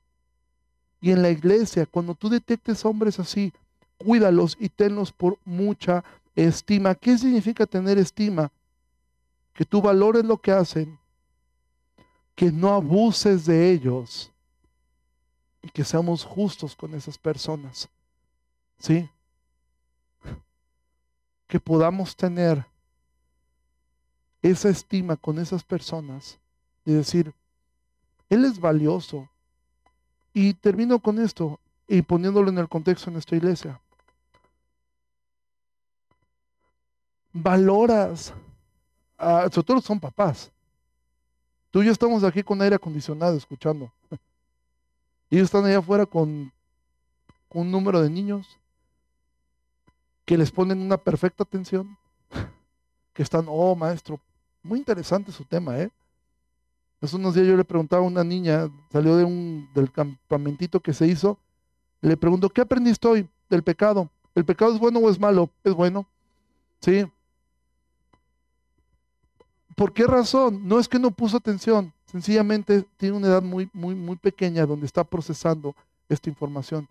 Y 1.01 1.11
en 1.11 1.23
la 1.23 1.31
iglesia, 1.31 1.85
cuando 1.85 2.15
tú 2.15 2.29
detectes 2.29 2.85
hombres 2.85 3.19
así, 3.19 3.53
cuídalos 3.99 4.57
y 4.61 4.69
tenlos 4.69 5.11
por 5.11 5.37
mucha 5.45 6.05
estima. 6.37 6.95
¿Qué 6.95 7.19
significa 7.19 7.67
tener 7.67 7.99
estima? 7.99 8.53
Que 9.53 9.65
tú 9.65 9.83
valores 9.83 10.25
lo 10.25 10.41
que 10.41 10.53
hacen, 10.53 11.01
que 12.37 12.53
no 12.53 12.73
abuses 12.73 13.45
de 13.45 13.73
ellos 13.73 14.31
y 15.63 15.69
que 15.71 15.83
seamos 15.83 16.23
justos 16.23 16.77
con 16.77 16.95
esas 16.95 17.19
personas. 17.19 17.89
¿Sí? 18.79 19.11
Que 21.49 21.59
podamos 21.59 22.15
tener 22.15 22.65
esa 24.43 24.69
estima 24.69 25.17
con 25.17 25.41
esas 25.41 25.65
personas 25.65 26.39
y 26.87 26.95
decir, 26.95 27.35
Él 28.31 28.47
es 28.47 28.59
valioso. 28.59 29.29
Y 30.33 30.55
termino 30.55 30.99
con 30.99 31.19
esto 31.19 31.61
y 31.89 32.01
poniéndolo 32.03 32.49
en 32.49 32.59
el 32.59 32.69
contexto 32.69 33.07
de 33.07 33.15
nuestra 33.15 33.37
iglesia. 33.37 33.81
Valoras, 37.33 38.33
a, 39.19 39.49
sobre 39.51 39.67
todo 39.67 39.81
son 39.81 40.01
papás, 40.01 40.51
Tú 41.77 41.83
y 41.83 41.87
yo 41.87 41.93
estamos 41.93 42.25
aquí 42.25 42.43
con 42.43 42.63
aire 42.63 42.77
acondicionado 42.77 43.37
escuchando. 43.37 43.93
Y 45.29 45.37
ellos 45.37 45.45
están 45.45 45.67
allá 45.67 45.77
afuera 45.77 46.07
con 46.07 46.51
un 47.51 47.71
número 47.71 48.01
de 48.01 48.09
niños 48.09 48.59
que 50.25 50.39
les 50.39 50.51
ponen 50.51 50.81
una 50.81 50.97
perfecta 50.97 51.43
atención, 51.43 51.99
que 53.13 53.23
están, 53.23 53.45
oh 53.49 53.75
maestro, 53.75 54.19
muy 54.63 54.79
interesante 54.79 55.33
su 55.33 55.45
tema, 55.45 55.79
¿eh? 55.79 55.91
Unos 57.15 57.35
días 57.35 57.47
yo 57.47 57.57
le 57.57 57.65
preguntaba 57.65 58.03
a 58.03 58.07
una 58.07 58.25
niña, 58.25 58.69
salió 58.91 59.17
de 59.17 59.25
un, 59.25 59.69
del 59.75 59.91
campamentito 59.91 60.81
que 60.81 60.93
se 60.93 61.07
hizo, 61.07 61.39
le 62.01 62.17
pregunto, 62.17 62.49
¿qué 62.51 62.61
aprendiste 62.61 63.09
hoy? 63.09 63.29
del 63.49 63.63
pecado. 63.63 64.11
¿El 64.35 64.45
pecado 64.45 64.75
es 64.75 64.79
bueno 64.79 65.01
o 65.01 65.11
es 65.11 65.19
malo? 65.19 65.51
Es 65.65 65.75
bueno. 65.75 66.07
¿Sí? 66.81 67.07
¿Por 69.75 69.93
qué 69.93 70.07
razón? 70.07 70.67
No 70.67 70.79
es 70.79 70.89
que 70.89 70.99
no 70.99 71.11
puso 71.11 71.37
atención, 71.37 71.93
sencillamente 72.07 72.85
tiene 72.97 73.17
una 73.17 73.27
edad 73.29 73.43
muy, 73.43 73.69
muy, 73.75 73.95
muy 73.95 74.17
pequeña 74.17 74.65
donde 74.65 74.87
está 74.87 75.05
procesando 75.05 75.75
esta 76.09 76.31
información. 76.31 76.89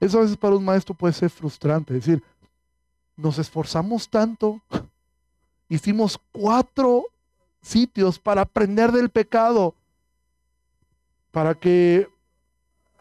Eso 0.00 0.18
a 0.18 0.22
veces 0.22 0.36
para 0.36 0.56
un 0.56 0.64
maestro 0.64 0.94
puede 0.94 1.12
ser 1.12 1.30
frustrante, 1.30 1.96
es 1.96 2.04
decir, 2.04 2.22
nos 3.16 3.38
esforzamos 3.38 4.08
tanto, 4.08 4.60
hicimos 5.68 6.20
cuatro 6.32 7.04
sitios 7.62 8.18
para 8.18 8.42
aprender 8.42 8.92
del 8.92 9.10
pecado, 9.10 9.74
para 11.30 11.54
que 11.54 12.08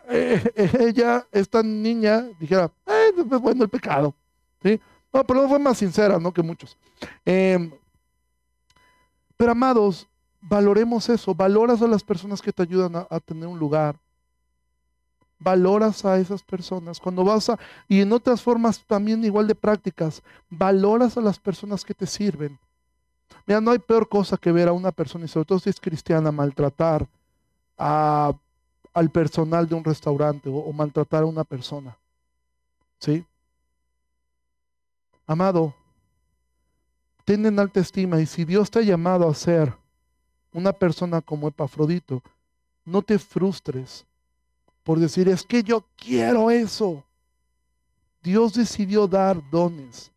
eh, 0.10 0.52
ella, 0.80 1.26
esta 1.32 1.64
niña, 1.64 2.28
dijera, 2.40 2.72
eh, 2.86 3.12
es 3.18 3.42
bueno 3.42 3.64
el 3.64 3.70
pecado. 3.70 4.14
¿sí? 4.62 4.80
No, 5.14 5.24
pero 5.26 5.42
no 5.42 5.50
fue 5.50 5.60
más 5.60 5.78
sincera, 5.78 6.20
¿no? 6.20 6.32
Que 6.32 6.42
muchos. 6.42 6.78
Em, 7.26 7.72
pero 9.36 9.52
amados, 9.52 10.08
valoremos 10.42 11.10
eso, 11.10 11.34
valoras 11.36 11.82
a 11.82 11.88
las 11.88 12.04
personas 12.04 12.42
que 12.42 12.54
te 12.54 12.64
ayudan 12.64 12.96
a, 12.96 13.20
tener 13.20 13.48
un 13.48 13.60
lugar. 13.60 14.00
Valoras 15.40 16.04
a 16.06 16.18
esas 16.18 16.42
personas. 16.42 17.00
Cuando 17.00 17.24
vas 17.24 17.50
a, 17.50 17.60
y 17.88 18.02
en 18.02 18.12
otras 18.12 18.42
formas 18.42 18.84
también 18.86 19.24
igual 19.24 19.48
de 19.48 19.56
prácticas, 19.56 20.24
valoras 20.50 21.18
a 21.18 21.22
las 21.22 21.38
personas 21.40 21.86
que 21.86 21.94
te 21.94 22.08
sirven. 22.08 22.58
Mira, 23.46 23.62
no 23.62 23.72
hay 23.72 23.80
peor 23.80 24.08
cosa 24.10 24.38
que 24.38 24.52
ver 24.52 24.68
a 24.68 24.74
una 24.74 24.92
persona, 24.92 25.26
y 25.26 25.28
sobre 25.28 25.46
todo 25.46 25.60
si 25.60 25.70
es 25.70 25.80
cristiana, 25.80 26.32
maltratar 26.32 27.08
a, 27.78 28.34
al 28.94 29.10
personal 29.10 29.68
de 29.68 29.76
un 29.76 29.84
restaurante 29.84 30.50
o, 30.50 30.72
maltratar 30.74 31.24
a 31.24 31.28
una 31.28 31.44
persona. 31.44 31.98
¿Sí? 33.00 33.26
Amado, 35.26 35.74
ten 37.26 37.46
en 37.46 37.60
alta 37.60 37.80
estima 37.80 38.20
y 38.20 38.26
si 38.26 38.46
Dios 38.46 38.72
te 38.72 38.80
ha 38.80 38.82
llamado 38.82 39.30
a 39.30 39.36
ser 39.36 39.74
una 40.54 40.72
persona 40.72 41.22
como 41.22 41.48
Epafrodito, 41.48 42.24
no 42.86 43.02
te 43.02 43.20
frustres 43.20 44.08
por 44.88 45.02
decir, 45.02 45.28
es 45.28 45.44
que 45.44 45.64
yo 45.64 45.86
quiero 45.98 46.50
eso. 46.50 47.04
Dios 48.24 48.54
decidió 48.54 49.06
dar 49.06 49.38
dones. 49.50 50.14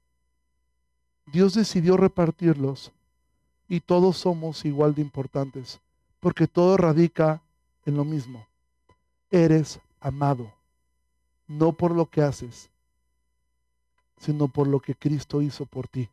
Dios 1.27 1.55
decidió 1.55 1.97
repartirlos. 1.97 2.93
Y 3.71 3.81
todos 3.81 4.19
somos 4.19 4.67
igual 4.67 4.95
de 4.95 5.01
importantes, 5.01 5.81
porque 6.21 6.47
todo 6.47 6.77
radica 6.77 7.41
en 7.87 7.97
lo 7.97 8.05
mismo. 8.05 8.47
Eres 9.31 9.81
amado, 9.99 10.53
no 11.47 11.73
por 11.73 11.93
lo 11.93 12.05
que 12.05 12.21
haces, 12.21 12.69
sino 14.19 14.49
por 14.49 14.69
lo 14.69 14.81
que 14.81 14.95
Cristo 14.95 15.41
hizo 15.41 15.65
por 15.65 15.89
ti 15.89 16.11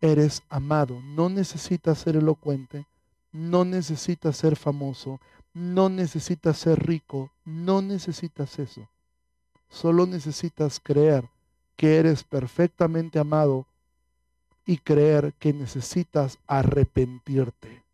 eres 0.00 0.42
amado. 0.48 1.00
No 1.02 1.28
necesitas 1.28 1.98
ser 1.98 2.16
elocuente, 2.16 2.86
no 3.32 3.64
necesitas 3.64 4.36
ser 4.36 4.56
famoso, 4.56 5.20
no 5.52 5.88
necesitas 5.88 6.58
ser 6.58 6.86
rico, 6.86 7.30
no 7.44 7.82
necesitas 7.82 8.58
eso. 8.58 8.88
Solo 9.68 10.06
necesitas 10.06 10.80
creer 10.80 11.28
que 11.76 11.96
eres 11.96 12.24
perfectamente 12.24 13.18
amado 13.18 13.66
y 14.66 14.78
creer 14.78 15.32
que 15.38 15.52
necesitas 15.52 16.38
arrepentirte. 16.46 17.84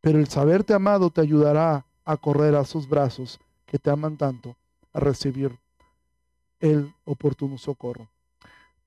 Pero 0.00 0.18
el 0.18 0.26
saberte 0.28 0.74
amado 0.74 1.10
te 1.10 1.20
ayudará 1.20 1.86
a 2.04 2.16
correr 2.16 2.54
a 2.54 2.64
sus 2.64 2.88
brazos 2.88 3.38
que 3.66 3.78
te 3.78 3.90
aman 3.90 4.16
tanto, 4.16 4.56
a 4.92 5.00
recibir 5.00 5.56
el 6.58 6.92
oportuno 7.04 7.58
socorro. 7.58 8.08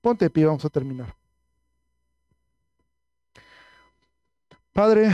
Ponte 0.00 0.28
pie, 0.28 0.46
vamos 0.46 0.64
a 0.64 0.68
terminar. 0.68 1.14
Padre, 4.72 5.10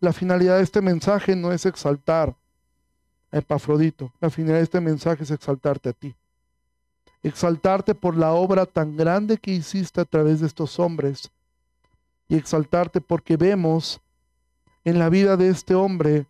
la 0.00 0.12
finalidad 0.12 0.56
de 0.56 0.62
este 0.62 0.80
mensaje 0.80 1.36
no 1.36 1.52
es 1.52 1.64
exaltar 1.64 2.34
a 3.30 3.38
Epafrodito. 3.38 4.12
La 4.20 4.30
finalidad 4.30 4.58
de 4.58 4.64
este 4.64 4.80
mensaje 4.80 5.24
es 5.24 5.30
exaltarte 5.30 5.90
a 5.90 5.92
ti. 5.92 6.14
Exaltarte 7.22 7.94
por 7.94 8.16
la 8.16 8.32
obra 8.32 8.66
tan 8.66 8.96
grande 8.96 9.38
que 9.38 9.52
hiciste 9.52 10.00
a 10.00 10.04
través 10.04 10.40
de 10.40 10.46
estos 10.46 10.78
hombres. 10.78 11.30
Y 12.28 12.36
exaltarte 12.36 13.00
porque 13.00 13.36
vemos 13.36 14.00
en 14.84 14.98
la 14.98 15.08
vida 15.08 15.36
de 15.36 15.48
este 15.48 15.74
hombre 15.74 16.26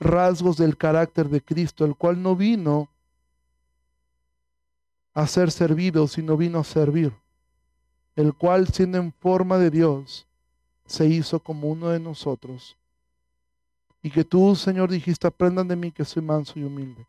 rasgos 0.00 0.56
del 0.56 0.76
carácter 0.76 1.28
de 1.28 1.40
Cristo, 1.40 1.84
el 1.84 1.94
cual 1.94 2.22
no 2.22 2.34
vino 2.34 2.88
a 5.14 5.26
ser 5.26 5.50
servido, 5.50 6.08
sino 6.08 6.36
vino 6.36 6.58
a 6.58 6.64
servir. 6.64 7.12
El 8.16 8.34
cual 8.34 8.68
siendo 8.68 8.98
en 8.98 9.12
forma 9.12 9.58
de 9.58 9.70
Dios, 9.70 10.26
se 10.86 11.06
hizo 11.06 11.40
como 11.40 11.68
uno 11.68 11.88
de 11.88 12.00
nosotros. 12.00 12.76
Y 14.02 14.10
que 14.10 14.24
tú, 14.24 14.54
Señor, 14.54 14.90
dijiste, 14.90 15.26
aprendan 15.26 15.66
de 15.68 15.76
mí 15.76 15.90
que 15.90 16.04
soy 16.04 16.22
manso 16.22 16.58
y 16.58 16.64
humilde. 16.64 17.06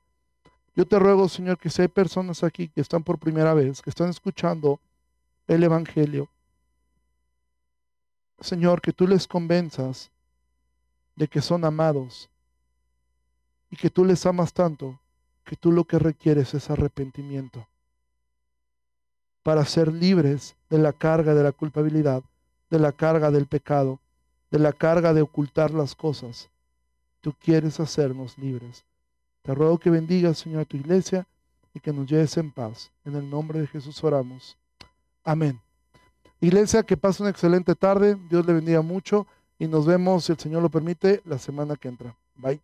Yo 0.75 0.85
te 0.85 0.99
ruego, 0.99 1.29
Señor, 1.29 1.57
que 1.57 1.69
si 1.69 1.81
hay 1.81 1.87
personas 1.87 2.43
aquí 2.43 2.67
que 2.67 2.81
están 2.81 3.03
por 3.03 3.17
primera 3.17 3.53
vez, 3.53 3.81
que 3.81 3.89
están 3.89 4.09
escuchando 4.09 4.79
el 5.47 5.63
Evangelio, 5.63 6.29
Señor, 8.39 8.81
que 8.81 8.91
tú 8.91 9.07
les 9.07 9.27
convenzas 9.27 10.11
de 11.15 11.27
que 11.27 11.41
son 11.41 11.63
amados 11.63 12.29
y 13.69 13.77
que 13.77 13.89
tú 13.89 14.03
les 14.03 14.25
amas 14.25 14.53
tanto 14.53 14.99
que 15.45 15.55
tú 15.55 15.71
lo 15.71 15.85
que 15.85 15.99
requieres 15.99 16.53
es 16.53 16.69
arrepentimiento 16.69 17.67
para 19.43 19.63
ser 19.63 19.93
libres 19.93 20.55
de 20.69 20.79
la 20.79 20.91
carga 20.91 21.33
de 21.33 21.43
la 21.43 21.51
culpabilidad 21.51 22.23
de 22.69 22.79
la 22.79 22.91
carga 22.91 23.31
del 23.31 23.47
pecado, 23.47 23.99
de 24.51 24.59
la 24.59 24.73
carga 24.73 25.13
de 25.13 25.21
ocultar 25.21 25.71
las 25.71 25.95
cosas. 25.95 26.49
Tú 27.21 27.33
quieres 27.39 27.79
hacernos 27.79 28.37
libres. 28.37 28.85
Te 29.45 29.53
ruego 29.53 29.77
que 29.77 29.91
bendigas, 29.91 30.39
Señor, 30.39 30.61
a 30.61 30.65
tu 30.65 30.75
iglesia 30.75 31.27
y 31.71 31.79
que 31.79 31.93
nos 31.93 32.07
lleves 32.07 32.35
en 32.37 32.51
paz. 32.51 32.91
En 33.05 33.15
el 33.15 33.29
nombre 33.29 33.59
de 33.59 33.67
Jesús 33.67 34.03
oramos. 34.03 34.57
Amén. 35.23 35.61
Iglesia, 36.41 36.81
que 36.81 36.97
pase 36.97 37.21
una 37.21 37.29
excelente 37.29 37.75
tarde. 37.75 38.17
Dios 38.27 38.43
le 38.47 38.53
bendiga 38.53 38.81
mucho 38.81 39.27
y 39.59 39.67
nos 39.67 39.85
vemos, 39.85 40.25
si 40.25 40.31
el 40.31 40.39
Señor 40.39 40.63
lo 40.63 40.69
permite, 40.69 41.21
la 41.25 41.37
semana 41.37 41.75
que 41.75 41.87
entra. 41.87 42.15
Bye. 42.35 42.59